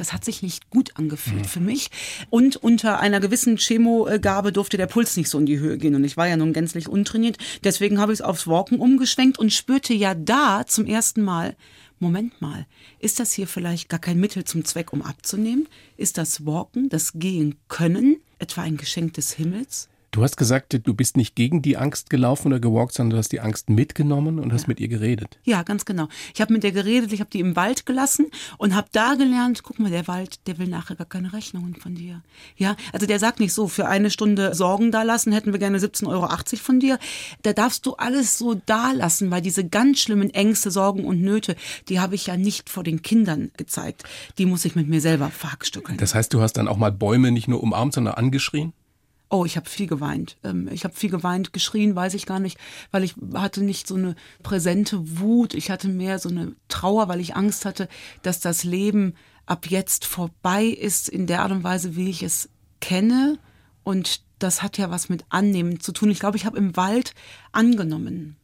Das 0.00 0.12
hat 0.12 0.24
sich 0.24 0.42
nicht 0.42 0.70
gut 0.70 0.92
angefühlt 0.96 1.46
für 1.46 1.60
mich. 1.60 1.90
Und 2.30 2.56
unter 2.56 3.00
einer 3.00 3.20
gewissen 3.20 3.56
Chemogabe 3.56 4.52
durfte 4.52 4.76
der 4.76 4.86
Puls 4.86 5.16
nicht 5.16 5.28
so 5.28 5.38
in 5.38 5.46
die 5.46 5.58
Höhe 5.58 5.78
gehen. 5.78 5.94
Und 5.94 6.04
ich 6.04 6.16
war 6.16 6.26
ja 6.28 6.36
nun 6.36 6.52
gänzlich 6.52 6.88
untrainiert. 6.88 7.36
Deswegen 7.64 8.00
habe 8.00 8.12
ich 8.12 8.20
es 8.20 8.24
aufs 8.24 8.46
Walken 8.46 8.78
umgeschwenkt 8.78 9.38
und 9.38 9.52
spürte 9.52 9.94
ja 9.94 10.14
da 10.14 10.64
zum 10.66 10.86
ersten 10.86 11.22
Mal, 11.22 11.56
Moment 12.00 12.40
mal, 12.40 12.66
ist 13.00 13.18
das 13.18 13.32
hier 13.32 13.48
vielleicht 13.48 13.88
gar 13.88 13.98
kein 13.98 14.20
Mittel 14.20 14.44
zum 14.44 14.64
Zweck, 14.64 14.92
um 14.92 15.02
abzunehmen? 15.02 15.66
Ist 15.96 16.16
das 16.16 16.46
Walken, 16.46 16.88
das 16.88 17.14
Gehen 17.14 17.56
können, 17.66 18.20
etwa 18.38 18.62
ein 18.62 18.76
Geschenk 18.76 19.14
des 19.14 19.32
Himmels? 19.32 19.88
Du 20.18 20.24
hast 20.24 20.36
gesagt, 20.36 20.80
du 20.82 20.94
bist 20.94 21.16
nicht 21.16 21.36
gegen 21.36 21.62
die 21.62 21.76
Angst 21.76 22.10
gelaufen 22.10 22.48
oder 22.48 22.58
gewalkt, 22.58 22.92
sondern 22.92 23.10
du 23.10 23.18
hast 23.18 23.30
die 23.30 23.38
Angst 23.38 23.70
mitgenommen 23.70 24.40
und 24.40 24.52
hast 24.52 24.66
mit 24.66 24.80
ihr 24.80 24.88
geredet. 24.88 25.38
Ja, 25.44 25.62
ganz 25.62 25.84
genau. 25.84 26.08
Ich 26.34 26.40
habe 26.40 26.52
mit 26.52 26.64
der 26.64 26.72
geredet, 26.72 27.12
ich 27.12 27.20
habe 27.20 27.30
die 27.30 27.38
im 27.38 27.54
Wald 27.54 27.86
gelassen 27.86 28.26
und 28.56 28.74
habe 28.74 28.88
da 28.90 29.14
gelernt, 29.14 29.62
guck 29.62 29.78
mal, 29.78 29.92
der 29.92 30.08
Wald, 30.08 30.44
der 30.48 30.58
will 30.58 30.66
nachher 30.66 30.96
gar 30.96 31.06
keine 31.06 31.32
Rechnungen 31.32 31.76
von 31.76 31.94
dir. 31.94 32.24
Ja, 32.56 32.74
also 32.92 33.06
der 33.06 33.20
sagt 33.20 33.38
nicht 33.38 33.52
so, 33.52 33.68
für 33.68 33.86
eine 33.86 34.10
Stunde 34.10 34.56
Sorgen 34.56 34.90
da 34.90 35.04
lassen, 35.04 35.32
hätten 35.32 35.52
wir 35.52 35.60
gerne 35.60 35.78
17,80 35.78 36.08
Euro 36.08 36.26
von 36.56 36.80
dir. 36.80 36.98
Da 37.42 37.52
darfst 37.52 37.86
du 37.86 37.94
alles 37.94 38.38
so 38.38 38.60
da 38.66 38.90
lassen, 38.90 39.30
weil 39.30 39.40
diese 39.40 39.68
ganz 39.68 40.00
schlimmen 40.00 40.30
Ängste, 40.30 40.72
Sorgen 40.72 41.04
und 41.04 41.22
Nöte, 41.22 41.54
die 41.88 42.00
habe 42.00 42.16
ich 42.16 42.26
ja 42.26 42.36
nicht 42.36 42.70
vor 42.70 42.82
den 42.82 43.02
Kindern 43.02 43.52
gezeigt. 43.56 44.02
Die 44.36 44.46
muss 44.46 44.64
ich 44.64 44.74
mit 44.74 44.88
mir 44.88 45.00
selber 45.00 45.30
verhackstückeln. 45.30 45.96
Das 45.96 46.16
heißt, 46.16 46.34
du 46.34 46.40
hast 46.40 46.54
dann 46.54 46.66
auch 46.66 46.76
mal 46.76 46.90
Bäume 46.90 47.30
nicht 47.30 47.46
nur 47.46 47.62
umarmt, 47.62 47.94
sondern 47.94 48.14
angeschrien? 48.14 48.72
Oh, 49.30 49.44
ich 49.44 49.56
habe 49.56 49.68
viel 49.68 49.86
geweint. 49.86 50.38
Ähm, 50.42 50.68
Ich 50.72 50.84
habe 50.84 50.94
viel 50.94 51.10
geweint, 51.10 51.52
geschrien, 51.52 51.94
weiß 51.94 52.14
ich 52.14 52.24
gar 52.24 52.40
nicht, 52.40 52.58
weil 52.90 53.04
ich 53.04 53.14
hatte 53.34 53.62
nicht 53.62 53.86
so 53.86 53.94
eine 53.94 54.14
präsente 54.42 55.18
Wut. 55.18 55.54
Ich 55.54 55.70
hatte 55.70 55.88
mehr 55.88 56.18
so 56.18 56.28
eine 56.30 56.54
Trauer, 56.68 57.08
weil 57.08 57.20
ich 57.20 57.36
Angst 57.36 57.64
hatte, 57.64 57.88
dass 58.22 58.40
das 58.40 58.64
Leben 58.64 59.14
ab 59.44 59.66
jetzt 59.66 60.06
vorbei 60.06 60.64
ist 60.64 61.08
in 61.08 61.26
der 61.26 61.42
Art 61.42 61.52
und 61.52 61.64
Weise, 61.64 61.96
wie 61.96 62.08
ich 62.08 62.22
es 62.22 62.48
kenne. 62.80 63.38
Und 63.84 64.22
das 64.38 64.62
hat 64.62 64.78
ja 64.78 64.90
was 64.90 65.08
mit 65.08 65.24
Annehmen 65.28 65.80
zu 65.80 65.92
tun. 65.92 66.10
Ich 66.10 66.20
glaube, 66.20 66.36
ich 66.36 66.46
habe 66.46 66.58
im 66.58 66.76
Wald 66.76 67.14
angenommen. 67.52 68.36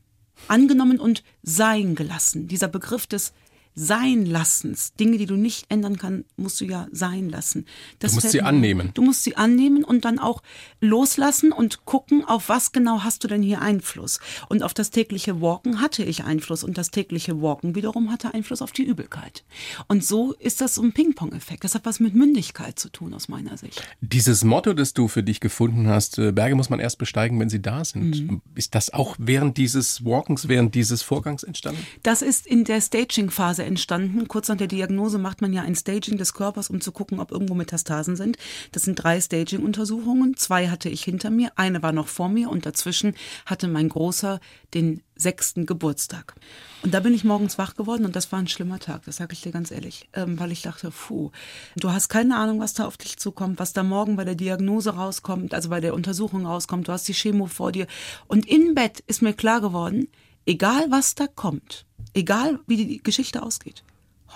Angenommen 0.48 0.98
und 0.98 1.22
sein 1.42 1.94
gelassen. 1.94 2.48
Dieser 2.48 2.68
Begriff 2.68 3.06
des 3.06 3.32
Seinlassens. 3.74 4.94
Dinge, 4.94 5.18
die 5.18 5.26
du 5.26 5.36
nicht 5.36 5.66
ändern 5.68 5.98
kannst, 5.98 6.24
musst 6.36 6.60
du 6.60 6.64
ja 6.64 6.86
sein 6.92 7.28
lassen. 7.28 7.66
Das 7.98 8.12
Du 8.12 8.16
musst 8.16 8.30
sie 8.30 8.42
annehmen. 8.42 8.90
Du 8.94 9.02
musst 9.02 9.24
sie 9.24 9.36
annehmen 9.36 9.84
und 9.84 10.04
dann 10.04 10.18
auch 10.18 10.42
loslassen 10.80 11.52
und 11.52 11.84
gucken, 11.84 12.24
auf 12.24 12.48
was 12.48 12.72
genau 12.72 13.02
hast 13.02 13.24
du 13.24 13.28
denn 13.28 13.42
hier 13.42 13.60
Einfluss. 13.60 14.20
Und 14.48 14.62
auf 14.62 14.74
das 14.74 14.90
tägliche 14.90 15.40
Walken 15.40 15.80
hatte 15.80 16.04
ich 16.04 16.24
Einfluss 16.24 16.62
und 16.62 16.78
das 16.78 16.90
tägliche 16.90 17.42
Walken 17.42 17.74
wiederum 17.74 18.12
hatte 18.12 18.32
Einfluss 18.32 18.62
auf 18.62 18.72
die 18.72 18.84
Übelkeit. 18.84 19.44
Und 19.88 20.04
so 20.04 20.32
ist 20.34 20.60
das 20.60 20.76
so 20.76 20.82
ein 20.82 20.92
Ping-Pong-Effekt. 20.92 21.64
Das 21.64 21.74
hat 21.74 21.84
was 21.84 21.98
mit 21.98 22.14
Mündigkeit 22.14 22.78
zu 22.78 22.90
tun 22.90 23.12
aus 23.12 23.28
meiner 23.28 23.56
Sicht. 23.56 23.82
Dieses 24.00 24.44
Motto, 24.44 24.72
das 24.72 24.94
du 24.94 25.08
für 25.08 25.22
dich 25.22 25.40
gefunden 25.40 25.88
hast, 25.88 26.18
äh, 26.18 26.30
Berge 26.30 26.54
muss 26.54 26.70
man 26.70 26.78
erst 26.78 26.98
besteigen, 26.98 27.40
wenn 27.40 27.48
sie 27.48 27.60
da 27.60 27.84
sind. 27.84 28.30
Mhm. 28.30 28.42
Ist 28.54 28.74
das 28.74 28.92
auch 28.92 29.16
während 29.18 29.56
dieses 29.56 30.04
Walkens, 30.04 30.48
während 30.48 30.74
dieses 30.74 31.02
Vorgangs 31.02 31.42
entstanden? 31.42 31.84
Das 32.02 32.22
ist 32.22 32.46
in 32.46 32.64
der 32.64 32.80
Staging-Phase 32.80 33.63
entstanden. 33.64 34.28
Kurz 34.28 34.48
nach 34.48 34.56
der 34.56 34.66
Diagnose 34.66 35.18
macht 35.18 35.40
man 35.40 35.52
ja 35.52 35.62
ein 35.62 35.74
Staging 35.74 36.18
des 36.18 36.34
Körpers, 36.34 36.70
um 36.70 36.80
zu 36.80 36.92
gucken, 36.92 37.20
ob 37.20 37.30
irgendwo 37.30 37.54
Metastasen 37.54 38.16
sind. 38.16 38.36
Das 38.72 38.82
sind 38.82 38.96
drei 38.96 39.20
Staging-Untersuchungen. 39.20 40.36
Zwei 40.36 40.68
hatte 40.68 40.88
ich 40.88 41.04
hinter 41.04 41.30
mir, 41.30 41.52
eine 41.56 41.82
war 41.82 41.92
noch 41.92 42.08
vor 42.08 42.28
mir 42.28 42.50
und 42.50 42.66
dazwischen 42.66 43.14
hatte 43.46 43.68
mein 43.68 43.88
Großer 43.88 44.40
den 44.74 45.02
sechsten 45.16 45.66
Geburtstag. 45.66 46.34
Und 46.82 46.92
da 46.92 47.00
bin 47.00 47.14
ich 47.14 47.24
morgens 47.24 47.56
wach 47.56 47.76
geworden 47.76 48.04
und 48.04 48.16
das 48.16 48.32
war 48.32 48.38
ein 48.38 48.48
schlimmer 48.48 48.78
Tag, 48.78 49.04
das 49.04 49.16
sage 49.16 49.32
ich 49.32 49.42
dir 49.42 49.52
ganz 49.52 49.70
ehrlich, 49.70 50.08
ähm, 50.12 50.38
weil 50.38 50.52
ich 50.52 50.62
dachte, 50.62 50.90
puh, 50.90 51.30
du 51.76 51.92
hast 51.92 52.08
keine 52.08 52.36
Ahnung, 52.36 52.60
was 52.60 52.74
da 52.74 52.86
auf 52.86 52.96
dich 52.96 53.16
zukommt, 53.16 53.58
was 53.58 53.72
da 53.72 53.82
morgen 53.82 54.16
bei 54.16 54.24
der 54.24 54.34
Diagnose 54.34 54.90
rauskommt, 54.90 55.54
also 55.54 55.68
bei 55.68 55.80
der 55.80 55.94
Untersuchung 55.94 56.46
rauskommt, 56.46 56.88
du 56.88 56.92
hast 56.92 57.06
die 57.08 57.14
Chemo 57.14 57.46
vor 57.46 57.72
dir. 57.72 57.86
Und 58.26 58.48
im 58.48 58.74
Bett 58.74 59.00
ist 59.06 59.22
mir 59.22 59.34
klar 59.34 59.60
geworden, 59.60 60.08
egal 60.46 60.86
was 60.90 61.14
da 61.14 61.26
kommt, 61.26 61.86
egal 62.14 62.60
wie 62.66 62.76
die 62.76 63.02
Geschichte 63.02 63.42
ausgeht, 63.42 63.84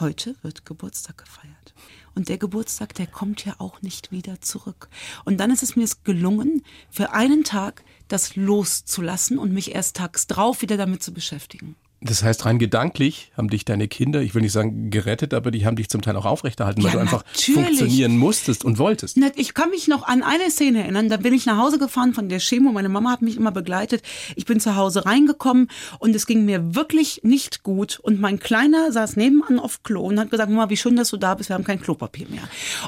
heute 0.01 0.37
wird 0.43 0.67
Geburtstag 0.67 1.19
gefeiert. 1.19 1.75
Und 2.15 2.29
der 2.29 2.39
Geburtstag, 2.39 2.95
der 2.95 3.07
kommt 3.07 3.45
ja 3.45 3.55
auch 3.59 3.81
nicht 3.81 4.11
wieder 4.11 4.41
zurück. 4.41 4.89
Und 5.25 5.39
dann 5.39 5.51
ist 5.51 5.63
es 5.63 5.77
mir 5.77 5.89
gelungen, 6.05 6.63
für 6.91 7.13
einen 7.13 7.45
Tag 7.45 7.85
das 8.09 8.37
loszulassen 8.37 9.39
und 9.39 9.53
mich 9.53 9.75
erst 9.75 9.97
tags 9.97 10.27
drauf 10.27 10.63
wieder 10.63 10.77
damit 10.77 11.03
zu 11.03 11.13
beschäftigen. 11.13 11.77
Das 12.01 12.23
heißt, 12.23 12.45
rein 12.45 12.61
gedanklich 12.61 13.33
haben 13.37 13.49
dich 13.51 13.65
deine 13.65 13.89
Kinder, 13.89 14.21
ich 14.23 14.33
will 14.35 14.43
nicht 14.43 14.53
sagen 14.53 14.89
gerettet, 14.91 15.35
aber 15.35 15.51
die 15.51 15.67
haben 15.67 15.75
dich 15.75 15.89
zum 15.89 16.01
Teil 16.01 16.15
auch 16.15 16.27
aufrechterhalten, 16.27 16.83
weil 16.85 16.91
Ja, 16.91 16.95
du 16.97 17.01
einfach 17.01 17.25
natürlich. 17.25 17.55
funktionieren 17.67 18.17
musstest 18.19 18.65
und 18.65 18.79
wolltest. 18.79 19.17
Ich 19.35 19.53
kann 19.53 19.71
mich 19.71 19.89
noch 19.89 20.05
an 20.07 20.23
eine 20.23 20.49
Szene 20.51 20.83
erinnern. 20.83 21.09
Da 21.09 21.17
bin 21.17 21.35
ich 21.35 21.45
nach 21.47 21.57
Hause 21.59 21.79
gefahren 21.79 22.15
von 22.15 22.29
der 22.29 22.39
Chemo. 22.39 22.71
Meine 22.71 22.89
Mama 22.89 23.11
hat 23.11 23.23
mich 23.23 23.37
immer 23.37 23.51
begleitet. 23.51 24.03
Ich 24.37 24.45
bin 24.45 24.61
zu 24.61 24.77
Hause 24.77 25.07
reingekommen 25.07 25.69
und 25.99 26.15
es 26.15 26.27
ging 26.27 26.45
mir 26.45 26.77
wirklich 26.77 27.23
nicht 27.25 27.65
gut. 27.65 27.99
Und 28.01 28.21
mein 28.21 28.39
Kleiner 28.39 28.93
saß 28.93 29.17
nebenan 29.17 29.59
auf 29.59 29.83
Klo 29.83 30.03
und 30.07 30.21
hat 30.21 30.31
gesagt, 30.31 30.51
Mama, 30.51 30.71
wie 30.71 30.77
schön, 30.77 30.95
dass 30.95 31.11
du 31.11 31.17
da 31.17 31.35
bist. 31.35 31.51
Wir 31.51 31.55
haben 31.55 31.65
kein 31.65 31.81
Klopapier 31.81 32.29
mehr. 32.29 32.43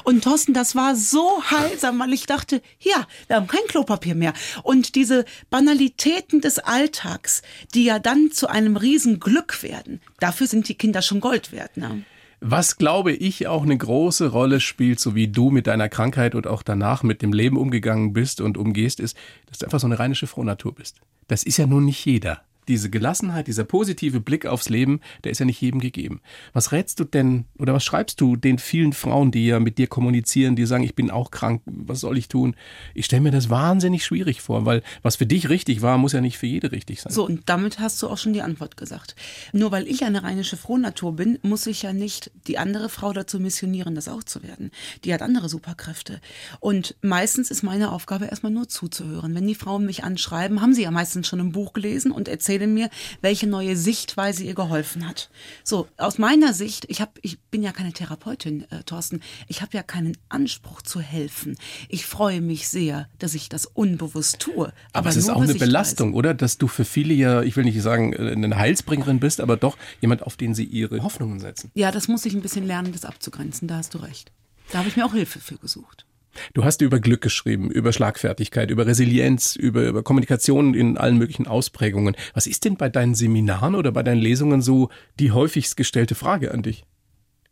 Und 0.05 0.23
Thorsten, 0.23 0.53
das 0.53 0.73
war 0.75 0.95
so 0.95 1.43
heilsam, 1.51 1.99
weil 1.99 2.13
ich 2.13 2.27
dachte, 2.27 2.61
ja, 2.79 3.05
wir 3.27 3.35
haben 3.35 3.47
kein 3.47 3.65
Klopapier 3.67 4.15
mehr. 4.15 4.33
Und 4.63 4.95
diese 4.95 5.25
Banalitäten 5.49 6.39
des 6.39 6.59
Alltags, 6.59 7.41
die 7.73 7.83
ja 7.83 7.99
dann 7.99 8.31
zu 8.31 8.47
einem 8.47 8.77
riesen 8.77 9.00
Glück 9.19 9.63
werden, 9.63 10.01
dafür 10.19 10.47
sind 10.47 10.69
die 10.69 10.75
Kinder 10.75 11.01
schon 11.01 11.19
Gold 11.19 11.51
wert. 11.51 11.77
Ne? 11.77 12.03
Was 12.39 12.77
glaube 12.77 13.11
ich 13.11 13.47
auch 13.47 13.61
eine 13.61 13.77
große 13.77 14.31
Rolle 14.31 14.59
spielt, 14.59 14.99
so 14.99 15.13
wie 15.13 15.27
du 15.27 15.51
mit 15.51 15.67
deiner 15.67 15.89
Krankheit 15.89 16.33
und 16.33 16.47
auch 16.47 16.63
danach 16.63 17.03
mit 17.03 17.21
dem 17.21 17.33
Leben 17.33 17.57
umgegangen 17.57 18.13
bist 18.13 18.41
und 18.41 18.57
umgehst, 18.57 18.99
ist, 18.99 19.15
dass 19.45 19.59
du 19.59 19.65
einfach 19.65 19.79
so 19.79 19.85
eine 19.85 19.99
rheinische 19.99 20.25
Frohnatur 20.25 20.73
bist. 20.73 21.01
Das 21.27 21.43
ist 21.43 21.57
ja 21.57 21.67
nun 21.67 21.85
nicht 21.85 22.03
jeder. 22.03 22.41
Diese 22.67 22.89
Gelassenheit, 22.89 23.47
dieser 23.47 23.63
positive 23.63 24.19
Blick 24.19 24.45
aufs 24.45 24.69
Leben, 24.69 25.01
der 25.23 25.31
ist 25.31 25.39
ja 25.39 25.45
nicht 25.45 25.61
jedem 25.61 25.79
gegeben. 25.79 26.21
Was 26.53 26.71
rätst 26.71 26.99
du 26.99 27.03
denn 27.03 27.45
oder 27.57 27.73
was 27.73 27.83
schreibst 27.83 28.21
du 28.21 28.35
den 28.35 28.59
vielen 28.59 28.93
Frauen, 28.93 29.31
die 29.31 29.47
ja 29.47 29.59
mit 29.59 29.77
dir 29.77 29.87
kommunizieren, 29.87 30.55
die 30.55 30.65
sagen, 30.65 30.83
ich 30.83 30.95
bin 30.95 31.11
auch 31.11 31.31
krank, 31.31 31.61
was 31.65 31.99
soll 31.99 32.17
ich 32.17 32.27
tun? 32.27 32.55
Ich 32.93 33.05
stelle 33.05 33.21
mir 33.21 33.31
das 33.31 33.49
wahnsinnig 33.49 34.05
schwierig 34.05 34.41
vor, 34.41 34.65
weil 34.65 34.83
was 35.01 35.15
für 35.15 35.25
dich 35.25 35.49
richtig 35.49 35.81
war, 35.81 35.97
muss 35.97 36.13
ja 36.13 36.21
nicht 36.21 36.37
für 36.37 36.47
jede 36.47 36.71
richtig 36.71 37.01
sein. 37.01 37.11
So, 37.11 37.25
und 37.25 37.41
damit 37.47 37.79
hast 37.79 38.01
du 38.01 38.07
auch 38.07 38.17
schon 38.17 38.33
die 38.33 38.41
Antwort 38.41 38.77
gesagt. 38.77 39.15
Nur 39.53 39.71
weil 39.71 39.87
ich 39.87 40.03
eine 40.03 40.23
rheinische 40.23 40.57
Frohnatur 40.57 41.15
bin, 41.15 41.39
muss 41.41 41.65
ich 41.67 41.81
ja 41.81 41.93
nicht 41.93 42.31
die 42.47 42.57
andere 42.57 42.89
Frau 42.89 43.13
dazu 43.13 43.39
missionieren, 43.39 43.95
das 43.95 44.07
auch 44.07 44.23
zu 44.23 44.43
werden. 44.43 44.71
Die 45.03 45.13
hat 45.13 45.21
andere 45.21 45.49
Superkräfte. 45.49 46.21
Und 46.59 46.95
meistens 47.01 47.51
ist 47.51 47.63
meine 47.63 47.91
Aufgabe 47.91 48.25
erstmal 48.25 48.51
nur 48.51 48.69
zuzuhören. 48.69 49.35
Wenn 49.35 49.47
die 49.47 49.55
Frauen 49.55 49.85
mich 49.85 50.03
anschreiben, 50.03 50.61
haben 50.61 50.73
sie 50.73 50.83
ja 50.83 50.91
meistens 50.91 51.27
schon 51.27 51.39
ein 51.39 51.51
Buch 51.51 51.73
gelesen 51.73 52.11
und 52.11 52.27
erzählen 52.27 52.50
mir, 52.59 52.89
welche 53.21 53.47
neue 53.47 53.75
Sichtweise 53.75 54.43
ihr 54.43 54.55
geholfen 54.55 55.07
hat. 55.07 55.29
So, 55.63 55.87
aus 55.97 56.17
meiner 56.17 56.53
Sicht, 56.53 56.85
ich, 56.89 57.01
hab, 57.01 57.19
ich 57.21 57.39
bin 57.39 57.63
ja 57.63 57.71
keine 57.71 57.93
Therapeutin, 57.93 58.65
äh, 58.71 58.83
Thorsten, 58.83 59.21
ich 59.47 59.61
habe 59.61 59.75
ja 59.75 59.83
keinen 59.83 60.17
Anspruch 60.29 60.81
zu 60.81 60.99
helfen. 60.99 61.57
Ich 61.89 62.05
freue 62.05 62.41
mich 62.41 62.67
sehr, 62.67 63.07
dass 63.19 63.33
ich 63.33 63.49
das 63.49 63.65
unbewusst 63.65 64.39
tue. 64.39 64.73
Aber, 64.93 65.09
es 65.09 65.15
ist 65.15 65.29
auch 65.29 65.41
eine. 65.41 65.55
Belastung, 65.55 66.13
oder? 66.13 66.33
Dass 66.33 66.57
du 66.57 66.67
für 66.67 66.85
viele 66.85 67.13
ja, 67.13 67.41
ich 67.43 67.55
will 67.55 67.63
nicht 67.63 67.81
sagen, 67.81 68.13
äh, 68.13 68.31
eine 68.31 68.57
Heilsbringerin 68.57 69.19
bist, 69.19 69.41
aber 69.41 69.57
doch 69.57 69.77
jemand, 69.99 70.23
auf 70.23 70.37
den 70.37 70.55
sie 70.55 70.63
ihre 70.63 71.03
Hoffnungen 71.03 71.39
setzen. 71.39 71.71
Ja, 71.75 71.91
das 71.91 72.07
muss 72.07 72.25
ich 72.25 72.33
ein 72.33 72.41
bisschen 72.41 72.65
lernen, 72.65 72.91
das 72.91 73.05
abzugrenzen. 73.05 73.67
Da 73.67 73.77
hast 73.77 73.93
du 73.93 73.99
recht. 73.99 74.31
Da 74.71 74.79
habe 74.79 74.87
ich 74.87 74.95
mir 74.95 75.05
auch 75.05 75.13
Hilfe 75.13 75.39
für 75.39 75.57
gesucht. 75.57 76.05
Du 76.53 76.63
hast 76.63 76.81
über 76.81 76.99
Glück 76.99 77.21
geschrieben, 77.21 77.69
über 77.71 77.93
Schlagfertigkeit, 77.93 78.71
über 78.71 78.85
Resilienz, 78.85 79.55
über, 79.55 79.87
über 79.87 80.03
Kommunikation 80.03 80.73
in 80.73 80.97
allen 80.97 81.17
möglichen 81.17 81.47
Ausprägungen. 81.47 82.15
Was 82.33 82.47
ist 82.47 82.65
denn 82.65 82.77
bei 82.77 82.89
deinen 82.89 83.15
Seminaren 83.15 83.75
oder 83.75 83.91
bei 83.91 84.03
deinen 84.03 84.21
Lesungen 84.21 84.61
so 84.61 84.89
die 85.19 85.31
häufigst 85.31 85.77
gestellte 85.77 86.15
Frage 86.15 86.51
an 86.51 86.63
dich? 86.63 86.85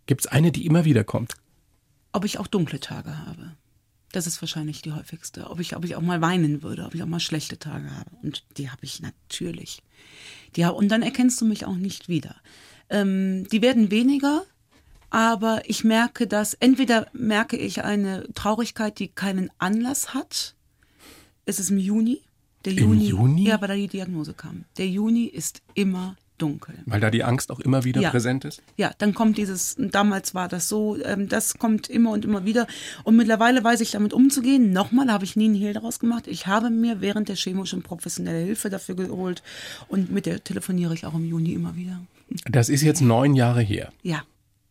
Gibt 0.06 0.22
es 0.22 0.28
eine, 0.28 0.52
die 0.52 0.66
immer 0.66 0.86
wieder 0.86 1.04
kommt? 1.04 1.36
Ob 2.14 2.26
ich 2.26 2.40
auch 2.40 2.48
dunkle 2.48 2.80
Tage 2.80 3.26
habe. 3.26 3.52
Das 4.12 4.26
ist 4.26 4.42
wahrscheinlich 4.42 4.82
die 4.82 4.92
häufigste. 4.92 5.50
Ob 5.50 5.60
ich, 5.60 5.76
ob 5.76 5.86
ich 5.86 5.96
auch 5.96 6.02
mal 6.02 6.22
weinen 6.22 6.64
würde, 6.64 6.86
ob 6.86 6.96
ich 6.96 7.04
auch 7.04 7.08
mal 7.08 7.20
schlechte 7.20 7.60
Tage 7.60 7.92
habe. 7.96 8.10
Und 8.24 8.44
die 8.58 8.72
habe 8.72 8.84
ich 8.84 9.02
natürlich. 9.02 9.84
Die, 10.56 10.64
und 10.64 10.90
dann 10.90 11.04
erkennst 11.04 11.40
du 11.42 11.46
mich 11.46 11.66
auch 11.66 11.76
nicht 11.76 12.10
wieder. 12.10 12.36
Ähm, 12.90 13.48
die 13.52 13.62
werden 13.62 13.92
weniger, 13.92 14.46
aber 15.10 15.62
ich 15.66 15.84
merke, 15.84 16.28
dass 16.28 16.54
entweder 16.56 17.08
merke 17.14 17.58
ich 17.58 17.84
eine 17.84 18.28
Traurigkeit, 18.34 19.00
die 19.00 19.08
keinen 19.08 19.50
Anlass 19.58 20.14
hat. 20.14 20.56
Es 21.46 21.60
ist 21.60 21.70
im 21.72 21.78
Juni. 21.80 22.22
Der 22.66 22.78
Im 22.78 23.00
Juni? 23.00 23.48
Ja, 23.48 23.60
weil 23.62 23.70
da 23.70 23.76
die 23.76 23.88
Diagnose 23.88 24.34
kam. 24.34 24.66
Der 24.78 24.88
Juni 24.88 25.26
ist 25.26 25.62
immer 25.76 26.16
dunkel. 26.38 26.76
Weil 26.86 27.00
da 27.00 27.10
die 27.10 27.24
Angst 27.24 27.52
auch 27.52 27.60
immer 27.60 27.84
wieder 27.84 28.02
Ja. 28.02 28.10
präsent 28.12 28.46
ist? 28.46 28.62
Ja, 28.78 28.92
dann 28.98 29.14
kommt 29.14 29.38
dieses, 29.38 29.76
damals 29.78 30.34
war 30.36 30.48
das 30.48 30.68
so, 30.70 30.98
ähm, 31.04 31.28
das 31.28 31.58
kommt 31.58 31.90
immer 31.90 32.12
und 32.12 32.24
immer 32.26 32.46
wieder. 32.46 32.66
Und 33.04 33.16
mittlerweile 33.18 33.64
weiß 33.64 33.82
ich 33.82 33.92
damit 33.92 34.14
umzugehen. 34.14 34.72
Nochmal 34.72 35.12
habe 35.12 35.26
ich 35.26 35.36
nie 35.36 35.46
einen 35.46 35.56
Hehl 35.56 35.74
daraus 35.74 36.00
gemacht. 36.00 36.28
Ich 36.28 36.48
habe 36.48 36.70
mir 36.70 37.02
während 37.02 37.30
der 37.30 37.36
Chemo 37.36 37.66
schon 37.66 37.82
professionelle 37.82 38.40
Hilfe 38.46 38.70
dafür 38.70 38.96
geholt. 38.96 39.42
Und 39.88 40.12
mit 40.12 40.26
der 40.26 40.44
telefoniere 40.44 40.94
ich 40.94 41.06
auch 41.06 41.14
im 41.14 41.26
Juni 41.26 41.54
immer 41.54 41.76
wieder. 41.76 42.00
Das 42.46 42.70
ist 42.70 42.84
jetzt 42.84 43.02
neun 43.02 43.36
Jahre 43.36 43.62
her. 43.62 43.92
Ja. 44.04 44.24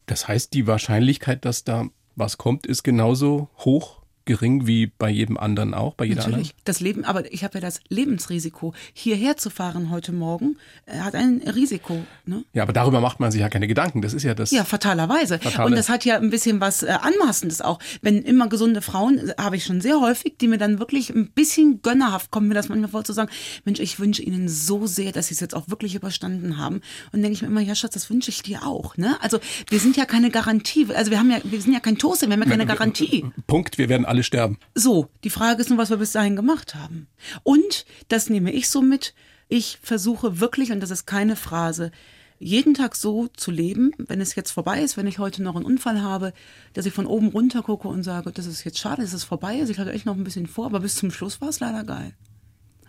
Das 0.08 0.26
heißt, 0.26 0.54
die 0.54 0.66
Wahrscheinlichkeit, 0.66 1.44
dass 1.44 1.64
da 1.64 1.86
was 2.16 2.38
kommt, 2.38 2.66
ist 2.66 2.82
genauso 2.82 3.48
hoch 3.58 3.97
gering 4.28 4.66
wie 4.66 4.86
bei 4.86 5.10
jedem 5.10 5.36
anderen 5.36 5.74
auch, 5.74 5.94
bei 5.94 6.06
jeder 6.06 6.22
Natürlich. 6.22 6.54
Das 6.64 6.80
Leben, 6.80 7.04
aber 7.04 7.30
ich 7.32 7.44
habe 7.44 7.54
ja 7.54 7.60
das 7.60 7.80
Lebensrisiko. 7.90 8.72
Hierher 8.94 9.36
zu 9.36 9.50
fahren 9.50 9.90
heute 9.90 10.12
Morgen 10.12 10.56
äh, 10.86 11.00
hat 11.00 11.14
ein 11.14 11.42
Risiko. 11.42 12.04
Ne? 12.24 12.38
anderen. 12.38 12.44
Ja, 12.52 12.62
aber 12.62 12.72
darüber 12.72 13.00
macht 13.00 13.20
man 13.20 13.30
sich 13.30 13.40
ja 13.40 13.48
keine 13.48 13.66
Gedanken. 13.66 14.02
Das 14.02 14.14
ist 14.14 14.22
ja 14.22 14.34
das. 14.34 14.50
Ja, 14.50 14.64
fatalerweise. 14.64 15.38
Fatale. 15.38 15.66
Und 15.66 15.76
das 15.76 15.88
hat 15.88 16.04
ja 16.04 16.16
ein 16.16 16.30
bisschen 16.30 16.60
was 16.60 16.82
äh, 16.82 16.88
Anmaßendes 17.00 17.60
auch. 17.60 17.78
Wenn 18.02 18.22
immer 18.22 18.48
gesunde 18.48 18.82
Frauen, 18.82 19.18
äh, 19.18 19.34
habe 19.38 19.56
ich 19.56 19.64
schon 19.64 19.80
sehr 19.80 20.00
häufig, 20.00 20.36
die 20.40 20.48
mir 20.48 20.58
dann 20.58 20.78
wirklich 20.78 21.10
ein 21.10 21.30
bisschen 21.30 21.82
gönnerhaft 21.82 22.30
kommen, 22.30 22.48
mir 22.48 22.54
das 22.54 22.68
manchmal 22.68 22.90
vor 22.90 23.04
zu 23.04 23.12
sagen, 23.12 23.30
Mensch, 23.64 23.80
ich 23.80 23.98
wünsche 23.98 24.22
ihnen 24.22 24.48
so 24.48 24.86
sehr, 24.86 25.12
dass 25.12 25.28
sie 25.28 25.34
es 25.34 25.40
jetzt 25.40 25.54
auch 25.54 25.68
wirklich 25.68 25.94
überstanden 25.94 26.58
haben. 26.58 26.80
Und 27.12 27.22
denke 27.22 27.32
ich 27.32 27.42
mir 27.42 27.48
immer, 27.48 27.60
ja 27.60 27.74
Schatz, 27.74 27.94
das 27.94 28.10
wünsche 28.10 28.30
ich 28.30 28.42
dir 28.42 28.66
auch. 28.66 28.96
Ne? 28.96 29.16
Also 29.20 29.38
wir 29.68 29.80
sind 29.80 29.96
ja 29.96 30.04
keine 30.04 30.30
Garantie. 30.30 30.86
Also 30.94 31.10
wir 31.10 31.18
haben 31.18 31.30
ja, 31.30 31.38
wir 31.44 31.60
sind 31.60 31.72
ja 31.72 31.80
kein 31.80 31.98
Toaster, 31.98 32.26
wir 32.26 32.34
haben 32.34 32.42
ja 32.42 32.48
keine 32.48 32.66
Garantie. 32.66 33.26
Punkt, 33.46 33.78
wir 33.78 33.88
werden 33.88 34.04
alle 34.04 34.17
sterben. 34.22 34.58
So, 34.74 35.08
die 35.24 35.30
Frage 35.30 35.60
ist 35.60 35.70
nur, 35.70 35.78
was 35.78 35.90
wir 35.90 35.96
bis 35.96 36.12
dahin 36.12 36.36
gemacht 36.36 36.74
haben. 36.74 37.08
Und, 37.42 37.84
das 38.08 38.30
nehme 38.30 38.52
ich 38.52 38.68
so 38.68 38.82
mit, 38.82 39.14
ich 39.48 39.78
versuche 39.82 40.40
wirklich, 40.40 40.72
und 40.72 40.80
das 40.80 40.90
ist 40.90 41.06
keine 41.06 41.36
Phrase, 41.36 41.90
jeden 42.38 42.74
Tag 42.74 42.94
so 42.94 43.28
zu 43.28 43.50
leben, 43.50 43.92
wenn 43.98 44.20
es 44.20 44.34
jetzt 44.34 44.52
vorbei 44.52 44.80
ist, 44.82 44.96
wenn 44.96 45.06
ich 45.06 45.18
heute 45.18 45.42
noch 45.42 45.56
einen 45.56 45.64
Unfall 45.64 46.02
habe, 46.02 46.32
dass 46.72 46.86
ich 46.86 46.92
von 46.92 47.06
oben 47.06 47.28
runter 47.28 47.62
gucke 47.62 47.88
und 47.88 48.04
sage, 48.04 48.30
das 48.30 48.46
ist 48.46 48.64
jetzt 48.64 48.78
schade, 48.78 49.02
dass 49.02 49.12
es 49.12 49.24
vorbei 49.24 49.58
ist, 49.58 49.70
ich 49.70 49.78
hatte 49.78 49.92
echt 49.92 50.06
noch 50.06 50.16
ein 50.16 50.24
bisschen 50.24 50.46
vor, 50.46 50.66
aber 50.66 50.80
bis 50.80 50.96
zum 50.96 51.10
Schluss 51.10 51.40
war 51.40 51.48
es 51.48 51.60
leider 51.60 51.84
geil. 51.84 52.14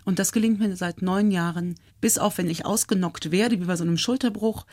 Und 0.05 0.19
das 0.19 0.31
gelingt 0.31 0.59
mir 0.59 0.75
seit 0.75 1.01
neun 1.01 1.31
Jahren, 1.31 1.75
bis 2.01 2.17
auf 2.17 2.37
wenn 2.37 2.49
ich 2.49 2.65
ausgenockt 2.65 3.31
werde, 3.31 3.59
wie 3.59 3.65
bei 3.65 3.75
so 3.75 3.83
einem 3.83 3.97
Schulterbruch, 3.97 4.65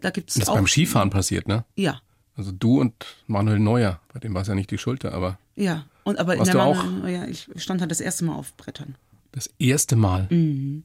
da 0.00 0.10
gibt's 0.10 0.34
Das 0.34 0.44
ist 0.44 0.48
auch... 0.48 0.54
beim 0.54 0.66
Skifahren 0.66 1.10
passiert, 1.10 1.48
ne? 1.48 1.64
Ja, 1.74 2.00
Also 2.36 2.52
du 2.52 2.80
und 2.80 2.94
Manuel 3.26 3.58
Neuer, 3.58 4.00
bei 4.12 4.20
dem 4.20 4.34
war 4.34 4.42
es 4.42 4.48
ja 4.48 4.54
nicht 4.54 4.70
die 4.70 4.78
Schulter, 4.78 5.12
aber 5.12 5.38
ja. 5.56 5.84
Und 6.04 6.18
aber 6.18 6.34
in 6.34 6.40
Warst 6.40 6.52
der 6.52 6.64
du 6.64 6.74
Mangel- 6.74 7.10
ja, 7.10 7.24
ich 7.26 7.48
stand 7.56 7.80
halt 7.80 7.90
das 7.90 8.00
erste 8.00 8.24
Mal 8.24 8.34
auf 8.34 8.56
Brettern. 8.56 8.96
das 9.32 9.48
erste 9.58 9.96
Mal. 9.96 10.26
Mhm. 10.30 10.82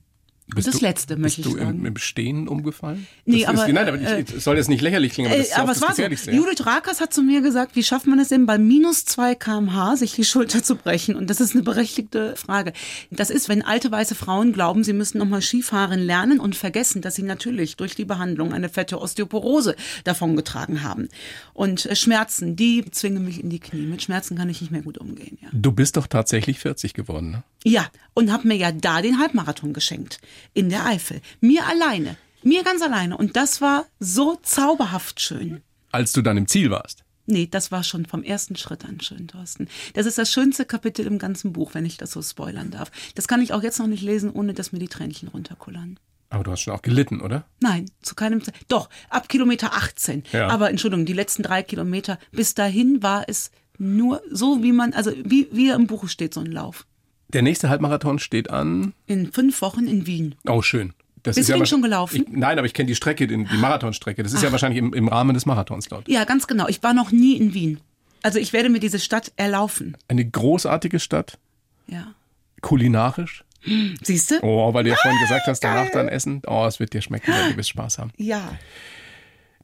Und 0.56 0.66
das 0.66 0.76
du, 0.78 0.82
letzte 0.82 1.18
möchte 1.18 1.42
bist 1.42 1.48
ich 1.50 1.54
du 1.56 1.60
sagen. 1.60 1.80
im, 1.80 1.86
im 1.88 1.98
Stehen 1.98 2.48
umgefallen? 2.48 3.06
Nee, 3.26 3.42
das 3.42 3.50
aber, 3.50 3.68
ist, 3.68 3.74
nein, 3.74 3.88
aber 3.88 4.00
äh, 4.00 4.22
ich, 4.22 4.44
soll 4.44 4.56
jetzt 4.56 4.70
nicht 4.70 4.82
lächerlich 4.82 5.12
klingen, 5.12 5.30
aber 5.30 5.38
das 5.38 5.48
Äh, 5.48 5.50
ist 5.50 5.58
ja 5.58 5.64
aber 5.64 5.72
es 5.74 5.82
war 5.82 5.94
so. 5.94 6.32
Judith 6.32 6.66
Rakers 6.66 7.02
hat 7.02 7.14
zu 7.14 7.22
mir 7.22 7.42
gesagt, 7.42 7.76
wie 7.76 7.84
schafft 7.84 8.08
man 8.08 8.18
es 8.20 8.30
denn 8.30 8.46
bei 8.46 8.58
minus 8.58 9.04
2 9.04 9.36
kmh, 9.36 9.98
sich 9.98 10.14
die 10.14 10.24
Schulter 10.24 10.64
zu 10.64 10.78
brechen? 10.78 11.16
Und 11.18 11.30
das 11.30 11.42
ist 11.42 11.54
eine 11.54 11.64
berechtigte 11.64 12.38
Frage. 12.38 12.72
Das 13.12 13.30
ist, 13.30 13.50
wenn 13.50 13.62
alte 13.62 13.92
weiße 13.92 14.16
Frauen 14.16 14.54
glauben, 14.54 14.86
sie 14.86 14.94
müssen 14.94 15.18
nochmal 15.18 15.42
Skifahren 15.42 16.00
lernen 16.00 16.40
und 16.40 16.56
vergessen, 16.56 17.02
dass 17.02 17.16
sie 17.16 17.24
natürlich 17.24 17.76
durch 17.76 17.96
die 17.96 18.06
Behandlung 18.06 18.54
eine 18.54 18.70
fette 18.70 19.02
Osteoporose 19.02 19.76
davongetragen 20.06 20.82
haben. 20.82 21.10
Und 21.54 21.86
äh, 21.88 21.96
Schmerzen, 21.98 22.56
die 22.56 22.86
zwingen 22.90 23.26
mich 23.26 23.44
in 23.44 23.50
die 23.50 23.60
Knie. 23.60 23.86
Mit 23.86 24.02
Schmerzen 24.02 24.38
kann 24.38 24.50
ich 24.50 24.62
nicht 24.62 24.72
mehr 24.72 24.82
gut 24.82 24.98
umgehen. 24.98 25.38
Ja, 25.42 25.50
Du 25.52 25.74
bist 25.74 25.98
doch 25.98 26.08
tatsächlich 26.08 26.60
40 26.60 26.94
geworden, 26.94 27.32
ne? 27.32 27.44
ja 27.66 27.86
und 28.14 28.32
habe 28.32 28.48
mir 28.48 28.56
ja 28.56 28.72
da 28.72 29.02
den 29.02 29.20
Halbmarathon 29.20 29.74
geschenkt. 29.74 30.20
In 30.54 30.70
der 30.70 30.86
Eifel. 30.86 31.22
Mir 31.42 31.66
alleine. 31.66 32.18
Mir 32.44 32.64
ganz 32.64 32.82
alleine. 32.82 33.18
Und 33.18 33.36
das 33.36 33.62
war 33.62 33.86
so 34.00 34.38
zauberhaft 34.42 35.20
schön. 35.20 35.62
Als 35.92 36.14
du 36.14 36.22
dann 36.22 36.38
im 36.38 36.48
Ziel 36.48 36.70
warst. 36.70 37.04
Nee, 37.26 37.48
das 37.48 37.72
war 37.72 37.84
schon 37.84 38.06
vom 38.06 38.24
ersten 38.24 38.56
Schritt 38.56 38.86
an 38.86 39.02
schön, 39.02 39.28
Thorsten. 39.28 39.68
Das 39.94 40.06
ist 40.06 40.18
das 40.18 40.32
schönste 40.32 40.64
Kapitel 40.64 41.06
im 41.06 41.20
ganzen 41.20 41.52
Buch, 41.52 41.74
wenn 41.74 41.86
ich 41.86 41.98
das 41.98 42.12
so 42.12 42.22
spoilern 42.22 42.72
darf. 42.72 42.90
Das 43.16 43.28
kann 43.28 43.42
ich 43.42 43.52
auch 43.52 43.64
jetzt 43.64 43.80
noch 43.80 43.88
nicht 43.88 44.02
lesen, 44.02 44.32
ohne 44.32 44.54
dass 44.54 44.72
mir 44.72 44.80
die 44.80 44.88
Tränchen 44.88 45.28
runterkullern. 45.28 46.00
Aber 46.30 46.44
du 46.44 46.52
hast 46.52 46.62
schon 46.62 46.74
auch 46.74 46.82
gelitten, 46.82 47.22
oder? 47.22 47.46
Nein, 47.60 47.90
zu 48.02 48.16
keinem 48.16 48.42
Ze 48.42 48.52
Doch, 48.70 48.90
ab 49.10 49.28
Kilometer 49.30 49.74
18. 49.74 50.24
Ja. 50.32 50.48
Aber 50.48 50.70
Entschuldigung, 50.70 51.06
die 51.06 51.14
letzten 51.14 51.44
drei 51.44 51.64
Kilometer, 51.64 52.18
bis 52.32 52.54
dahin 52.54 53.04
war 53.04 53.26
es 53.28 53.52
nur 53.78 54.22
so, 54.32 54.64
wie 54.64 54.72
man, 54.72 54.94
also 54.94 55.12
wie, 55.24 55.48
wie 55.52 55.70
im 55.70 55.88
Buch 55.88 56.08
steht, 56.08 56.34
so 56.34 56.40
ein 56.40 56.52
Lauf. 56.52 56.86
Der 57.30 57.42
nächste 57.42 57.70
Halbmarathon 57.70 58.20
steht 58.20 58.50
an. 58.50 58.94
In 59.06 59.32
fünf 59.32 59.62
Wochen 59.62 59.88
in 59.88 60.08
Wien. 60.08 60.36
Oh, 60.48 60.62
schön. 60.62 60.94
Das 61.24 61.36
Bist 61.36 61.50
du 61.50 61.54
den 61.54 61.62
wahrsch- 61.64 61.66
schon 61.70 61.82
gelaufen? 61.82 62.16
Ich, 62.16 62.24
nein, 62.30 62.58
aber 62.58 62.66
ich 62.68 62.74
kenne 62.74 62.88
die 62.88 62.96
Strecke, 62.96 63.28
den, 63.28 63.46
die 63.52 63.58
Marathonstrecke. 63.58 64.24
Das 64.24 64.32
ist 64.32 64.44
ja 64.44 64.52
wahrscheinlich 64.52 64.80
im, 64.80 64.94
im 64.94 65.08
Rahmen 65.10 65.34
des 65.34 65.46
Marathons 65.46 65.88
dort. 65.90 66.08
Ja, 66.08 66.24
ganz 66.24 66.48
genau. 66.48 66.68
Ich 66.70 66.82
war 66.84 66.94
noch 66.94 67.12
nie 67.12 67.36
in 67.36 67.54
Wien. 67.54 67.80
Also 68.24 68.40
ich 68.40 68.54
werde 68.54 68.70
mir 68.70 68.80
diese 68.80 69.00
Stadt 69.00 69.32
erlaufen. 69.36 69.98
Eine 70.08 70.24
großartige 70.26 71.00
Stadt, 71.00 71.38
Ja. 71.88 72.14
kulinarisch. 72.62 73.44
Siehst 74.04 74.32
du? 74.32 74.36
Oh, 74.44 74.74
weil 74.74 74.86
du 74.86 74.92
ja 74.92 74.96
vorhin 74.96 75.20
gesagt 75.20 75.48
hast, 75.48 75.60
danach 75.62 75.90
dann 75.92 76.08
essen. 76.08 76.42
Oh, 76.48 76.66
es 76.66 76.80
wird 76.80 76.94
dir 76.94 77.02
schmecken, 77.02 77.34
weil 77.34 77.52
du 77.52 77.58
wirst 77.58 77.70
Spaß 77.70 77.98
haben. 77.98 78.12
Ja. 78.16 78.58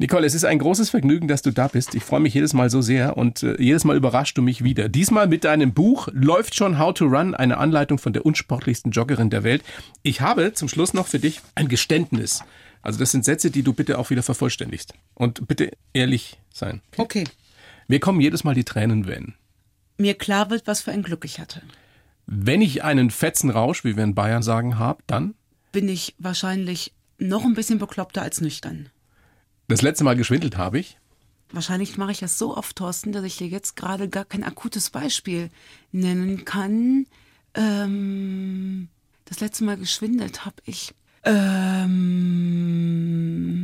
Nicole, 0.04 0.28
es 0.28 0.34
ist 0.34 0.44
ein 0.44 0.60
großes 0.60 0.90
Vergnügen, 0.90 1.30
dass 1.30 1.44
du 1.44 1.52
da 1.52 1.70
bist. 1.70 1.96
Ich 1.96 2.04
freue 2.04 2.20
mich 2.20 2.34
jedes 2.34 2.52
Mal 2.52 2.70
so 2.70 2.82
sehr 2.82 3.16
und 3.16 3.42
äh, 3.42 3.56
jedes 3.58 3.86
Mal 3.86 3.96
überraschst 3.96 4.38
du 4.38 4.42
mich 4.42 4.62
wieder. 4.62 4.90
Diesmal 4.90 5.28
mit 5.28 5.46
deinem 5.46 5.74
Buch 5.74 6.10
Läuft 6.12 6.56
schon 6.56 6.78
How 6.78 6.94
to 6.94 7.06
Run, 7.06 7.34
eine 7.34 7.58
Anleitung 7.58 7.98
von 7.98 8.12
der 8.12 8.26
unsportlichsten 8.26 8.92
Joggerin 8.92 9.30
der 9.30 9.46
Welt. 9.46 9.64
Ich 10.02 10.20
habe 10.20 10.52
zum 10.52 10.68
Schluss 10.68 10.94
noch 10.94 11.08
für 11.08 11.20
dich 11.20 11.40
ein 11.56 11.70
Geständnis. 11.70 12.44
Also 12.82 13.00
das 13.00 13.12
sind 13.12 13.24
Sätze, 13.24 13.50
die 13.50 13.64
du 13.64 13.72
bitte 13.72 13.98
auch 13.98 14.10
wieder 14.10 14.24
vervollständigst. 14.24 14.94
Und 15.14 15.48
bitte 15.48 15.72
ehrlich 15.94 16.38
sein. 16.52 16.82
Okay. 16.98 17.24
Mir 17.88 18.02
kommen 18.02 18.20
jedes 18.20 18.44
Mal 18.44 18.56
die 18.56 18.66
Tränen, 18.66 19.08
wenn. 19.08 19.36
Mir 19.98 20.16
klar 20.16 20.50
wird, 20.50 20.68
was 20.68 20.82
für 20.82 20.92
ein 20.92 21.04
Glück 21.04 21.24
ich 21.24 21.40
hatte. 21.40 21.62
Wenn 22.26 22.62
ich 22.62 22.84
einen 22.84 23.10
Fetzenrausch, 23.10 23.86
wie 23.86 23.96
wir 23.96 24.04
in 24.04 24.16
Bayern 24.16 24.44
sagen, 24.44 24.78
habe, 24.78 25.02
dann 25.08 25.34
Bin 25.72 25.88
ich 25.88 26.14
wahrscheinlich 26.20 26.92
noch 27.20 27.46
ein 27.46 27.54
bisschen 27.54 27.80
bekloppter 27.80 28.22
als 28.22 28.42
nüchtern. 28.42 28.90
Das 29.68 29.82
letzte 29.82 30.04
Mal 30.04 30.16
geschwindelt 30.16 30.58
habe 30.58 30.80
ich. 30.80 30.98
Wahrscheinlich 31.52 31.98
mache 31.98 32.12
ich 32.12 32.20
das 32.20 32.40
so 32.40 32.58
oft, 32.58 32.76
Thorsten, 32.76 33.12
dass 33.12 33.24
ich 33.24 33.38
dir 33.38 33.48
jetzt 33.48 33.76
gerade 33.76 34.10
gar 34.10 34.26
kein 34.26 34.44
akutes 34.44 34.90
Beispiel 34.90 35.50
nennen 35.92 36.46
kann. 36.46 37.06
Ähm, 37.54 38.88
das 39.26 39.40
letzte 39.40 39.64
Mal 39.64 39.78
geschwindelt 39.78 40.46
habe 40.46 40.56
ich. 40.66 40.94
Ähm, 41.24 42.68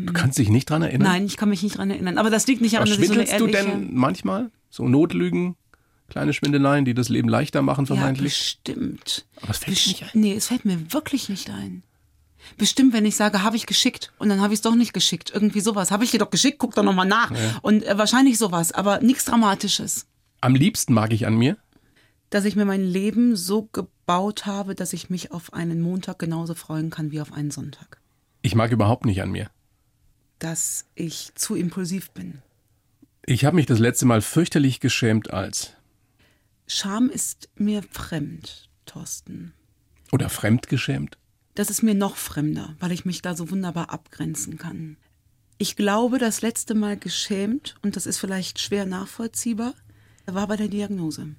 Du 0.05 0.13
kannst 0.13 0.37
dich 0.37 0.49
nicht 0.49 0.69
dran 0.69 0.81
erinnern. 0.83 1.07
nein, 1.07 1.25
ich 1.25 1.37
kann 1.37 1.49
mich 1.49 1.63
nicht 1.63 1.77
dran 1.77 1.89
erinnern. 1.89 2.17
Aber 2.17 2.29
das 2.29 2.47
liegt 2.47 2.61
nicht 2.61 2.75
daran, 2.75 2.87
dass 2.87 2.97
ich 2.97 3.07
so 3.07 3.13
eine 3.13 3.27
schwindelst 3.27 3.41
du 3.41 3.47
denn 3.71 3.93
manchmal? 3.93 4.51
So 4.69 4.87
Notlügen, 4.87 5.55
kleine 6.09 6.33
Schwindeleien, 6.33 6.85
die 6.85 6.93
das 6.93 7.09
Leben 7.09 7.27
leichter 7.27 7.61
machen 7.61 7.85
ja, 7.85 7.95
vermeintlich? 7.95 8.33
bestimmt. 8.33 9.25
Aber 9.41 9.51
es 9.51 9.57
fällt 9.57 9.85
dir 9.85 9.89
nicht 9.89 10.03
ein. 10.03 10.09
Nee, 10.13 10.33
es 10.35 10.47
fällt 10.47 10.65
mir 10.65 10.93
wirklich 10.93 11.29
nicht 11.29 11.49
ein. 11.49 11.83
Bestimmt, 12.57 12.93
wenn 12.93 13.05
ich 13.05 13.15
sage, 13.15 13.43
habe 13.43 13.55
ich 13.55 13.65
geschickt 13.65 14.11
und 14.17 14.29
dann 14.29 14.41
habe 14.41 14.53
ich 14.53 14.57
es 14.59 14.61
doch 14.61 14.75
nicht 14.75 14.93
geschickt. 14.93 15.31
Irgendwie 15.33 15.61
sowas. 15.61 15.91
Habe 15.91 16.03
ich 16.03 16.11
dir 16.11 16.19
doch 16.19 16.29
geschickt, 16.29 16.57
guck 16.59 16.75
doch 16.75 16.83
nochmal 16.83 17.07
nach. 17.07 17.31
Und 17.61 17.83
äh, 17.83 17.97
wahrscheinlich 17.97 18.37
sowas, 18.37 18.71
aber 18.71 18.99
nichts 19.01 19.25
Dramatisches. 19.25 20.05
Am 20.41 20.55
liebsten 20.55 20.93
mag 20.93 21.11
ich 21.13 21.25
an 21.27 21.35
mir, 21.35 21.57
Dass 22.29 22.45
ich 22.45 22.55
mir 22.55 22.65
mein 22.65 22.83
Leben 22.83 23.35
so 23.35 23.63
gebaut 23.71 24.45
habe, 24.45 24.75
dass 24.75 24.93
ich 24.93 25.09
mich 25.09 25.31
auf 25.31 25.53
einen 25.53 25.81
Montag 25.81 26.19
genauso 26.19 26.53
freuen 26.55 26.89
kann 26.89 27.11
wie 27.11 27.21
auf 27.21 27.33
einen 27.33 27.51
Sonntag. 27.51 27.99
ich 28.41 28.55
mag 28.55 28.71
überhaupt 28.71 29.05
nicht 29.05 29.21
an 29.21 29.31
mir. 29.31 29.49
Dass 30.39 30.85
ich 30.95 31.31
zu 31.35 31.55
impulsiv 31.55 32.11
bin. 32.11 32.41
Ich 33.25 33.43
habe 33.45 33.57
mich 33.57 33.65
das 33.65 33.79
letzte 33.79 34.05
Mal 34.05 34.21
fürchterlich 34.21 34.79
geschämt 34.79 35.31
als 35.33 35.73
Scham 36.67 37.09
ist 37.09 37.49
mir 37.55 37.83
fremd, 37.91 38.69
Thorsten. 38.85 39.53
oder 40.11 40.29
fremdgeschämt. 40.29 41.17
Das 41.59 41.69
ist 41.69 41.83
mir 41.83 41.93
noch 41.93 42.15
fremder, 42.15 42.73
weil 42.79 42.93
ich 42.93 43.03
mich 43.03 43.21
da 43.21 43.35
so 43.35 43.51
wunderbar 43.51 43.89
abgrenzen 43.89 44.57
kann. 44.57 44.95
Ich 45.57 45.75
glaube, 45.75 46.17
das 46.17 46.41
letzte 46.41 46.73
Mal 46.73 46.95
geschämt, 46.95 47.75
und 47.81 47.97
das 47.97 48.05
ist 48.05 48.17
vielleicht 48.17 48.59
schwer 48.59 48.85
nachvollziehbar, 48.85 49.73
war 50.25 50.47
bei 50.47 50.55
der 50.55 50.69
Diagnose. 50.69 51.35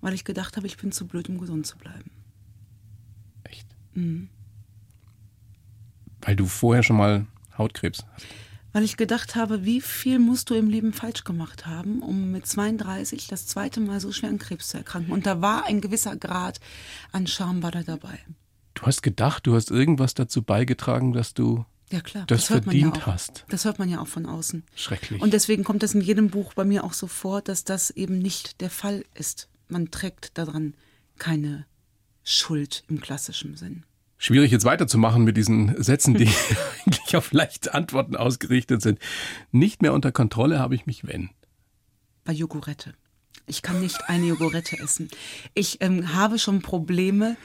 Weil 0.00 0.14
ich 0.14 0.24
gedacht 0.24 0.56
habe, 0.56 0.66
ich 0.66 0.78
bin 0.78 0.92
zu 0.92 1.06
blöd, 1.06 1.28
um 1.28 1.36
gesund 1.36 1.66
zu 1.66 1.76
bleiben. 1.76 2.10
Echt. 3.44 3.66
Mhm. 3.92 4.30
Weil 6.22 6.36
du 6.36 6.46
vorher 6.46 6.82
schon 6.82 6.96
mal 6.96 7.26
Hautkrebs 7.58 8.06
hast. 8.14 8.26
Weil 8.72 8.84
ich 8.84 8.96
gedacht 8.96 9.36
habe, 9.36 9.66
wie 9.66 9.82
viel 9.82 10.20
musst 10.20 10.48
du 10.48 10.54
im 10.54 10.70
Leben 10.70 10.94
falsch 10.94 11.24
gemacht 11.24 11.66
haben, 11.66 12.00
um 12.00 12.30
mit 12.30 12.46
32 12.46 13.26
das 13.26 13.46
zweite 13.46 13.80
Mal 13.80 14.00
so 14.00 14.10
schwer 14.10 14.30
an 14.30 14.38
Krebs 14.38 14.68
zu 14.68 14.78
erkranken. 14.78 15.12
Und 15.12 15.26
da 15.26 15.42
war 15.42 15.66
ein 15.66 15.82
gewisser 15.82 16.16
Grad 16.16 16.60
an 17.12 17.26
Scham 17.26 17.62
war 17.62 17.72
da 17.72 17.82
dabei. 17.82 18.20
Du 18.74 18.82
hast 18.82 19.02
gedacht, 19.02 19.46
du 19.46 19.54
hast 19.54 19.70
irgendwas 19.70 20.14
dazu 20.14 20.42
beigetragen, 20.42 21.12
dass 21.12 21.34
du 21.34 21.64
Ja 21.90 22.00
klar, 22.00 22.24
Das 22.26 22.48
man 22.50 22.62
verdient 22.62 22.98
ja 22.98 23.06
hast. 23.06 23.44
Das 23.48 23.64
hört 23.64 23.78
man 23.78 23.88
ja 23.88 24.00
auch 24.00 24.06
von 24.08 24.26
außen. 24.26 24.64
schrecklich. 24.74 25.20
Und 25.20 25.32
deswegen 25.32 25.64
kommt 25.64 25.82
es 25.82 25.94
in 25.94 26.00
jedem 26.00 26.30
Buch 26.30 26.54
bei 26.54 26.64
mir 26.64 26.84
auch 26.84 26.92
so 26.92 27.06
vor, 27.06 27.42
dass 27.42 27.64
das 27.64 27.90
eben 27.90 28.18
nicht 28.18 28.60
der 28.60 28.70
Fall 28.70 29.04
ist. 29.14 29.48
Man 29.68 29.90
trägt 29.90 30.38
daran 30.38 30.74
keine 31.18 31.66
Schuld 32.24 32.84
im 32.88 33.00
klassischen 33.00 33.56
Sinn. 33.56 33.84
Schwierig 34.18 34.50
jetzt 34.52 34.64
weiterzumachen 34.66 35.24
mit 35.24 35.36
diesen 35.36 35.82
Sätzen, 35.82 36.14
die 36.14 36.28
eigentlich 36.86 37.16
auf 37.16 37.32
leichte 37.32 37.72
Antworten 37.72 38.16
ausgerichtet 38.16 38.82
sind. 38.82 38.98
Nicht 39.50 39.80
mehr 39.82 39.94
unter 39.94 40.12
Kontrolle 40.12 40.58
habe 40.58 40.74
ich 40.74 40.84
mich, 40.86 41.06
wenn. 41.06 41.30
Bei 42.24 42.32
Jogurette. 42.32 42.94
Ich 43.46 43.62
kann 43.62 43.80
nicht 43.80 44.08
eine 44.08 44.26
Jogurette 44.26 44.78
essen. 44.78 45.08
Ich 45.54 45.80
ähm, 45.80 46.14
habe 46.14 46.38
schon 46.38 46.60
Probleme, 46.60 47.36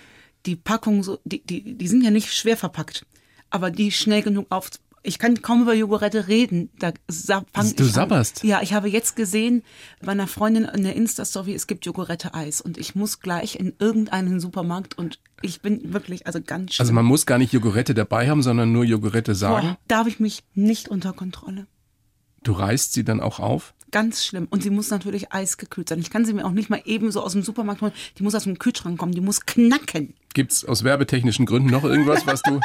die 0.45 0.55
Packung 0.55 1.03
so, 1.03 1.19
die, 1.23 1.43
die, 1.43 1.77
die 1.77 1.87
sind 1.87 2.03
ja 2.03 2.11
nicht 2.11 2.33
schwer 2.33 2.57
verpackt, 2.57 3.05
aber 3.49 3.71
die 3.71 3.91
schnell 3.91 4.21
genug 4.21 4.47
auf. 4.49 4.69
Ich 5.03 5.19
kann 5.19 5.41
kaum 5.43 5.61
über 5.61 5.75
Jogurette 5.75 6.27
reden. 6.27 6.71
Da 6.79 6.91
Du 7.07 7.83
sabberst? 7.83 8.43
Ja, 8.43 8.61
ich 8.63 8.73
habe 8.73 8.89
jetzt 8.89 9.15
gesehen 9.15 9.61
bei 10.01 10.13
einer 10.13 10.25
Freundin 10.25 10.65
in 10.65 10.83
der 10.83 10.95
Insta-Story, 10.95 11.53
es 11.53 11.67
gibt 11.67 11.85
Jogurette-Eis 11.85 12.59
und 12.59 12.79
ich 12.79 12.95
muss 12.95 13.19
gleich 13.19 13.59
in 13.59 13.73
irgendeinen 13.77 14.39
Supermarkt 14.39 14.97
und 14.97 15.19
ich 15.43 15.61
bin 15.61 15.93
wirklich, 15.93 16.25
also 16.25 16.41
ganz 16.41 16.73
schlimm. 16.73 16.83
Also 16.83 16.93
man 16.93 17.05
muss 17.05 17.27
gar 17.27 17.37
nicht 17.37 17.53
Jogurette 17.53 17.93
dabei 17.93 18.29
haben, 18.29 18.41
sondern 18.41 18.71
nur 18.71 18.83
Jogurette 18.83 19.35
sagen. 19.35 19.67
Boah, 19.67 19.77
da 19.87 19.97
habe 19.99 20.09
ich 20.09 20.19
mich 20.19 20.43
nicht 20.55 20.89
unter 20.89 21.13
Kontrolle. 21.13 21.67
Du 22.41 22.53
reißt 22.53 22.93
sie 22.93 23.03
dann 23.03 23.19
auch 23.19 23.39
auf. 23.39 23.75
Ganz 23.95 24.25
schlimm. 24.25 24.45
Und 24.49 24.61
sie 24.61 24.71
muss 24.71 24.89
natürlich 24.89 25.31
eisgekühlt 25.31 25.87
sein. 25.87 25.99
Ich 25.99 26.09
kann 26.09 26.25
sie 26.25 26.33
mir 26.33 26.43
auch 26.43 26.51
nicht 26.51 26.69
mal 26.69 26.81
eben 26.83 27.13
so 27.13 27.21
aus 27.23 27.31
dem 27.31 27.43
Supermarkt 27.43 27.81
holen. 27.81 27.93
Die 28.17 28.23
muss 28.23 28.35
aus 28.35 28.43
dem 28.43 28.59
Kühlschrank 28.59 28.99
kommen. 28.99 29.13
Die 29.13 29.21
muss 29.21 29.45
knacken. 29.45 30.13
Gibt's 30.33 30.65
aus 30.65 30.83
werbetechnischen 30.83 31.45
Gründen 31.45 31.69
noch 31.69 31.85
irgendwas, 31.85 32.27
was 32.27 32.41
du, 32.41 32.59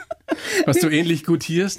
was 0.64 0.78
du 0.78 0.88
ähnlich 0.88 1.24
gutierst? 1.24 1.78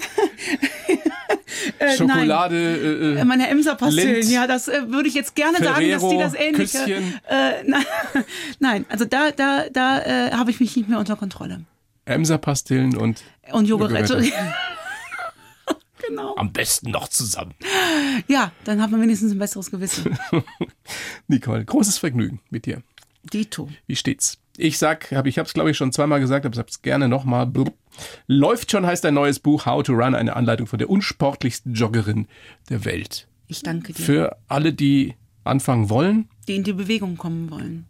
Schokolade, 1.96 2.56
äh, 2.56 3.16
Äh, 3.16 3.20
äh, 3.20 3.24
Meine 3.24 3.48
Emser-Pastillen, 3.48 4.30
ja, 4.30 4.46
das 4.46 4.68
äh, 4.68 4.88
würde 4.88 5.08
ich 5.08 5.14
jetzt 5.14 5.34
gerne 5.34 5.58
sagen, 5.58 5.90
dass 5.90 6.02
die 6.02 6.08
Ferrero, 6.08 6.20
das 6.20 6.34
ähnliche. 6.34 6.78
Küsschen. 6.78 7.20
Äh, 7.28 7.64
nein, 7.66 7.84
nein, 8.60 8.86
also 8.90 9.04
da, 9.06 9.32
da, 9.32 9.64
da 9.72 9.98
äh, 10.02 10.30
habe 10.30 10.52
ich 10.52 10.60
mich 10.60 10.76
nicht 10.76 10.88
mehr 10.88 11.00
unter 11.00 11.16
Kontrolle. 11.16 11.62
Emser-Pastillen 12.04 12.96
und 12.96 13.24
Und 13.50 13.66
Jogurette. 13.66 14.22
Genau. 16.08 16.34
am 16.36 16.52
besten 16.52 16.90
noch 16.90 17.08
zusammen. 17.08 17.54
Ja, 18.28 18.52
dann 18.64 18.80
hat 18.82 18.90
man 18.90 19.00
wenigstens 19.00 19.32
ein 19.32 19.38
besseres 19.38 19.70
Gewissen. 19.70 20.18
Nicole, 21.28 21.64
großes 21.64 21.98
Vergnügen 21.98 22.40
mit 22.50 22.66
dir. 22.66 22.82
Dito. 23.32 23.68
Wie 23.86 23.96
steht's? 23.96 24.38
Ich 24.56 24.78
sag, 24.78 25.10
hab, 25.12 25.26
ich 25.26 25.38
habe 25.38 25.46
es 25.46 25.54
glaube 25.54 25.70
ich 25.70 25.76
schon 25.76 25.92
zweimal 25.92 26.20
gesagt, 26.20 26.46
aber 26.46 26.52
ich 26.54 26.58
habe 26.58 26.68
es 26.68 26.82
gerne 26.82 27.08
nochmal. 27.08 27.50
Läuft 28.26 28.70
schon 28.70 28.86
heißt 28.86 29.04
ein 29.06 29.14
neues 29.14 29.40
Buch 29.40 29.66
How 29.66 29.82
to 29.82 29.92
Run, 29.92 30.14
eine 30.14 30.36
Anleitung 30.36 30.66
von 30.66 30.78
der 30.78 30.90
unsportlichsten 30.90 31.74
Joggerin 31.74 32.28
der 32.68 32.84
Welt. 32.84 33.26
Ich 33.46 33.62
danke 33.62 33.92
dir. 33.92 34.02
Für 34.02 34.36
alle, 34.48 34.72
die 34.72 35.14
anfangen 35.42 35.90
wollen, 35.90 36.28
die 36.48 36.56
in 36.56 36.64
die 36.64 36.72
Bewegung 36.72 37.16
kommen 37.16 37.50
wollen. 37.50 37.86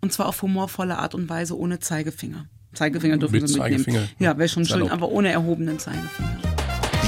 Und 0.00 0.12
zwar 0.12 0.26
auf 0.26 0.42
humorvolle 0.42 0.98
Art 0.98 1.14
und 1.14 1.28
Weise 1.28 1.56
ohne 1.56 1.78
Zeigefinger. 1.78 2.46
Zeigefinger 2.74 3.18
dürfen 3.18 3.40
Mit 3.40 3.48
Sie 3.48 3.58
mitnehmen. 3.58 3.84
Zeigefinger. 3.84 4.08
Ja, 4.18 4.36
wäre 4.38 4.48
schon 4.48 4.64
schön, 4.64 4.78
Salopp. 4.78 4.92
aber 4.92 5.08
ohne 5.10 5.30
erhobenen 5.30 5.78
Zeigefinger. 5.78 6.51